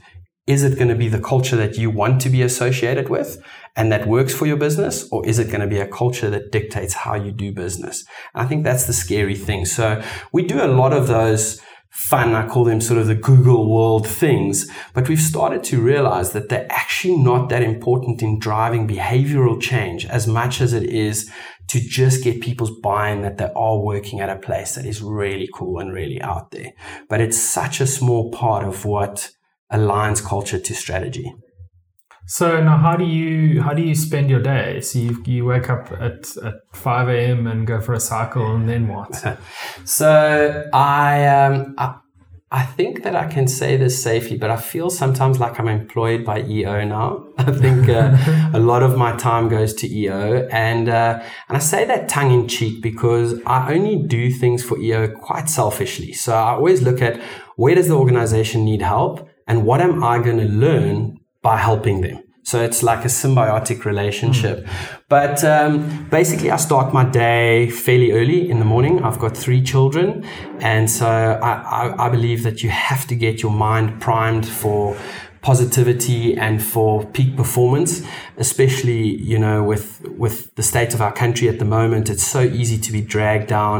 Is 0.47 0.63
it 0.63 0.77
going 0.77 0.89
to 0.89 0.95
be 0.95 1.09
the 1.09 1.19
culture 1.19 1.57
that 1.57 1.75
you 1.75 1.89
want 1.89 2.21
to 2.21 2.29
be 2.29 2.41
associated 2.43 3.09
with 3.09 3.37
and 3.75 3.91
that 3.91 4.07
works 4.07 4.33
for 4.33 4.45
your 4.45 4.57
business? 4.57 5.09
Or 5.11 5.25
is 5.25 5.39
it 5.39 5.47
going 5.47 5.61
to 5.61 5.67
be 5.67 5.79
a 5.79 5.87
culture 5.87 6.29
that 6.29 6.51
dictates 6.53 6.93
how 6.93 7.15
you 7.15 7.31
do 7.31 7.51
business? 7.51 8.05
I 8.33 8.45
think 8.45 8.63
that's 8.63 8.85
the 8.85 8.93
scary 8.93 9.35
thing. 9.35 9.65
So 9.65 10.01
we 10.31 10.43
do 10.43 10.63
a 10.63 10.69
lot 10.69 10.93
of 10.93 11.07
those 11.07 11.59
fun. 11.95 12.35
I 12.35 12.45
call 12.45 12.65
them 12.65 12.81
sort 12.81 12.99
of 12.99 13.07
the 13.07 13.15
Google 13.15 13.73
world 13.73 14.05
things. 14.05 14.69
But 14.93 15.07
we've 15.07 15.19
started 15.19 15.63
to 15.65 15.81
realize 15.81 16.33
that 16.33 16.49
they're 16.49 16.67
actually 16.69 17.17
not 17.17 17.47
that 17.49 17.63
important 17.63 18.21
in 18.21 18.37
driving 18.37 18.85
behavioral 18.85 19.61
change 19.61 20.05
as 20.05 20.27
much 20.27 20.59
as 20.59 20.73
it 20.73 20.83
is 20.83 21.31
to 21.67 21.79
just 21.79 22.21
get 22.21 22.41
people's 22.41 22.77
buy-in 22.83 23.21
that 23.21 23.37
they 23.37 23.49
are 23.55 23.79
working 23.79 24.19
at 24.19 24.29
a 24.29 24.35
place 24.35 24.75
that 24.75 24.85
is 24.85 25.01
really 25.01 25.49
cool 25.53 25.79
and 25.79 25.93
really 25.93 26.21
out 26.21 26.51
there. 26.51 26.73
But 27.09 27.21
it's 27.21 27.41
such 27.41 27.79
a 27.79 27.87
small 27.87 28.29
part 28.29 28.65
of 28.65 28.83
what 28.83 29.31
aligns 29.71 30.23
culture 30.23 30.59
to 30.59 30.75
strategy. 30.75 31.33
So 32.27 32.59
now, 32.61 32.77
how 32.77 32.95
do 32.95 33.05
you 33.05 33.61
how 33.61 33.73
do 33.73 33.83
you 33.83 33.93
spend 33.93 34.29
your 34.29 34.41
day? 34.41 34.81
So 34.81 34.99
you, 34.99 35.23
you 35.25 35.45
wake 35.45 35.69
up 35.69 35.91
at, 35.91 36.35
at 36.37 36.55
five 36.73 37.07
a.m. 37.07 37.45
and 37.45 37.67
go 37.67 37.79
for 37.79 37.93
a 37.93 37.99
cycle, 37.99 38.55
and 38.55 38.67
then 38.67 38.87
what? 38.87 39.37
so 39.85 40.63
I 40.73 41.27
um 41.27 41.75
I, 41.77 41.95
I 42.51 42.63
think 42.63 43.03
that 43.03 43.15
I 43.15 43.27
can 43.27 43.47
say 43.47 43.77
this 43.77 44.01
safely, 44.01 44.37
but 44.37 44.49
I 44.49 44.57
feel 44.57 44.89
sometimes 44.89 45.39
like 45.39 45.59
I'm 45.59 45.67
employed 45.67 46.25
by 46.25 46.41
EO 46.41 46.85
now. 46.85 47.27
I 47.37 47.51
think 47.51 47.89
uh, 47.89 48.17
a 48.53 48.59
lot 48.59 48.81
of 48.81 48.97
my 48.97 49.15
time 49.17 49.47
goes 49.47 49.73
to 49.75 49.87
EO, 49.87 50.47
and 50.51 50.89
uh, 50.89 51.21
and 51.47 51.57
I 51.57 51.59
say 51.59 51.85
that 51.85 52.09
tongue 52.09 52.31
in 52.31 52.47
cheek 52.47 52.81
because 52.81 53.39
I 53.45 53.71
only 53.71 53.97
do 53.97 54.31
things 54.31 54.63
for 54.63 54.79
EO 54.79 55.09
quite 55.09 55.47
selfishly. 55.47 56.13
So 56.13 56.33
I 56.33 56.53
always 56.53 56.81
look 56.81 57.03
at 57.03 57.21
where 57.55 57.75
does 57.75 57.87
the 57.87 57.95
organization 57.95 58.65
need 58.65 58.81
help, 58.81 59.29
and 59.45 59.63
what 59.63 59.79
am 59.79 60.03
I 60.03 60.17
going 60.17 60.37
to 60.37 60.45
learn 60.45 61.14
by 61.45 61.57
helping 61.57 62.01
them. 62.01 62.17
So 62.41 62.55
it's 62.67 62.81
like 62.81 63.03
a 63.05 63.11
symbiotic 63.21 63.85
relationship. 63.85 64.57
Mm. 64.59 64.99
But 65.09 65.43
um, 65.43 66.07
basically, 66.09 66.49
I 66.49 66.57
start 66.57 66.93
my 66.93 67.03
day 67.03 67.69
fairly 67.69 68.11
early 68.19 68.49
in 68.51 68.57
the 68.59 68.65
morning. 68.73 69.03
I've 69.03 69.19
got 69.19 69.37
three 69.37 69.61
children. 69.61 70.07
And 70.59 70.89
so 70.89 71.07
I, 71.07 71.53
I, 71.79 72.05
I, 72.05 72.09
believe 72.09 72.41
that 72.43 72.63
you 72.63 72.69
have 72.69 73.05
to 73.07 73.15
get 73.15 73.43
your 73.43 73.51
mind 73.51 73.99
primed 73.99 74.47
for 74.47 74.95
positivity 75.45 76.35
and 76.35 76.63
for 76.63 77.05
peak 77.17 77.37
performance, 77.37 78.01
especially 78.37 79.01
you 79.31 79.37
know 79.37 79.63
with 79.63 80.01
with 80.23 80.53
the 80.55 80.63
state 80.63 80.91
of 80.95 81.01
our 81.01 81.13
country 81.13 81.47
at 81.47 81.59
the 81.59 81.69
moment. 81.77 82.09
It's 82.09 82.25
so 82.37 82.41
easy 82.41 82.79
to 82.79 82.91
be 82.91 83.01
dragged 83.01 83.47
down, 83.47 83.79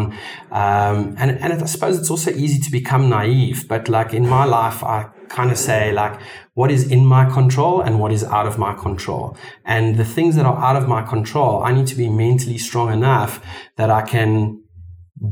um, 0.52 1.16
and 1.18 1.32
and 1.42 1.52
I 1.54 1.66
suppose 1.66 1.98
it's 1.98 2.12
also 2.12 2.30
easy 2.32 2.60
to 2.66 2.70
become 2.72 3.10
naive. 3.10 3.68
But 3.68 3.90
like 3.90 4.14
in 4.14 4.30
my 4.30 4.46
life, 4.46 4.84
I 4.84 5.10
kind 5.30 5.50
of 5.50 5.58
say 5.58 5.92
like 5.92 6.22
what 6.54 6.70
is 6.70 6.84
in 6.92 7.04
my 7.04 7.26
control 7.38 7.82
and 7.82 8.00
what 8.00 8.12
is 8.12 8.24
out 8.24 8.46
of 8.46 8.60
my 8.60 8.74
control. 8.76 9.36
And 9.66 9.98
the 9.98 10.06
things 10.06 10.36
that 10.36 10.46
are 10.46 10.60
out 10.68 10.76
of 10.76 10.88
my 10.88 11.02
control, 11.02 11.64
I 11.64 11.72
need 11.74 11.88
to 11.88 11.96
be 11.96 12.10
mentally 12.10 12.60
strong 12.60 12.94
enough 12.94 13.44
that 13.76 13.90
I 13.90 14.04
can 14.04 14.62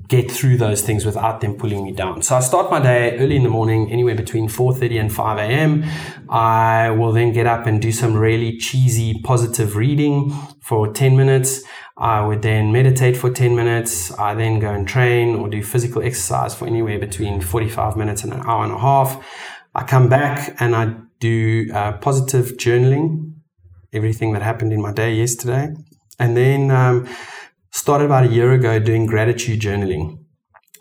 get 0.08 0.32
through 0.32 0.58
those 0.58 0.82
things 0.82 1.06
without 1.06 1.42
them 1.42 1.56
pulling 1.56 1.84
me 1.84 1.92
down. 1.92 2.22
So 2.22 2.36
I 2.36 2.40
start 2.40 2.72
my 2.72 2.80
day 2.80 3.18
early 3.18 3.36
in 3.36 3.44
the 3.44 3.50
morning, 3.50 3.92
anywhere 3.92 4.16
between 4.16 4.48
4.30 4.48 5.00
and 5.00 5.14
5 5.14 5.38
a.m. 5.38 5.84
I 6.30 6.90
will 6.92 7.12
then 7.12 7.34
get 7.34 7.48
up 7.48 7.66
and 7.66 7.82
do 7.82 7.92
some 7.92 8.14
really 8.14 8.58
cheesy 8.58 9.22
positive 9.24 9.76
reading 9.76 10.32
for 10.62 10.92
10 10.94 11.18
minutes. 11.18 11.64
I 11.98 12.26
would 12.26 12.42
then 12.42 12.72
meditate 12.72 13.18
for 13.18 13.30
10 13.30 13.56
minutes. 13.56 14.18
I 14.18 14.34
then 14.36 14.60
go 14.60 14.72
and 14.72 14.88
train 14.88 15.36
or 15.36 15.50
do 15.50 15.62
physical 15.62 16.02
exercise 16.02 16.56
for 16.56 16.66
anywhere 16.66 16.98
between 16.98 17.42
45 17.42 17.98
minutes 17.98 18.24
and 18.24 18.34
an 18.34 18.42
hour 18.46 18.64
and 18.64 18.74
a 18.74 18.80
half. 18.80 19.24
I 19.76 19.84
come 19.84 20.08
back 20.08 20.56
and 20.60 20.76
I 20.76 20.96
do 21.20 21.70
uh, 21.74 21.98
positive 21.98 22.58
journaling, 22.58 23.34
everything 23.92 24.32
that 24.34 24.42
happened 24.42 24.72
in 24.72 24.82
my 24.82 24.94
day 24.94 25.14
yesterday. 25.14 25.74
And 26.20 26.38
then 26.38 26.72
um, 26.72 27.08
started 27.74 28.06
about 28.06 28.26
a 28.26 28.30
year 28.30 28.54
ago 28.54 28.80
doing 28.80 29.08
gratitude 29.08 29.60
journaling 29.60 30.20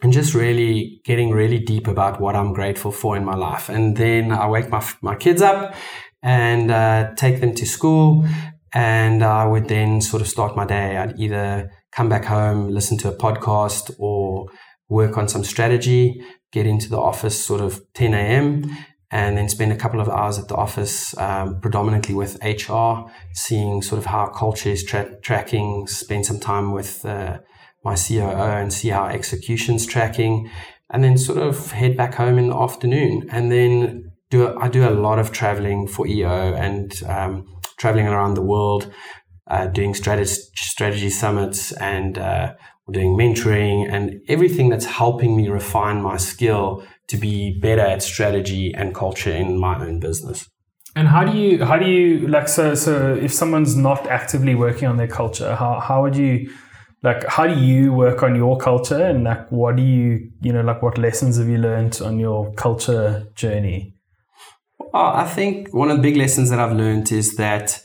and 0.02 0.12
just 0.12 0.34
really 0.34 1.00
getting 1.04 1.30
really 1.30 1.58
deep 1.58 1.88
about 1.88 2.20
what 2.20 2.36
I'm 2.36 2.52
grateful 2.52 2.92
for 2.92 3.16
in 3.16 3.24
my 3.24 3.34
life. 3.34 3.70
And 3.70 3.96
then 3.96 4.30
I 4.30 4.46
wake 4.46 4.68
my, 4.68 4.86
my 5.00 5.16
kids 5.16 5.40
up 5.40 5.74
and 6.22 6.70
uh, 6.70 7.14
take 7.16 7.40
them 7.40 7.54
to 7.54 7.66
school. 7.66 8.26
And 8.74 9.24
I 9.24 9.46
would 9.46 9.68
then 9.68 10.02
sort 10.02 10.20
of 10.20 10.28
start 10.28 10.54
my 10.54 10.66
day. 10.66 10.98
I'd 10.98 11.18
either 11.18 11.70
come 11.92 12.10
back 12.10 12.26
home, 12.26 12.68
listen 12.68 12.98
to 12.98 13.08
a 13.08 13.16
podcast, 13.16 13.94
or 13.98 14.48
work 14.88 15.16
on 15.16 15.28
some 15.28 15.44
strategy, 15.44 16.22
get 16.52 16.66
into 16.66 16.90
the 16.90 16.98
office 16.98 17.42
sort 17.42 17.62
of 17.62 17.80
10 17.94 18.12
a.m 18.12 18.76
and 19.12 19.36
then 19.36 19.46
spend 19.46 19.70
a 19.70 19.76
couple 19.76 20.00
of 20.00 20.08
hours 20.08 20.38
at 20.38 20.48
the 20.48 20.56
office, 20.56 21.16
um, 21.18 21.60
predominantly 21.60 22.14
with 22.14 22.42
HR, 22.42 23.04
seeing 23.34 23.82
sort 23.82 23.98
of 23.98 24.06
how 24.06 24.26
culture 24.26 24.70
is 24.70 24.82
tra- 24.82 25.20
tracking, 25.20 25.86
spend 25.86 26.24
some 26.24 26.40
time 26.40 26.72
with 26.72 27.04
uh, 27.04 27.38
my 27.84 27.94
COO 27.94 28.22
and 28.22 28.72
see 28.72 28.88
how 28.88 29.04
execution's 29.04 29.86
tracking, 29.86 30.50
and 30.88 31.04
then 31.04 31.18
sort 31.18 31.38
of 31.38 31.72
head 31.72 31.94
back 31.94 32.14
home 32.14 32.38
in 32.38 32.48
the 32.48 32.56
afternoon. 32.56 33.28
And 33.30 33.52
then 33.52 34.12
do 34.30 34.46
a, 34.46 34.58
I 34.58 34.68
do 34.68 34.88
a 34.88 34.90
lot 34.90 35.18
of 35.18 35.30
traveling 35.30 35.86
for 35.86 36.06
EO 36.06 36.54
and 36.54 36.90
um, 37.06 37.46
traveling 37.78 38.06
around 38.06 38.34
the 38.34 38.42
world, 38.42 38.90
uh, 39.46 39.66
doing 39.66 39.92
strategy, 39.92 40.40
strategy 40.56 41.10
summits 41.10 41.72
and 41.72 42.16
uh, 42.16 42.54
doing 42.90 43.14
mentoring 43.14 43.92
and 43.92 44.22
everything 44.28 44.70
that's 44.70 44.86
helping 44.86 45.36
me 45.36 45.48
refine 45.48 46.00
my 46.00 46.16
skill 46.16 46.82
to 47.12 47.18
be 47.18 47.58
better 47.60 47.82
at 47.82 48.02
strategy 48.02 48.72
and 48.74 48.94
culture 48.94 49.30
in 49.30 49.58
my 49.58 49.78
own 49.78 50.00
business. 50.00 50.48
And 50.96 51.08
how 51.08 51.24
do 51.24 51.36
you 51.36 51.64
how 51.64 51.76
do 51.78 51.86
you 51.86 52.26
like 52.26 52.48
so 52.48 52.74
so 52.74 53.14
if 53.14 53.32
someone's 53.32 53.76
not 53.76 54.06
actively 54.08 54.54
working 54.54 54.88
on 54.88 54.96
their 54.96 55.08
culture, 55.08 55.54
how 55.54 55.78
how 55.80 56.02
would 56.02 56.16
you 56.16 56.50
like 57.02 57.26
how 57.26 57.46
do 57.46 57.58
you 57.58 57.92
work 57.92 58.22
on 58.22 58.34
your 58.34 58.56
culture 58.58 59.02
and 59.02 59.24
like 59.24 59.50
what 59.50 59.76
do 59.76 59.82
you 59.82 60.30
you 60.40 60.52
know 60.52 60.62
like 60.62 60.82
what 60.82 60.98
lessons 60.98 61.38
have 61.38 61.48
you 61.48 61.58
learned 61.58 62.00
on 62.02 62.18
your 62.18 62.52
culture 62.54 63.26
journey? 63.34 63.94
Well, 64.78 65.12
I 65.24 65.26
think 65.26 65.72
one 65.72 65.90
of 65.90 65.96
the 65.96 66.02
big 66.02 66.16
lessons 66.16 66.50
that 66.50 66.58
I've 66.58 66.76
learned 66.76 67.12
is 67.12 67.36
that 67.36 67.82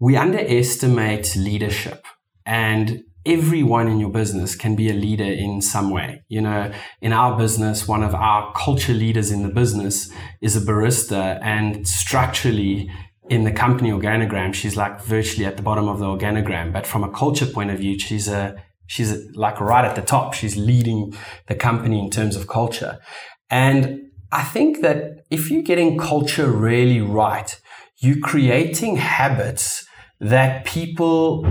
we 0.00 0.16
underestimate 0.16 1.36
leadership 1.36 2.04
and 2.46 3.02
everyone 3.26 3.88
in 3.88 3.98
your 3.98 4.10
business 4.10 4.54
can 4.54 4.76
be 4.76 4.90
a 4.90 4.92
leader 4.92 5.24
in 5.24 5.62
some 5.62 5.90
way. 5.90 6.22
You 6.28 6.40
know, 6.42 6.72
in 7.00 7.12
our 7.12 7.36
business, 7.38 7.88
one 7.88 8.02
of 8.02 8.14
our 8.14 8.52
culture 8.54 8.92
leaders 8.92 9.30
in 9.30 9.42
the 9.42 9.48
business 9.48 10.10
is 10.40 10.56
a 10.56 10.60
barista 10.60 11.38
and 11.42 11.86
structurally 11.86 12.90
in 13.30 13.44
the 13.44 13.52
company 13.52 13.90
organogram, 13.90 14.52
she's 14.52 14.76
like 14.76 15.00
virtually 15.00 15.46
at 15.46 15.56
the 15.56 15.62
bottom 15.62 15.88
of 15.88 15.98
the 15.98 16.04
organogram. 16.04 16.72
But 16.72 16.86
from 16.86 17.04
a 17.04 17.10
culture 17.10 17.46
point 17.46 17.70
of 17.70 17.78
view, 17.78 17.98
she's 17.98 18.28
a, 18.28 18.62
she's 18.86 19.14
like 19.34 19.60
right 19.60 19.84
at 19.84 19.96
the 19.96 20.02
top. 20.02 20.34
She's 20.34 20.56
leading 20.56 21.16
the 21.46 21.54
company 21.54 21.98
in 21.98 22.10
terms 22.10 22.36
of 22.36 22.46
culture. 22.46 22.98
And 23.48 24.02
I 24.30 24.42
think 24.42 24.82
that 24.82 25.24
if 25.30 25.50
you're 25.50 25.62
getting 25.62 25.96
culture 25.96 26.50
really 26.50 27.00
right, 27.00 27.58
you're 27.98 28.20
creating 28.20 28.96
habits 28.96 29.86
that 30.20 30.64
people 30.64 31.44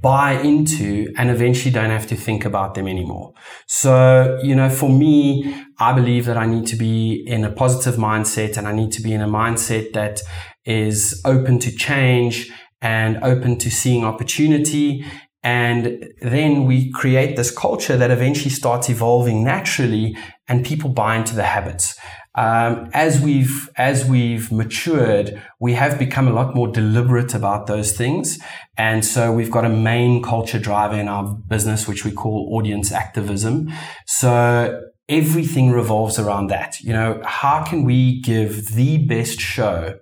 buy 0.00 0.32
into 0.40 1.12
and 1.16 1.30
eventually 1.30 1.72
don't 1.72 1.90
have 1.90 2.06
to 2.06 2.16
think 2.16 2.44
about 2.44 2.74
them 2.74 2.86
anymore. 2.86 3.32
So, 3.66 4.38
you 4.42 4.54
know, 4.54 4.70
for 4.70 4.88
me, 4.88 5.64
I 5.78 5.92
believe 5.92 6.26
that 6.26 6.36
I 6.36 6.46
need 6.46 6.66
to 6.68 6.76
be 6.76 7.24
in 7.26 7.44
a 7.44 7.50
positive 7.50 7.98
mindset 7.98 8.56
and 8.56 8.68
I 8.68 8.72
need 8.72 8.92
to 8.92 9.02
be 9.02 9.12
in 9.12 9.20
a 9.20 9.28
mindset 9.28 9.92
that 9.94 10.20
is 10.64 11.20
open 11.24 11.58
to 11.60 11.74
change 11.74 12.50
and 12.80 13.18
open 13.24 13.58
to 13.58 13.70
seeing 13.70 14.04
opportunity. 14.04 15.04
And 15.42 16.04
then 16.20 16.64
we 16.64 16.90
create 16.92 17.36
this 17.36 17.50
culture 17.50 17.96
that 17.96 18.10
eventually 18.10 18.50
starts 18.50 18.88
evolving 18.88 19.42
naturally 19.42 20.16
and 20.46 20.64
people 20.64 20.90
buy 20.90 21.16
into 21.16 21.34
the 21.34 21.44
habits 21.44 21.98
um, 22.34 22.90
as 22.92 23.20
we've 23.20 23.68
as 23.76 24.04
we've 24.04 24.52
matured, 24.52 25.42
we 25.58 25.72
have 25.74 25.98
become 25.98 26.28
a 26.28 26.32
lot 26.32 26.54
more 26.54 26.68
deliberate 26.68 27.34
about 27.34 27.66
those 27.66 27.96
things, 27.96 28.38
and 28.76 29.04
so 29.04 29.32
we've 29.32 29.50
got 29.50 29.64
a 29.64 29.70
main 29.70 30.22
culture 30.22 30.58
driver 30.58 30.94
in 30.94 31.08
our 31.08 31.34
business, 31.48 31.88
which 31.88 32.04
we 32.04 32.12
call 32.12 32.50
audience 32.52 32.92
activism. 32.92 33.72
So 34.06 34.80
everything 35.08 35.70
revolves 35.70 36.18
around 36.18 36.48
that. 36.48 36.80
You 36.80 36.92
know, 36.92 37.20
how 37.24 37.64
can 37.64 37.84
we 37.84 38.20
give 38.20 38.74
the 38.74 38.98
best 39.06 39.40
show 39.40 39.98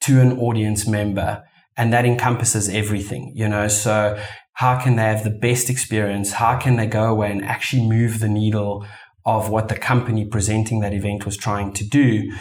to 0.00 0.20
an 0.20 0.38
audience 0.38 0.86
member, 0.86 1.42
and 1.76 1.92
that 1.92 2.04
encompasses 2.04 2.68
everything. 2.68 3.32
You 3.34 3.48
know, 3.48 3.68
so 3.68 4.20
how 4.54 4.78
can 4.78 4.96
they 4.96 5.04
have 5.04 5.24
the 5.24 5.30
best 5.30 5.70
experience? 5.70 6.32
How 6.32 6.58
can 6.58 6.76
they 6.76 6.86
go 6.86 7.04
away 7.04 7.30
and 7.30 7.44
actually 7.44 7.86
move 7.86 8.20
the 8.20 8.28
needle 8.28 8.86
of 9.24 9.50
what 9.50 9.68
the 9.68 9.76
company 9.76 10.24
presenting 10.24 10.80
that 10.80 10.94
event 10.94 11.26
was 11.26 11.36
trying 11.36 11.72
to 11.74 11.88
do. 11.88 12.32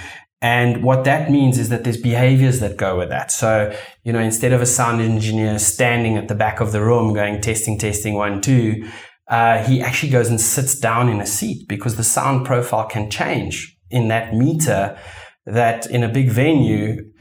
And 0.41 0.83
what 0.83 1.03
that 1.03 1.29
means 1.29 1.57
is 1.57 1.69
that 1.69 1.83
there's 1.83 2.01
behaviors 2.01 2.61
that 2.61 2.77
go 2.77 2.97
with 2.97 3.09
that. 3.09 3.31
So, 3.31 3.75
you 4.03 4.13
know, 4.13 4.19
instead 4.19 4.53
of 4.53 4.61
a 4.61 4.65
sound 4.65 5.01
engineer 5.01 5.59
standing 5.59 6.15
at 6.15 6.29
the 6.29 6.35
back 6.35 6.61
of 6.61 6.71
the 6.71 6.81
room 6.81 7.13
going 7.13 7.41
testing, 7.41 7.77
testing, 7.77 8.13
one, 8.13 8.39
two, 8.39 8.89
uh, 9.27 9.63
he 9.63 9.81
actually 9.81 10.11
goes 10.11 10.29
and 10.29 10.39
sits 10.39 10.79
down 10.79 11.09
in 11.09 11.19
a 11.19 11.25
seat 11.25 11.67
because 11.67 11.97
the 11.97 12.03
sound 12.03 12.45
profile 12.45 12.87
can 12.87 13.09
change 13.09 13.77
in 13.91 14.07
that 14.07 14.33
meter 14.33 14.97
that 15.45 15.85
in 15.87 16.03
a 16.03 16.09
big 16.09 16.29
venue, 16.29 17.11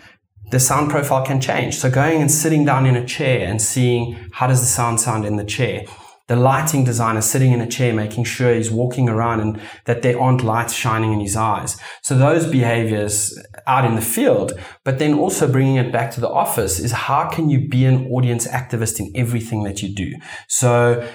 the 0.50 0.60
sound 0.60 0.90
profile 0.90 1.24
can 1.24 1.40
change. 1.40 1.76
So 1.76 1.90
going 1.90 2.20
and 2.20 2.30
sitting 2.30 2.64
down 2.64 2.86
in 2.86 2.96
a 2.96 3.04
chair 3.04 3.46
and 3.48 3.60
seeing 3.60 4.16
how 4.32 4.46
does 4.46 4.60
the 4.60 4.66
sound 4.66 5.00
sound 5.00 5.24
in 5.24 5.36
the 5.36 5.44
chair 5.44 5.84
the 6.28 6.36
lighting 6.36 6.84
designer 6.84 7.22
sitting 7.22 7.52
in 7.52 7.60
a 7.60 7.66
chair, 7.66 7.92
making 7.92 8.24
sure 8.24 8.54
he's 8.54 8.70
walking 8.70 9.08
around 9.08 9.40
and 9.40 9.60
that 9.86 10.02
there 10.02 10.20
aren't 10.20 10.44
lights 10.44 10.74
shining 10.74 11.12
in 11.12 11.20
his 11.20 11.34
eyes. 11.34 11.80
So 12.02 12.16
those 12.16 12.46
behaviors 12.46 13.36
out 13.66 13.86
in 13.86 13.94
the 13.94 14.02
field, 14.02 14.52
but 14.84 14.98
then 14.98 15.14
also 15.14 15.50
bringing 15.50 15.76
it 15.76 15.90
back 15.90 16.10
to 16.12 16.20
the 16.20 16.28
office 16.28 16.78
is 16.78 16.92
how 16.92 17.28
can 17.28 17.48
you 17.48 17.66
be 17.68 17.86
an 17.86 18.06
audience 18.08 18.46
activist 18.46 19.00
in 19.00 19.10
everything 19.14 19.64
that 19.64 19.82
you 19.82 19.94
do? 19.94 20.14
So, 20.48 21.06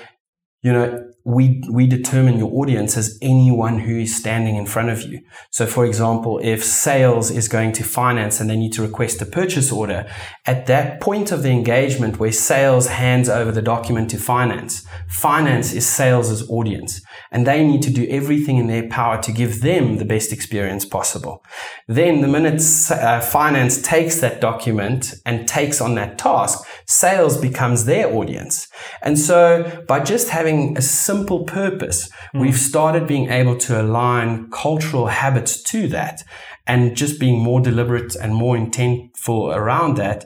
you 0.63 0.73
know, 0.73 1.12
we, 1.25 1.63
we 1.71 1.87
determine 1.87 2.37
your 2.37 2.51
audience 2.53 2.97
as 2.97 3.17
anyone 3.21 3.79
who 3.79 3.99
is 3.99 4.13
standing 4.13 4.57
in 4.57 4.65
front 4.65 4.89
of 4.89 5.03
you. 5.03 5.21
So, 5.51 5.65
for 5.65 5.85
example, 5.85 6.39
if 6.43 6.63
sales 6.63 7.31
is 7.31 7.47
going 7.47 7.71
to 7.73 7.83
finance 7.83 8.41
and 8.41 8.49
they 8.49 8.57
need 8.57 8.73
to 8.73 8.81
request 8.81 9.21
a 9.21 9.25
purchase 9.25 9.71
order, 9.71 10.05
at 10.45 10.65
that 10.65 10.99
point 10.99 11.31
of 11.31 11.41
the 11.41 11.51
engagement 11.51 12.19
where 12.19 12.33
sales 12.33 12.87
hands 12.87 13.29
over 13.29 13.53
the 13.53 13.61
document 13.61 14.09
to 14.09 14.17
finance, 14.17 14.85
finance 15.07 15.71
is 15.71 15.87
sales' 15.87 16.49
audience 16.49 17.01
and 17.31 17.47
they 17.47 17.65
need 17.65 17.81
to 17.83 17.89
do 17.89 18.05
everything 18.09 18.57
in 18.57 18.67
their 18.67 18.89
power 18.89 19.21
to 19.21 19.31
give 19.31 19.61
them 19.61 19.99
the 19.99 20.05
best 20.05 20.33
experience 20.33 20.83
possible. 20.83 21.41
Then 21.87 22.19
the 22.19 22.27
minute 22.27 22.61
uh, 22.91 23.21
finance 23.21 23.81
takes 23.81 24.19
that 24.19 24.41
document 24.41 25.13
and 25.25 25.47
takes 25.47 25.79
on 25.79 25.95
that 25.95 26.17
task, 26.17 26.67
sales 26.85 27.37
becomes 27.37 27.85
their 27.85 28.13
audience. 28.13 28.67
And 29.01 29.17
so 29.17 29.83
by 29.87 30.01
just 30.01 30.27
having 30.29 30.77
a 30.77 30.81
simple 30.81 31.12
purpose, 31.45 32.09
mm. 32.35 32.41
we've 32.41 32.57
started 32.57 33.07
being 33.07 33.29
able 33.29 33.57
to 33.57 33.81
align 33.81 34.49
cultural 34.51 35.07
habits 35.07 35.61
to 35.63 35.87
that 35.89 36.23
and 36.65 36.95
just 36.95 37.19
being 37.19 37.39
more 37.39 37.61
deliberate 37.61 38.15
and 38.15 38.33
more 38.33 38.55
intentful 38.55 39.55
around 39.55 39.97
that. 39.97 40.25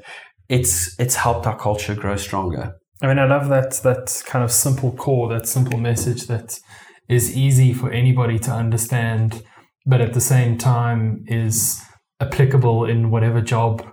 It's, 0.50 0.98
it's 1.00 1.16
helped 1.16 1.46
our 1.46 1.58
culture 1.58 1.96
grow 1.96 2.16
stronger. 2.16 2.76
I 3.02 3.08
mean, 3.08 3.20
I 3.20 3.26
love 3.26 3.50
that, 3.50 3.72
that 3.84 4.24
kind 4.26 4.44
of 4.44 4.52
simple 4.52 4.92
core, 4.92 5.30
that 5.30 5.48
simple 5.48 5.78
message 5.78 6.28
that 6.28 6.60
is 7.10 7.36
easy 7.36 7.74
for 7.74 7.92
anybody 7.92 8.40
to 8.40 8.52
understand, 8.52 9.44
but 9.86 10.02
at 10.02 10.14
the 10.14 10.22
same 10.22 10.58
time 10.58 11.24
is 11.28 11.82
applicable 12.20 12.86
in 12.86 13.12
whatever 13.12 13.42
job 13.42 13.86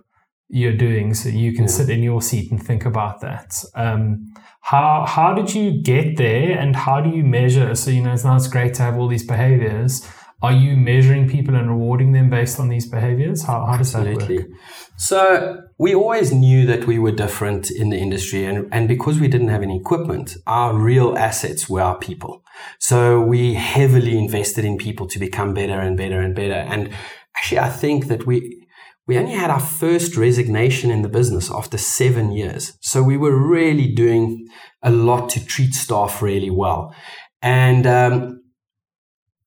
you're 0.55 0.77
doing. 0.77 1.15
So 1.15 1.29
you 1.29 1.53
can 1.53 1.67
sit 1.67 1.91
in 1.91 2.03
your 2.03 2.23
seat 2.23 2.51
and 2.51 2.65
think 2.65 2.87
about 2.87 3.21
that. 3.21 3.63
Um, 3.75 4.33
how 4.61 5.05
how 5.07 5.35
did 5.35 5.55
you 5.55 5.83
get 5.83 6.17
there, 6.17 6.57
and 6.59 6.75
how 6.77 7.01
do 7.01 7.11
you 7.11 7.25
measure? 7.25 7.75
So 7.75 7.91
you 7.91 8.03
know, 8.03 8.13
it's 8.13 8.25
not 8.25 8.37
it's 8.37 8.49
great 8.49 8.75
to 8.75 8.83
have 8.83 8.97
all 8.97 9.09
these 9.09 9.27
behaviors. 9.27 10.09
Are 10.43 10.53
you 10.53 10.77
measuring 10.77 11.29
people 11.29 11.55
and 11.55 11.69
rewarding 11.69 12.13
them 12.13 12.29
based 12.29 12.61
on 12.61 12.69
these 12.69 12.87
behaviors? 12.87 13.45
How, 13.45 13.65
how 13.65 13.79
does 13.79 13.95
Absolutely. 13.95 14.39
that 14.39 14.49
work? 14.49 14.59
So 14.97 15.63
we 15.79 15.95
always 15.95 16.33
knew 16.33 16.67
that 16.67 16.87
we 16.87 16.99
were 16.99 17.13
different 17.13 17.71
in 17.71 17.91
the 17.91 17.99
industry, 17.99 18.45
and 18.45 18.69
and 18.73 18.87
because 18.87 19.19
we 19.19 19.29
didn't 19.29 19.49
have 19.49 19.63
any 19.63 19.77
equipment, 19.77 20.37
our 20.47 20.73
real 20.75 21.19
assets 21.19 21.69
were 21.69 21.83
our 21.83 21.99
people. 21.99 22.45
So 22.79 23.21
we 23.21 23.55
heavily 23.55 24.17
invested 24.17 24.65
in 24.65 24.79
people 24.79 25.07
to 25.09 25.19
become 25.19 25.53
better 25.53 25.81
and 25.81 25.97
better 25.97 26.21
and 26.21 26.35
better. 26.35 26.61
And 26.73 26.91
actually, 27.37 27.59
I 27.59 27.71
think 27.71 28.07
that 28.07 28.27
we 28.27 28.64
we 29.07 29.19
only 29.19 29.33
had 29.33 29.51
our 29.51 29.61
first 29.61 30.17
resignation 30.17 30.91
in 30.91 31.03
the 31.03 31.09
business 31.09 31.51
after 31.51 31.77
seven 31.77 32.33
years. 32.33 32.77
So 32.81 33.03
we 33.03 33.17
were 33.17 33.37
really 33.37 33.93
doing 33.93 34.47
a 34.83 34.91
lot 34.91 35.29
to 35.31 35.45
treat 35.45 35.75
staff 35.75 36.23
really 36.23 36.51
well. 36.51 36.95
And, 37.43 37.87
um, 37.87 38.43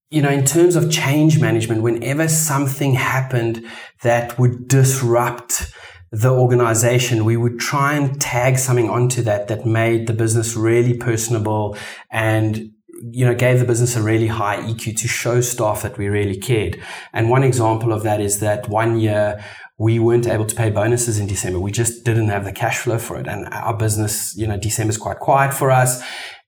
you 0.10 0.22
know, 0.22 0.30
in 0.30 0.46
terms 0.46 0.76
of 0.76 0.92
change 0.92 1.42
management, 1.42 1.82
whenever 1.82 2.28
something 2.28 2.94
happened 2.94 3.66
that 4.04 4.38
would 4.38 4.68
disrupt 4.68 5.74
the 6.12 6.30
organization, 6.30 7.26
we 7.26 7.36
would 7.36 7.60
try 7.60 7.96
and 7.96 8.22
tag 8.22 8.58
something 8.58 8.90
onto 8.90 9.22
that 9.24 9.48
that 9.48 9.66
made 9.66 10.08
the 10.08 10.14
business 10.14 10.56
really 10.56 10.96
personable 10.96 11.76
and 12.10 12.72
you 13.12 13.26
know, 13.26 13.36
gave 13.36 13.60
the 13.60 13.66
business 13.66 13.96
a 13.96 14.02
really 14.02 14.28
high 14.28 14.58
EQ 14.58 14.98
to 14.98 15.08
show 15.08 15.42
staff 15.42 15.82
that 15.82 15.98
we 15.98 16.08
really 16.08 16.38
cared. 16.38 16.82
And 17.14 17.30
one 17.30 17.44
example 17.44 17.94
of 17.94 18.04
that 18.04 18.20
is 18.20 18.40
that 18.40 18.70
one 18.70 19.00
year 19.00 19.44
we 19.78 20.00
weren't 20.00 20.28
able 20.28 20.46
to 20.46 20.56
pay 20.56 20.70
bonuses 20.70 21.20
in 21.20 21.28
December. 21.28 21.60
We 21.60 21.72
just 21.72 22.04
didn't 22.04 22.30
have 22.30 22.46
the 22.46 22.52
cash 22.52 22.80
flow 22.80 22.98
for 22.98 23.18
it. 23.18 23.28
And 23.28 23.48
our 23.54 23.76
business, 23.76 24.36
you 24.36 24.48
know, 24.48 24.58
December's 24.58 24.98
quite 24.98 25.20
quiet 25.20 25.54
for 25.54 25.70
us. 25.70 26.04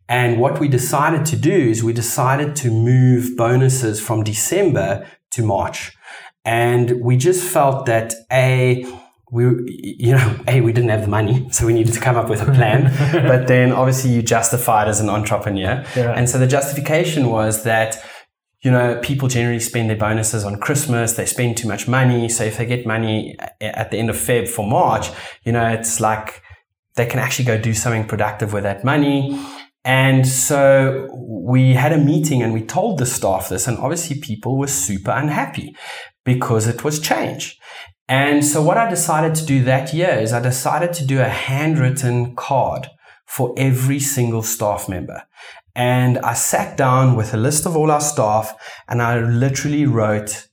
And 0.07 0.39
what 0.39 0.59
we 0.59 0.67
decided 0.67 1.25
to 1.27 1.35
do 1.35 1.51
is 1.51 1.83
we 1.83 1.93
decided 1.93 2.55
to 2.57 2.71
move 2.71 3.38
bonuses 3.38 4.01
from 4.01 4.23
December 4.23 5.07
to 5.31 5.43
March. 5.43 5.95
And 6.43 7.01
we 7.01 7.17
just 7.17 7.47
felt 7.47 7.85
that 7.85 8.15
A, 8.31 8.85
we 9.32 9.44
you 10.00 10.13
know 10.13 10.39
hey, 10.48 10.62
we 10.62 10.74
didn't 10.74 10.89
have 10.89 11.02
the 11.02 11.08
money 11.08 11.48
so 11.52 11.65
we 11.65 11.74
needed 11.74 11.94
to 11.94 12.00
come 12.00 12.15
up 12.15 12.30
with 12.30 12.42
a 12.42 12.52
plan. 12.52 12.92
But 13.28 13.48
then 13.48 13.72
obviously 13.72 14.12
you 14.12 14.22
justified 14.22 14.88
as 14.88 15.00
an 15.00 15.10
entrepreneur. 15.10 15.84
Yeah. 15.96 16.13
and 16.13 16.30
so 16.30 16.38
the 16.38 16.48
justification 16.48 17.28
was 17.28 17.63
that 17.63 18.04
you 18.62 18.72
know 18.72 19.00
people 19.02 19.28
generally 19.28 19.60
spend 19.60 19.89
their 19.89 19.98
bonuses 19.98 20.44
on 20.44 20.60
christmas. 20.60 21.13
They 21.13 21.26
spend 21.26 21.58
too 21.58 21.68
much 21.68 21.88
money. 21.88 22.30
So 22.30 22.44
if 22.44 22.58
they 22.58 22.65
get 22.65 22.86
money 22.86 23.36
at 23.62 23.92
the 23.92 23.98
end 23.98 24.10
of 24.10 24.15
feb 24.15 24.48
for 24.48 24.68
march 24.68 25.10
you 25.44 25.52
know 25.52 25.68
it's 25.68 26.00
like 26.00 26.42
they 26.96 27.06
can 27.06 27.20
actually 27.20 27.46
go 27.46 27.58
do 27.60 27.74
something 27.74 28.06
productive 28.06 28.52
with 28.52 28.63
that 28.63 28.84
money. 28.84 29.39
And 29.86 30.28
so 30.28 31.08
we 31.15 31.74
had 31.74 31.94
a 31.94 31.98
meeting 31.98 32.44
and 32.44 32.54
we 32.54 32.62
told 32.62 33.00
the 33.00 33.06
staff 33.06 33.48
this 33.48 33.68
and 33.68 33.78
obviously 33.78 34.20
people 34.20 34.58
were 34.58 34.68
super 34.68 35.12
unhappy 35.12 35.76
because 36.26 36.68
it 36.68 36.84
was 36.84 37.00
change 37.00 37.58
and 38.10 38.43
so 38.43 38.60
what 38.60 38.78
I 38.78 38.89
decided 38.89 39.36
to 39.36 39.45
do 39.45 39.63
that 39.65 39.93
year 39.93 40.10
is 40.10 40.34
I 40.34 40.39
decided 40.39 40.93
to 40.93 41.06
do 41.06 41.22
a 41.22 41.30
handwritten 41.30 42.36
card 42.36 42.88
for 43.28 43.54
every 43.56 44.00
single 44.00 44.41
staff 44.41 44.89
member. 44.89 45.24
And 45.76 46.17
I 46.17 46.34
sat 46.34 46.76
down 46.76 47.15
with 47.15 47.36
a 47.36 47.38
list 47.38 47.67
of 47.67 47.78
all 47.78 47.91
our 47.91 48.02
staff 48.02 48.56
and 48.88 49.00
I 49.00 49.19
literally 49.19 49.86
wrote 49.86 50.48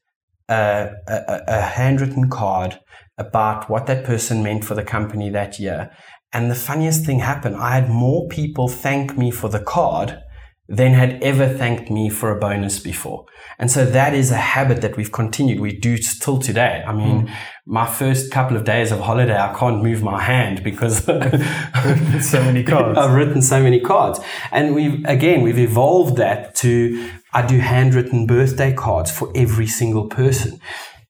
a, 0.51 0.91
a, 1.09 1.43
a 1.49 1.61
handwritten 1.63 2.29
card 2.29 2.79
about 3.17 3.71
what 3.71 3.87
that 3.87 4.05
person 4.05 4.43
meant 4.43 4.67
for 4.67 4.75
the 4.75 4.85
company 4.85 5.31
that 5.31 5.59
year. 5.59 5.91
And 6.35 6.51
the 6.51 6.55
funniest 6.55 7.07
thing 7.07 7.21
happened, 7.21 7.57
I 7.57 7.77
had 7.77 7.89
more 7.89 8.29
people 8.29 8.69
thank 8.69 9.17
me 9.17 9.31
for 9.31 9.49
the 9.49 9.61
card 9.61 10.23
than 10.69 10.95
had 10.95 11.23
ever 11.23 11.49
thanked 11.49 11.91
me 11.91 12.09
for 12.09 12.31
a 12.31 12.39
bonus 12.39 12.81
before. 12.81 13.25
And 13.59 13.71
so 13.71 13.87
that 13.87 14.15
is 14.15 14.31
a 14.31 14.37
habit 14.37 14.81
that 14.83 14.97
we've 14.97 15.13
continued. 15.13 15.61
We 15.61 15.73
do 15.73 15.97
still 15.99 16.39
today. 16.39 16.83
I 16.87 16.93
mean, 16.93 17.29
mm. 17.29 17.37
my 17.65 17.87
first 17.87 18.33
couple 18.33 18.57
of 18.57 18.65
days 18.65 18.91
of 18.91 19.01
holiday, 19.01 19.39
I 19.39 19.55
can't 19.55 19.83
move 19.83 20.03
my 20.03 20.21
hand 20.21 20.65
because 20.65 21.05
so 22.29 22.43
many 22.43 22.63
cards. 22.65 22.99
I've 22.99 23.15
written 23.15 23.43
so 23.43 23.63
many 23.63 23.81
cards. 23.81 24.19
And 24.51 24.75
we've, 24.75 25.05
again, 25.05 25.43
we've 25.43 25.59
evolved 25.59 26.17
that 26.17 26.55
to, 26.57 27.11
I 27.33 27.47
do 27.47 27.59
handwritten 27.59 28.27
birthday 28.27 28.75
cards 28.75 29.11
for 29.11 29.31
every 29.35 29.69
single 29.69 30.09
person. 30.09 30.61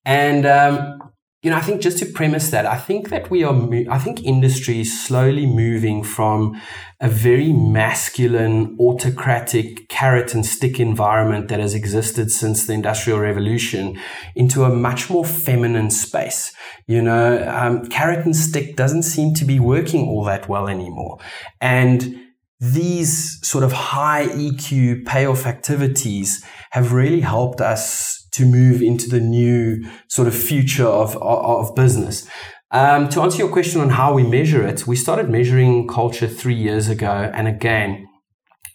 And, 0.05 0.47
um, 0.47 1.06
you 1.43 1.51
know, 1.51 1.57
I 1.57 1.61
think 1.61 1.81
just 1.81 1.99
to 1.99 2.07
premise 2.07 2.51
that, 2.51 2.67
I 2.67 2.77
think 2.77 3.11
that 3.11 3.31
we 3.31 3.45
are, 3.45 3.55
I 3.91 3.99
think 3.99 4.25
industry 4.25 4.81
is 4.81 5.05
slowly 5.07 5.47
moving 5.47 6.03
from 6.03 6.61
a 7.01 7.09
very 7.09 7.53
masculine, 7.53 8.77
autocratic 8.81 9.89
carrot 9.89 10.35
and 10.35 10.47
stick 10.47 10.81
environment 10.81 11.49
that 11.49 11.61
has 11.61 11.75
existed 11.75 12.33
since 12.33 12.67
the 12.67 12.73
Industrial 12.73 13.19
Revolution 13.19 14.01
into 14.35 14.65
a 14.65 14.71
much 14.71 15.11
more 15.11 15.25
feminine 15.25 15.91
space. 15.91 16.55
You 16.87 17.03
know, 17.03 17.47
um, 17.49 17.87
carrot 17.87 18.25
and 18.25 18.35
stick 18.35 18.75
doesn't 18.75 19.03
seem 19.03 19.35
to 19.35 19.45
be 19.45 19.61
working 19.61 20.09
all 20.09 20.25
that 20.25 20.49
well 20.49 20.69
anymore. 20.69 21.19
And 21.61 22.19
these 22.59 23.39
sort 23.47 23.63
of 23.63 23.73
high 23.73 24.27
EQ 24.29 25.05
payoff 25.05 25.47
activities 25.47 26.45
have 26.71 26.93
really 26.93 27.21
helped 27.21 27.61
us 27.61 28.26
to 28.37 28.47
move 28.47 28.83
into 28.83 29.09
the 29.09 29.21
new 29.21 29.85
sort 30.09 30.29
of 30.29 30.35
future 30.35 30.87
of, 30.87 31.17
of, 31.17 31.69
of 31.69 31.75
business. 31.75 32.29
Um, 32.71 33.09
to 33.11 33.23
answer 33.23 33.39
your 33.39 33.53
question 33.53 33.81
on 33.81 33.91
how 33.91 34.13
we 34.13 34.23
measure 34.23 34.67
it, 34.67 34.87
we 34.87 34.97
started 34.97 35.31
measuring 35.31 35.87
culture 35.87 36.27
three 36.29 36.55
years 36.55 36.89
ago. 36.89 37.31
And 37.33 37.49
again, 37.49 38.07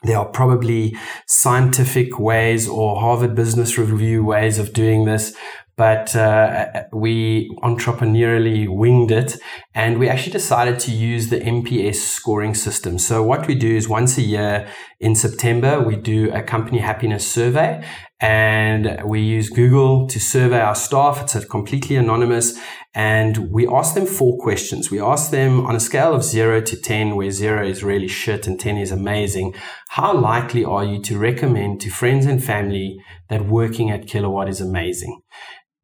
there 0.03 0.17
are 0.17 0.25
probably 0.25 0.95
scientific 1.27 2.17
ways 2.17 2.67
or 2.67 2.99
Harvard 2.99 3.35
Business 3.35 3.77
Review 3.77 4.25
ways 4.25 4.57
of 4.57 4.73
doing 4.73 5.05
this 5.05 5.35
but 5.81 6.15
uh, 6.15 6.83
we 6.93 7.49
entrepreneurially 7.63 8.67
winged 8.69 9.09
it 9.09 9.37
and 9.73 9.97
we 9.97 10.07
actually 10.07 10.31
decided 10.31 10.79
to 10.79 10.91
use 10.91 11.29
the 11.29 11.39
NPS 11.39 11.95
scoring 11.95 12.53
system. 12.53 12.99
So 12.99 13.23
what 13.23 13.47
we 13.47 13.55
do 13.55 13.75
is 13.75 13.89
once 13.89 14.15
a 14.17 14.21
year 14.21 14.67
in 14.99 15.15
September, 15.15 15.79
we 15.79 15.95
do 15.95 16.31
a 16.33 16.43
company 16.43 16.77
happiness 16.77 17.27
survey 17.27 17.83
and 18.21 19.01
we 19.03 19.19
use 19.19 19.49
Google 19.49 20.07
to 20.07 20.19
survey 20.19 20.61
our 20.61 20.75
staff. 20.75 21.35
It's 21.35 21.45
completely 21.45 21.95
anonymous 21.95 22.57
and 22.93 23.51
we 23.51 23.67
ask 23.67 23.95
them 23.95 24.05
four 24.05 24.37
questions. 24.37 24.91
We 24.91 25.01
ask 25.01 25.31
them 25.31 25.65
on 25.65 25.75
a 25.75 25.79
scale 25.79 26.13
of 26.13 26.23
zero 26.23 26.61
to 26.61 26.79
10, 26.79 27.15
where 27.15 27.31
zero 27.31 27.65
is 27.65 27.83
really 27.83 28.07
shit 28.07 28.45
and 28.45 28.59
10 28.59 28.77
is 28.77 28.91
amazing. 28.91 29.55
How 29.89 30.13
likely 30.13 30.63
are 30.63 30.83
you 30.83 31.01
to 31.03 31.17
recommend 31.17 31.81
to 31.81 31.89
friends 31.89 32.27
and 32.27 32.43
family 32.43 33.01
that 33.29 33.47
working 33.47 33.89
at 33.89 34.07
Kilowatt 34.07 34.49
is 34.49 34.61
amazing? 34.61 35.21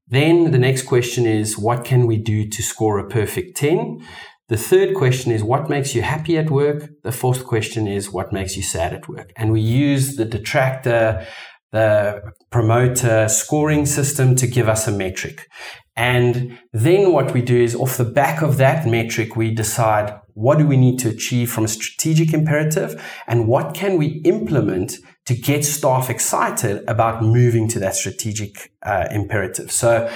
Then 0.08 0.52
the 0.52 0.60
next 0.60 0.84
question 0.84 1.26
is, 1.26 1.58
what 1.58 1.84
can 1.84 2.06
we 2.06 2.18
do 2.18 2.48
to 2.48 2.62
score 2.62 3.00
a 3.00 3.10
perfect 3.10 3.58
10? 3.58 4.06
The 4.50 4.58
third 4.58 4.96
question 4.96 5.32
is, 5.32 5.44
what 5.44 5.70
makes 5.70 5.94
you 5.94 6.02
happy 6.04 6.38
at 6.38 6.50
work? 6.50 6.90
The 7.04 7.12
fourth 7.12 7.46
question 7.46 7.88
is, 7.88 8.12
what 8.12 8.32
makes 8.32 8.56
you 8.56 8.64
sad 8.64 8.94
at 8.94 9.10
work? 9.10 9.34
And 9.36 9.52
we 9.52 9.60
use 9.60 10.16
the 10.16 10.24
detractor, 10.24 11.26
the 11.72 12.22
promoter 12.52 13.28
scoring 13.28 13.86
system 13.86 14.36
to 14.36 14.48
give 14.48 14.70
us 14.70 14.88
a 14.88 14.92
metric. 14.92 15.48
And 15.96 16.60
then 16.72 17.12
what 17.12 17.34
we 17.34 17.42
do 17.42 17.58
is 17.58 17.76
off 17.76 17.98
the 17.98 18.06
back 18.06 18.42
of 18.42 18.58
that 18.58 18.86
metric, 18.88 19.36
we 19.36 19.54
decide 19.54 20.20
what 20.34 20.60
do 20.60 20.68
we 20.68 20.78
need 20.78 21.00
to 21.00 21.10
achieve 21.10 21.52
from 21.52 21.66
a 21.66 21.68
strategic 21.68 22.34
imperative 22.34 23.04
and 23.26 23.48
what 23.48 23.74
can 23.74 23.98
we 23.98 24.22
implement 24.24 24.98
to 25.26 25.34
get 25.34 25.66
staff 25.66 26.10
excited 26.10 26.84
about 26.88 27.24
moving 27.24 27.68
to 27.68 27.80
that 27.80 27.96
strategic 27.96 28.72
uh, 28.84 29.08
imperative. 29.12 29.72
So 29.72 30.10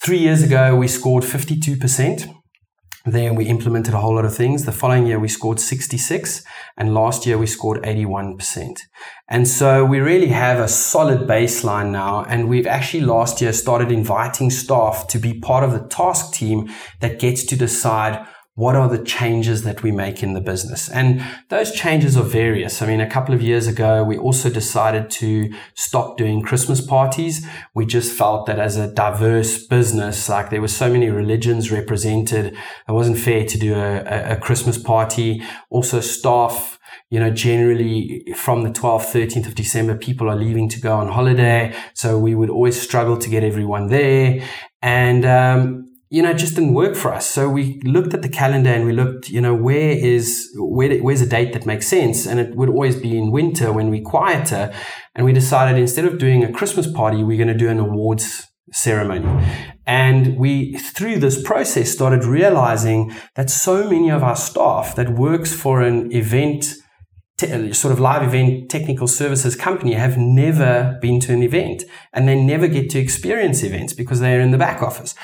three 0.00 0.18
years 0.18 0.42
ago, 0.42 0.76
we 0.76 0.86
scored 0.86 1.24
52%. 1.24 2.32
Then 3.04 3.34
we 3.34 3.46
implemented 3.46 3.94
a 3.94 3.98
whole 3.98 4.14
lot 4.14 4.24
of 4.24 4.34
things. 4.34 4.64
The 4.64 4.72
following 4.72 5.06
year, 5.06 5.18
we 5.18 5.28
scored 5.28 5.58
66, 5.58 6.42
and 6.76 6.92
last 6.92 7.24
year, 7.24 7.38
we 7.38 7.46
scored 7.46 7.82
81%. 7.82 8.78
And 9.28 9.48
so 9.48 9.84
we 9.84 10.00
really 10.00 10.28
have 10.28 10.58
a 10.58 10.68
solid 10.68 11.26
baseline 11.26 11.90
now. 11.92 12.24
And 12.24 12.48
we've 12.48 12.66
actually 12.66 13.02
last 13.02 13.40
year 13.40 13.52
started 13.52 13.90
inviting 13.90 14.50
staff 14.50 15.06
to 15.08 15.18
be 15.18 15.40
part 15.40 15.64
of 15.64 15.72
the 15.72 15.88
task 15.88 16.34
team 16.34 16.68
that 17.00 17.18
gets 17.18 17.44
to 17.46 17.56
decide 17.56 18.26
what 18.60 18.76
are 18.76 18.90
the 18.90 19.02
changes 19.02 19.62
that 19.62 19.82
we 19.82 19.90
make 19.90 20.22
in 20.22 20.34
the 20.34 20.40
business? 20.40 20.90
And 20.90 21.24
those 21.48 21.72
changes 21.72 22.14
are 22.14 22.22
various. 22.22 22.82
I 22.82 22.86
mean, 22.86 23.00
a 23.00 23.08
couple 23.08 23.34
of 23.34 23.40
years 23.40 23.66
ago, 23.66 24.04
we 24.04 24.18
also 24.18 24.50
decided 24.50 25.08
to 25.12 25.50
stop 25.74 26.18
doing 26.18 26.42
Christmas 26.42 26.82
parties. 26.82 27.46
We 27.74 27.86
just 27.86 28.12
felt 28.12 28.44
that 28.44 28.58
as 28.58 28.76
a 28.76 28.92
diverse 28.92 29.66
business, 29.66 30.28
like 30.28 30.50
there 30.50 30.60
were 30.60 30.68
so 30.68 30.92
many 30.92 31.08
religions 31.08 31.72
represented, 31.72 32.54
it 32.86 32.92
wasn't 32.92 33.16
fair 33.16 33.46
to 33.46 33.58
do 33.58 33.74
a, 33.74 34.34
a 34.34 34.36
Christmas 34.36 34.76
party. 34.76 35.42
Also, 35.70 36.00
staff 36.00 36.78
you 37.08 37.18
know, 37.18 37.30
generally 37.30 38.24
from 38.36 38.62
the 38.62 38.70
12th, 38.70 39.06
13th 39.12 39.46
of 39.46 39.54
December, 39.54 39.96
people 39.96 40.28
are 40.28 40.36
leaving 40.36 40.68
to 40.68 40.80
go 40.80 40.96
on 40.96 41.08
holiday. 41.08 41.74
So 41.94 42.18
we 42.18 42.34
would 42.34 42.50
always 42.50 42.80
struggle 42.80 43.16
to 43.16 43.28
get 43.28 43.42
everyone 43.42 43.88
there. 43.88 44.46
And, 44.80 45.24
um, 45.24 45.89
you 46.12 46.22
know, 46.22 46.30
it 46.30 46.38
just 46.38 46.56
didn't 46.56 46.74
work 46.74 46.96
for 46.96 47.14
us. 47.14 47.30
So 47.30 47.48
we 47.48 47.80
looked 47.84 48.14
at 48.14 48.22
the 48.22 48.28
calendar 48.28 48.70
and 48.70 48.84
we 48.84 48.92
looked, 48.92 49.30
you 49.30 49.40
know, 49.40 49.54
where 49.54 49.90
is, 49.90 50.50
where, 50.58 50.98
where's 50.98 51.20
a 51.20 51.26
date 51.26 51.52
that 51.52 51.66
makes 51.66 51.86
sense? 51.86 52.26
And 52.26 52.40
it 52.40 52.56
would 52.56 52.68
always 52.68 52.96
be 52.96 53.16
in 53.16 53.30
winter 53.30 53.72
when 53.72 53.90
we're 53.90 54.02
quieter. 54.02 54.74
And 55.14 55.24
we 55.24 55.32
decided 55.32 55.80
instead 55.80 56.04
of 56.04 56.18
doing 56.18 56.42
a 56.42 56.52
Christmas 56.52 56.90
party, 56.90 57.22
we're 57.22 57.36
going 57.36 57.46
to 57.46 57.54
do 57.54 57.68
an 57.68 57.78
awards 57.78 58.48
ceremony. 58.72 59.46
And 59.86 60.36
we, 60.36 60.76
through 60.78 61.20
this 61.20 61.40
process, 61.40 61.92
started 61.92 62.24
realizing 62.24 63.14
that 63.36 63.48
so 63.48 63.88
many 63.88 64.10
of 64.10 64.24
our 64.24 64.36
staff 64.36 64.96
that 64.96 65.10
works 65.10 65.54
for 65.54 65.80
an 65.80 66.12
event, 66.12 66.74
te- 67.38 67.72
sort 67.72 67.92
of 67.92 68.00
live 68.00 68.22
event 68.22 68.68
technical 68.68 69.06
services 69.06 69.54
company 69.54 69.94
have 69.94 70.18
never 70.18 70.98
been 71.00 71.20
to 71.20 71.32
an 71.32 71.42
event 71.44 71.84
and 72.12 72.26
they 72.26 72.40
never 72.40 72.66
get 72.66 72.90
to 72.90 72.98
experience 72.98 73.62
events 73.62 73.92
because 73.92 74.18
they're 74.18 74.40
in 74.40 74.50
the 74.50 74.58
back 74.58 74.82
office. 74.82 75.14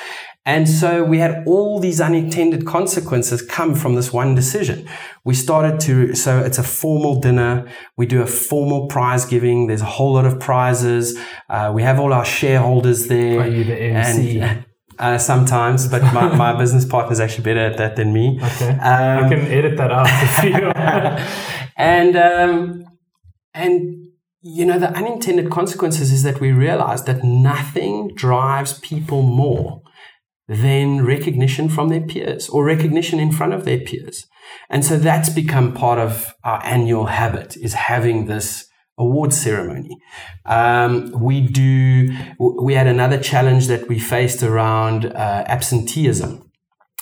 And 0.46 0.68
so 0.68 1.02
we 1.02 1.18
had 1.18 1.42
all 1.44 1.80
these 1.80 2.00
unintended 2.00 2.64
consequences 2.64 3.42
come 3.42 3.74
from 3.74 3.96
this 3.96 4.12
one 4.12 4.36
decision. 4.36 4.88
We 5.24 5.34
started 5.34 5.80
to, 5.80 6.14
so 6.14 6.38
it's 6.38 6.56
a 6.56 6.62
formal 6.62 7.20
dinner. 7.20 7.68
We 7.96 8.06
do 8.06 8.22
a 8.22 8.26
formal 8.26 8.86
prize 8.86 9.24
giving. 9.24 9.66
There's 9.66 9.80
a 9.80 9.86
whole 9.86 10.12
lot 10.12 10.24
of 10.24 10.38
prizes. 10.38 11.18
Uh, 11.48 11.72
we 11.74 11.82
have 11.82 11.98
all 11.98 12.12
our 12.12 12.24
shareholders 12.24 13.08
there. 13.08 13.40
Are 13.40 13.48
you 13.48 13.64
the 13.64 13.74
MC? 13.76 14.40
And, 14.40 14.64
uh, 15.00 15.18
sometimes, 15.18 15.88
but 15.88 16.00
my, 16.14 16.34
my 16.36 16.56
business 16.56 16.84
partner 16.84 17.12
is 17.12 17.18
actually 17.18 17.42
better 17.42 17.66
at 17.66 17.76
that 17.78 17.96
than 17.96 18.12
me. 18.12 18.38
Okay. 18.40 18.70
Um, 18.70 19.24
I 19.24 19.28
can 19.28 19.40
edit 19.48 19.76
that 19.78 19.90
out 19.90 20.06
if 20.08 20.44
you 20.44 20.52
And, 21.76 22.16
um, 22.16 22.86
and, 23.52 24.10
you 24.42 24.64
know, 24.64 24.78
the 24.78 24.90
unintended 24.96 25.50
consequences 25.50 26.12
is 26.12 26.22
that 26.22 26.40
we 26.40 26.52
realize 26.52 27.02
that 27.04 27.24
nothing 27.24 28.14
drives 28.14 28.78
people 28.78 29.22
more 29.22 29.82
than 30.48 31.04
recognition 31.04 31.68
from 31.68 31.88
their 31.88 32.00
peers 32.00 32.48
or 32.48 32.64
recognition 32.64 33.18
in 33.18 33.32
front 33.32 33.52
of 33.52 33.64
their 33.64 33.80
peers. 33.80 34.26
And 34.70 34.84
so 34.84 34.96
that's 34.96 35.28
become 35.28 35.74
part 35.74 35.98
of 35.98 36.34
our 36.44 36.64
annual 36.64 37.06
habit 37.06 37.56
is 37.56 37.74
having 37.74 38.26
this 38.26 38.68
award 38.98 39.32
ceremony. 39.32 39.98
Um, 40.46 41.12
we 41.20 41.40
do, 41.40 42.16
we 42.38 42.74
had 42.74 42.86
another 42.86 43.18
challenge 43.18 43.66
that 43.66 43.88
we 43.88 43.98
faced 43.98 44.42
around 44.42 45.06
uh, 45.06 45.44
absenteeism. 45.46 46.45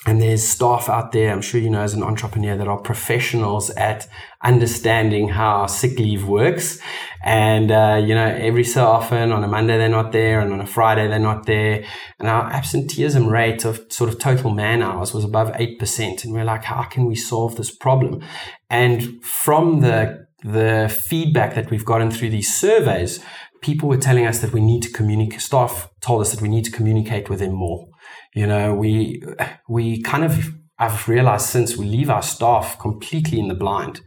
And 0.06 0.20
there's 0.20 0.46
staff 0.46 0.90
out 0.90 1.12
there, 1.12 1.32
I'm 1.32 1.40
sure 1.40 1.58
you 1.58 1.70
know 1.70 1.80
as 1.80 1.94
an 1.94 2.02
entrepreneur, 2.02 2.56
that 2.58 2.68
are 2.68 2.76
professionals 2.76 3.70
at 3.70 4.06
understanding 4.42 5.28
how 5.28 5.66
sick 5.66 5.98
leave 5.98 6.26
works. 6.26 6.78
And, 7.24 7.70
uh, 7.70 8.02
you 8.04 8.14
know, 8.14 8.26
every 8.26 8.64
so 8.64 8.84
often 8.86 9.32
on 9.32 9.42
a 9.42 9.48
Monday 9.48 9.78
they're 9.78 9.88
not 9.88 10.12
there 10.12 10.40
and 10.40 10.52
on 10.52 10.60
a 10.60 10.66
Friday 10.66 11.08
they're 11.08 11.18
not 11.18 11.46
there. 11.46 11.84
And 12.18 12.28
our 12.28 12.50
absenteeism 12.50 13.28
rate 13.28 13.64
of 13.64 13.86
sort 13.88 14.10
of 14.10 14.18
total 14.18 14.50
man 14.50 14.82
hours 14.82 15.14
was 15.14 15.24
above 15.24 15.50
8%. 15.52 16.24
And 16.24 16.34
we're 16.34 16.44
like, 16.44 16.64
how 16.64 16.82
can 16.82 17.06
we 17.06 17.14
solve 17.14 17.56
this 17.56 17.74
problem? 17.74 18.22
And 18.68 19.24
from 19.24 19.80
the, 19.80 20.26
the 20.42 20.94
feedback 20.94 21.54
that 21.54 21.70
we've 21.70 21.84
gotten 21.84 22.10
through 22.10 22.28
these 22.28 22.54
surveys, 22.54 23.24
people 23.62 23.88
were 23.88 23.96
telling 23.96 24.26
us 24.26 24.40
that 24.40 24.52
we 24.52 24.60
need 24.60 24.82
to 24.82 24.92
communicate, 24.92 25.40
staff 25.40 25.88
told 26.02 26.20
us 26.20 26.32
that 26.32 26.42
we 26.42 26.48
need 26.48 26.66
to 26.66 26.70
communicate 26.70 27.30
with 27.30 27.38
them 27.38 27.54
more. 27.54 27.88
You 28.34 28.46
know, 28.46 28.74
we, 28.74 29.22
we 29.68 30.02
kind 30.02 30.24
of, 30.24 30.54
I've 30.78 31.08
realized 31.08 31.46
since 31.46 31.76
we 31.76 31.86
leave 31.86 32.10
our 32.10 32.22
staff 32.22 32.78
completely 32.80 33.38
in 33.38 33.46
the 33.46 33.54
blind. 33.54 34.00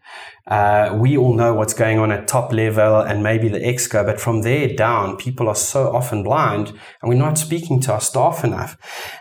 Uh, 0.46 0.98
we 1.00 1.18
all 1.18 1.34
know 1.34 1.54
what's 1.54 1.74
going 1.74 1.98
on 1.98 2.12
at 2.12 2.28
top 2.28 2.52
level 2.52 3.00
and 3.00 3.24
maybe 3.24 3.48
the 3.48 3.60
exco, 3.60 4.06
but 4.06 4.20
from 4.20 4.42
there 4.42 4.74
down, 4.74 5.16
people 5.16 5.48
are 5.48 5.56
so 5.56 5.96
often 5.96 6.24
blind 6.24 6.68
and 7.02 7.10
we're 7.10 7.16
not 7.16 7.38
speaking 7.38 7.80
to 7.82 7.94
our 7.94 8.02
staff 8.02 8.44
enough. 8.44 8.78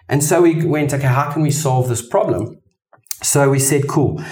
And 0.09 0.23
so 0.23 0.43
we 0.43 0.65
went, 0.65 0.93
okay, 0.93 1.07
how 1.07 1.31
can 1.33 1.43
we 1.43 1.53
solve 1.53 1.89
this 1.89 2.07
problem? 2.07 2.61
So 3.23 3.49
we 3.49 3.61
said, 3.61 3.89
cool, 3.89 4.23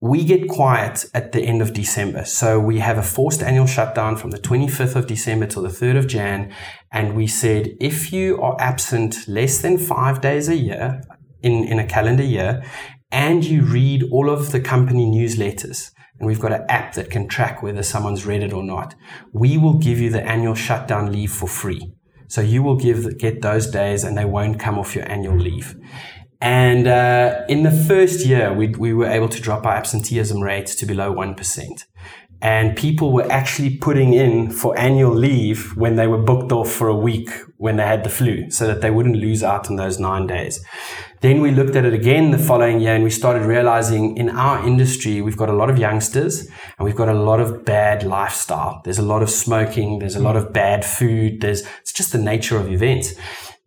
we 0.00 0.24
get 0.24 0.48
quiet 0.48 1.04
at 1.12 1.32
the 1.32 1.42
end 1.42 1.60
of 1.60 1.74
December. 1.74 2.24
So 2.24 2.58
we 2.58 2.78
have 2.78 2.96
a 2.96 3.02
forced 3.02 3.42
annual 3.42 3.66
shutdown 3.66 4.16
from 4.16 4.30
the 4.30 4.38
25th 4.38 4.96
of 4.96 5.06
December 5.06 5.46
till 5.46 5.62
the 5.62 5.68
3rd 5.68 5.98
of 5.98 6.06
Jan. 6.06 6.52
And 6.90 7.14
we 7.14 7.26
said, 7.26 7.76
if 7.80 8.10
you 8.10 8.40
are 8.40 8.56
absent 8.58 9.28
less 9.28 9.60
than 9.60 9.76
five 9.76 10.22
days 10.22 10.48
a 10.48 10.56
year 10.56 11.02
in, 11.42 11.64
in 11.64 11.78
a 11.78 11.86
calendar 11.86 12.24
year, 12.24 12.64
and 13.12 13.44
you 13.44 13.62
read 13.62 14.04
all 14.10 14.30
of 14.30 14.52
the 14.52 14.60
company 14.60 15.04
newsletters, 15.04 15.90
and 16.18 16.26
we've 16.26 16.40
got 16.40 16.52
an 16.52 16.64
app 16.68 16.94
that 16.94 17.10
can 17.10 17.28
track 17.28 17.62
whether 17.62 17.82
someone's 17.82 18.24
read 18.24 18.42
it 18.42 18.52
or 18.52 18.62
not, 18.62 18.94
we 19.32 19.58
will 19.58 19.78
give 19.78 19.98
you 19.98 20.08
the 20.08 20.22
annual 20.22 20.54
shutdown 20.54 21.12
leave 21.12 21.32
for 21.32 21.48
free. 21.48 21.92
So 22.28 22.40
you 22.40 22.62
will 22.62 22.76
give, 22.76 23.18
get 23.18 23.42
those 23.42 23.66
days 23.66 24.04
and 24.04 24.16
they 24.16 24.24
won't 24.24 24.60
come 24.60 24.78
off 24.78 24.94
your 24.94 25.10
annual 25.10 25.36
leave. 25.36 25.74
And 26.40 26.86
uh, 26.86 27.42
in 27.48 27.62
the 27.64 27.70
first 27.70 28.24
year, 28.24 28.52
we, 28.52 28.68
we 28.68 28.94
were 28.94 29.06
able 29.06 29.28
to 29.28 29.40
drop 29.40 29.66
our 29.66 29.74
absenteeism 29.74 30.40
rates 30.40 30.74
to 30.76 30.86
below 30.86 31.12
1%. 31.14 31.84
And 32.42 32.74
people 32.74 33.12
were 33.12 33.30
actually 33.30 33.76
putting 33.76 34.14
in 34.14 34.50
for 34.50 34.78
annual 34.78 35.14
leave 35.14 35.76
when 35.76 35.96
they 35.96 36.06
were 36.06 36.16
booked 36.16 36.52
off 36.52 36.72
for 36.72 36.88
a 36.88 36.96
week 36.96 37.28
when 37.58 37.76
they 37.76 37.82
had 37.82 38.02
the 38.02 38.08
flu 38.08 38.50
so 38.50 38.66
that 38.66 38.80
they 38.80 38.90
wouldn't 38.90 39.16
lose 39.16 39.42
out 39.42 39.68
on 39.68 39.76
those 39.76 40.00
nine 40.00 40.26
days. 40.26 40.64
Then 41.20 41.42
we 41.42 41.50
looked 41.50 41.76
at 41.76 41.84
it 41.84 41.92
again 41.92 42.30
the 42.30 42.38
following 42.38 42.80
year 42.80 42.94
and 42.94 43.04
we 43.04 43.10
started 43.10 43.44
realizing 43.44 44.16
in 44.16 44.30
our 44.30 44.66
industry, 44.66 45.20
we've 45.20 45.36
got 45.36 45.50
a 45.50 45.52
lot 45.52 45.68
of 45.68 45.78
youngsters 45.78 46.46
and 46.46 46.86
we've 46.86 46.96
got 46.96 47.10
a 47.10 47.14
lot 47.14 47.40
of 47.40 47.66
bad 47.66 48.04
lifestyle. 48.04 48.80
There's 48.84 48.98
a 48.98 49.02
lot 49.02 49.22
of 49.22 49.28
smoking. 49.28 49.98
There's 49.98 50.16
a 50.16 50.20
lot 50.20 50.36
of 50.36 50.54
bad 50.54 50.82
food. 50.82 51.42
There's, 51.42 51.62
it's 51.82 51.92
just 51.92 52.12
the 52.12 52.18
nature 52.18 52.56
of 52.56 52.72
events. 52.72 53.12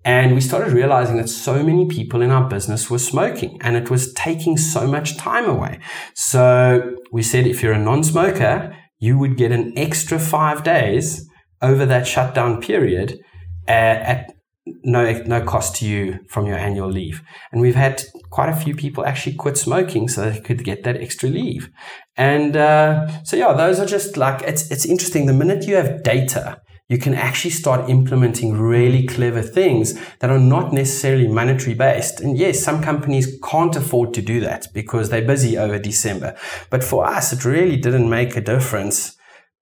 And 0.06 0.36
we 0.36 0.42
started 0.42 0.74
realizing 0.74 1.18
that 1.18 1.30
so 1.30 1.64
many 1.64 1.86
people 1.88 2.22
in 2.22 2.30
our 2.30 2.48
business 2.50 2.90
were 2.90 3.00
smoking 3.00 3.58
and 3.62 3.76
it 3.78 3.90
was 3.90 4.14
taking 4.14 4.58
so 4.58 4.86
much 4.86 5.18
time 5.18 5.46
away. 5.46 5.80
So 6.14 6.96
we 7.12 7.24
said 7.24 7.48
if 7.48 7.64
you're 7.64 7.74
a 7.74 7.80
non 7.80 8.04
smoker, 8.04 8.76
you 9.00 9.18
would 9.18 9.38
get 9.38 9.52
an 9.52 9.74
extra 9.78 10.20
five 10.20 10.64
days 10.64 11.28
over 11.62 11.86
that 11.86 12.06
shutdown 12.06 12.62
period 12.62 13.20
at, 13.68 13.98
at 14.02 14.34
no, 14.66 15.12
no 15.24 15.42
cost 15.42 15.76
to 15.78 15.88
you 15.88 16.20
from 16.30 16.46
your 16.46 16.58
annual 16.58 16.90
leave. 16.90 17.22
And 17.52 17.62
we've 17.62 17.76
had 17.76 18.04
quite 18.30 18.50
a 18.50 18.56
few 18.56 18.76
people 18.76 19.06
actually 19.06 19.36
quit 19.36 19.58
smoking 19.58 20.08
so 20.08 20.30
they 20.30 20.40
could 20.40 20.64
get 20.64 20.84
that 20.84 20.98
extra 20.98 21.30
leave. 21.30 21.70
And 22.16 22.56
uh, 22.56 23.24
so, 23.24 23.36
yeah, 23.36 23.54
those 23.54 23.80
are 23.80 23.86
just 23.86 24.18
like, 24.18 24.42
it's, 24.44 24.70
it's 24.72 24.86
interesting. 24.86 25.26
The 25.26 25.34
minute 25.34 25.68
you 25.68 25.76
have 25.76 26.04
data, 26.04 26.62
you 26.94 27.00
can 27.00 27.16
actually 27.16 27.50
start 27.50 27.90
implementing 27.90 28.54
really 28.54 29.04
clever 29.08 29.42
things 29.42 30.00
that 30.20 30.30
are 30.30 30.38
not 30.38 30.72
necessarily 30.72 31.28
monetary 31.28 31.74
based. 31.74 32.22
And 32.22 32.38
yes, 32.38 32.64
some 32.64 32.84
companies 32.84 33.36
can't 33.44 33.76
afford 33.76 34.14
to 34.14 34.22
do 34.22 34.40
that 34.42 34.68
because 34.76 35.10
they're 35.10 35.26
busy 35.26 35.58
over 35.58 35.80
December. 35.80 36.38
But 36.70 36.84
for 36.84 37.04
us, 37.04 37.34
it 37.34 37.46
really 37.46 37.78
didn't 37.78 38.12
make 38.12 38.36
a 38.36 38.42
difference 38.42 39.18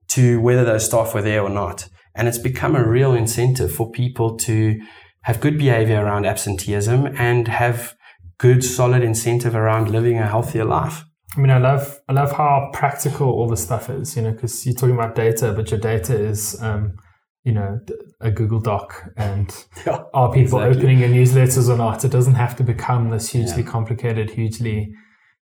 to 0.10 0.42
whether 0.42 0.66
those 0.66 0.88
staff 0.88 1.14
were 1.14 1.22
there 1.22 1.42
or 1.42 1.50
not. 1.50 1.88
And 2.16 2.28
it's 2.28 2.38
become 2.38 2.76
a 2.76 2.86
real 2.86 3.14
incentive 3.14 3.72
for 3.72 3.90
people 3.90 4.36
to 4.40 4.82
have 5.22 5.40
good 5.40 5.58
behavior 5.58 6.04
around 6.04 6.26
absenteeism 6.26 7.06
and 7.18 7.48
have 7.48 7.96
good, 8.40 8.62
solid 8.62 9.04
incentive 9.04 9.56
around 9.56 9.90
living 9.90 10.18
a 10.18 10.28
healthier 10.28 10.66
life. 10.66 11.06
I 11.38 11.40
mean, 11.40 11.50
I 11.50 11.60
love 11.60 11.98
I 12.10 12.12
love 12.12 12.34
how 12.34 12.72
practical 12.74 13.30
all 13.30 13.48
this 13.48 13.64
stuff 13.64 13.90
is. 13.90 14.18
You 14.18 14.24
know, 14.24 14.32
because 14.32 14.66
you're 14.66 14.76
talking 14.76 14.96
about 14.96 15.16
data, 15.16 15.54
but 15.56 15.72
your 15.72 15.80
data 15.80 16.14
is 16.14 16.62
um, 16.62 16.98
you 17.44 17.52
know 17.52 17.80
a 18.20 18.32
Google 18.32 18.60
Doc 18.60 19.10
and 19.18 19.54
yeah, 19.86 20.04
are 20.14 20.32
people 20.32 20.60
exactly. 20.60 20.78
opening 20.78 21.00
your 21.00 21.10
newsletters 21.10 21.70
or 21.70 21.78
not? 21.78 22.06
It 22.06 22.12
doesn't 22.12 22.36
have 22.36 22.56
to 22.58 22.64
become 22.64 23.10
this 23.10 23.30
hugely 23.30 23.64
yeah. 23.64 23.70
complicated, 23.70 24.32
hugely 24.32 24.94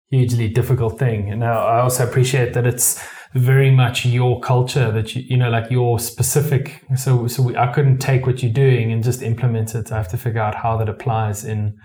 hugely 0.10 0.48
difficult 0.48 0.98
thing. 0.98 1.30
And 1.30 1.44
I 1.44 1.82
also 1.82 2.08
appreciate 2.08 2.54
that 2.54 2.66
it's 2.66 3.06
very 3.36 3.70
much 3.70 4.06
your 4.06 4.40
culture 4.40 4.92
that 4.92 5.16
you 5.16 5.24
you 5.28 5.38
know 5.38 5.50
like 5.50 5.70
your 5.70 6.00
specific. 6.00 6.84
So 6.96 7.28
so 7.28 7.44
we, 7.44 7.58
I 7.58 7.68
couldn't 7.68 8.00
take 8.00 8.26
what 8.26 8.42
you're 8.42 8.52
doing 8.52 8.92
and 8.92 9.04
just 9.04 9.22
implement 9.22 9.76
it. 9.76 9.92
I 9.92 9.98
have 9.98 10.10
to 10.10 10.18
figure 10.18 10.42
out 10.42 10.56
how 10.56 10.78
that 10.78 10.90
applies 10.90 11.44
in 11.44 11.78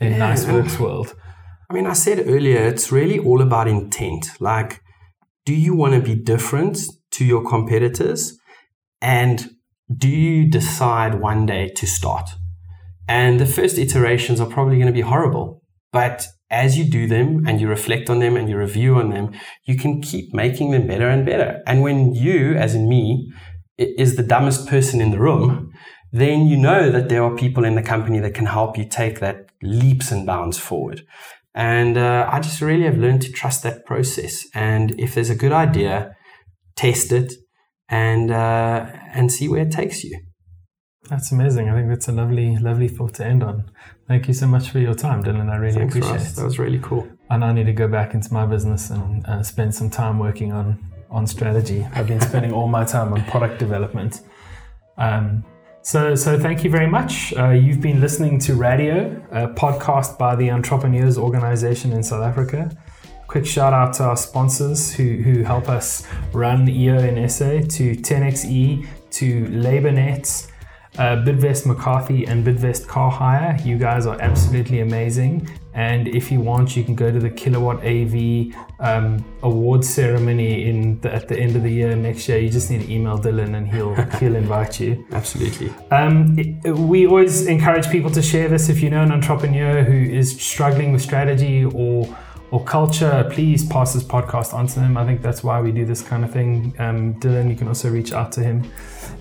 in 0.00 0.12
yeah, 0.12 0.34
NiceWorks 0.34 0.78
world. 0.78 1.14
I 1.70 1.74
mean, 1.74 1.86
I 1.86 1.94
said 1.94 2.26
earlier, 2.26 2.58
it's 2.66 2.92
really 2.92 3.18
all 3.18 3.40
about 3.40 3.66
intent. 3.66 4.26
Like, 4.40 4.82
do 5.46 5.54
you 5.54 5.74
want 5.74 5.94
to 5.94 6.00
be 6.00 6.14
different 6.14 6.78
to 7.12 7.24
your 7.24 7.48
competitors? 7.48 8.38
And 9.00 9.51
do 9.98 10.08
you 10.08 10.48
decide 10.48 11.20
one 11.20 11.46
day 11.46 11.68
to 11.76 11.86
start? 11.86 12.30
And 13.08 13.40
the 13.40 13.46
first 13.46 13.78
iterations 13.78 14.40
are 14.40 14.46
probably 14.46 14.76
going 14.76 14.86
to 14.86 14.92
be 14.92 15.00
horrible. 15.00 15.62
But 15.92 16.26
as 16.50 16.78
you 16.78 16.84
do 16.84 17.06
them 17.06 17.46
and 17.46 17.60
you 17.60 17.68
reflect 17.68 18.08
on 18.08 18.18
them 18.20 18.36
and 18.36 18.48
you 18.48 18.56
review 18.56 18.96
on 18.96 19.10
them, 19.10 19.32
you 19.64 19.76
can 19.76 20.00
keep 20.00 20.32
making 20.32 20.70
them 20.70 20.86
better 20.86 21.08
and 21.08 21.26
better. 21.26 21.62
And 21.66 21.82
when 21.82 22.14
you, 22.14 22.54
as 22.54 22.74
in 22.74 22.88
me, 22.88 23.30
is 23.78 24.16
the 24.16 24.22
dumbest 24.22 24.68
person 24.68 25.00
in 25.00 25.10
the 25.10 25.18
room, 25.18 25.72
then 26.12 26.46
you 26.46 26.56
know 26.56 26.90
that 26.90 27.08
there 27.08 27.24
are 27.24 27.34
people 27.34 27.64
in 27.64 27.74
the 27.74 27.82
company 27.82 28.20
that 28.20 28.34
can 28.34 28.46
help 28.46 28.76
you 28.76 28.86
take 28.88 29.20
that 29.20 29.46
leaps 29.62 30.12
and 30.12 30.26
bounds 30.26 30.58
forward. 30.58 31.02
And 31.54 31.98
uh, 31.98 32.28
I 32.30 32.40
just 32.40 32.60
really 32.60 32.84
have 32.84 32.98
learned 32.98 33.22
to 33.22 33.32
trust 33.32 33.62
that 33.62 33.84
process. 33.84 34.46
And 34.54 34.98
if 35.00 35.14
there's 35.14 35.30
a 35.30 35.34
good 35.34 35.52
idea, 35.52 36.14
test 36.76 37.12
it, 37.12 37.32
and 37.92 38.30
uh, 38.30 38.86
and 39.12 39.30
see 39.30 39.48
where 39.48 39.60
it 39.60 39.70
takes 39.70 40.02
you. 40.02 40.18
That's 41.10 41.30
amazing. 41.30 41.68
I 41.68 41.74
think 41.74 41.88
that's 41.88 42.08
a 42.08 42.12
lovely, 42.12 42.56
lovely 42.56 42.88
thought 42.88 43.14
to 43.14 43.26
end 43.26 43.42
on. 43.42 43.70
Thank 44.08 44.28
you 44.28 44.34
so 44.34 44.46
much 44.46 44.70
for 44.70 44.78
your 44.78 44.94
time, 44.94 45.22
Dylan. 45.22 45.50
I 45.50 45.56
really 45.56 45.74
Thanks, 45.74 45.96
appreciate 45.96 46.22
it. 46.22 46.36
That 46.36 46.44
was 46.44 46.58
really 46.58 46.78
cool. 46.78 47.06
And 47.28 47.44
I 47.44 47.52
need 47.52 47.66
to 47.66 47.72
go 47.72 47.88
back 47.88 48.14
into 48.14 48.32
my 48.32 48.46
business 48.46 48.90
and 48.90 49.26
uh, 49.26 49.42
spend 49.42 49.74
some 49.74 49.90
time 49.90 50.18
working 50.18 50.52
on 50.52 50.78
on 51.10 51.26
strategy. 51.26 51.86
I've 51.92 52.06
been 52.06 52.20
spending 52.20 52.52
all 52.52 52.68
my 52.68 52.84
time 52.84 53.12
on 53.12 53.22
product 53.24 53.58
development. 53.58 54.22
Um, 54.96 55.44
so, 55.82 56.14
so 56.14 56.38
thank 56.38 56.64
you 56.64 56.70
very 56.70 56.86
much. 56.86 57.34
Uh, 57.36 57.50
you've 57.50 57.80
been 57.80 58.00
listening 58.00 58.38
to 58.40 58.54
Radio, 58.54 59.20
a 59.32 59.48
podcast 59.48 60.16
by 60.16 60.36
the 60.36 60.50
Entrepreneurs 60.50 61.18
Organization 61.18 61.92
in 61.92 62.02
South 62.02 62.22
Africa. 62.22 62.70
Quick 63.32 63.46
shout 63.46 63.72
out 63.72 63.94
to 63.94 64.04
our 64.04 64.16
sponsors 64.18 64.92
who, 64.92 65.14
who 65.22 65.42
help 65.42 65.66
us 65.70 66.06
run 66.34 66.68
EO 66.68 66.98
in 66.98 67.26
SA, 67.30 67.60
to 67.76 67.96
10xe, 67.96 68.86
to 69.10 69.44
LabourNet, 69.46 70.50
uh, 70.98 71.16
Bidvest 71.24 71.64
McCarthy, 71.64 72.26
and 72.26 72.44
Bidvest 72.46 72.86
Car 72.86 73.10
Hire. 73.10 73.58
You 73.64 73.78
guys 73.78 74.04
are 74.04 74.20
absolutely 74.20 74.80
amazing. 74.80 75.48
And 75.72 76.08
if 76.08 76.30
you 76.30 76.42
want, 76.42 76.76
you 76.76 76.84
can 76.84 76.94
go 76.94 77.10
to 77.10 77.18
the 77.18 77.30
Kilowatt 77.30 77.78
AV 77.78 78.54
um, 78.80 79.24
award 79.42 79.82
ceremony 79.82 80.68
in 80.68 81.00
the, 81.00 81.14
at 81.14 81.26
the 81.26 81.38
end 81.40 81.56
of 81.56 81.62
the 81.62 81.70
year 81.70 81.96
next 81.96 82.28
year. 82.28 82.36
You 82.36 82.50
just 82.50 82.70
need 82.70 82.82
to 82.82 82.92
email 82.92 83.18
Dylan, 83.18 83.56
and 83.56 83.66
he'll 83.66 83.94
he'll 84.20 84.36
invite 84.36 84.78
you. 84.78 85.06
Absolutely. 85.12 85.70
Um, 85.90 86.38
it- 86.38 86.76
we 86.76 87.06
always 87.06 87.46
encourage 87.46 87.88
people 87.88 88.10
to 88.10 88.20
share 88.20 88.48
this. 88.48 88.68
If 88.68 88.82
you 88.82 88.90
know 88.90 89.02
an 89.02 89.10
entrepreneur 89.10 89.82
who 89.84 89.94
is 89.94 90.38
struggling 90.38 90.92
with 90.92 91.00
strategy 91.00 91.64
or 91.64 92.14
or 92.52 92.62
culture, 92.62 93.26
please 93.32 93.64
pass 93.66 93.94
this 93.94 94.04
podcast 94.04 94.52
on 94.52 94.66
to 94.68 94.78
them. 94.78 94.96
I 94.98 95.06
think 95.06 95.22
that's 95.22 95.42
why 95.42 95.60
we 95.60 95.72
do 95.72 95.86
this 95.86 96.02
kind 96.02 96.22
of 96.22 96.30
thing. 96.30 96.74
Um, 96.78 97.14
Dylan, 97.14 97.48
you 97.48 97.56
can 97.56 97.66
also 97.66 97.90
reach 97.90 98.12
out 98.12 98.30
to 98.32 98.42
him. 98.42 98.70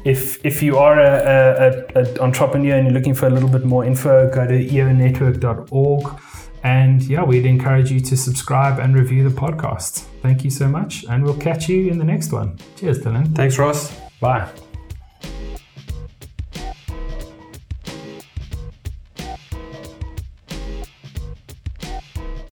If 0.04 0.46
if 0.46 0.62
you 0.62 0.78
are 0.78 1.00
a, 1.00 1.86
a, 1.96 2.00
a, 2.00 2.14
a 2.14 2.20
entrepreneur 2.22 2.76
and 2.76 2.88
you're 2.88 2.94
looking 2.94 3.14
for 3.14 3.28
a 3.28 3.30
little 3.30 3.50
bit 3.50 3.64
more 3.66 3.86
info, 3.86 4.30
go 4.30 4.46
to 4.46 4.54
eonetwork.org. 4.54 6.22
And 6.64 7.02
yeah, 7.04 7.24
we'd 7.24 7.46
encourage 7.46 7.90
you 7.90 8.02
to 8.02 8.18
subscribe 8.18 8.80
and 8.80 8.96
review 8.96 9.28
the 9.28 9.36
podcast. 9.36 10.04
Thank 10.22 10.44
you 10.44 10.52
so 10.52 10.68
much, 10.68 11.06
and 11.10 11.24
we'll 11.24 11.38
catch 11.38 11.68
you 11.70 11.90
in 11.90 11.98
the 11.98 12.06
next 12.06 12.32
one. 12.32 12.60
Cheers, 12.76 13.00
Dylan. 13.00 13.36
Thanks, 13.36 13.58
Ross. 13.58 13.98
Bye. 14.20 14.48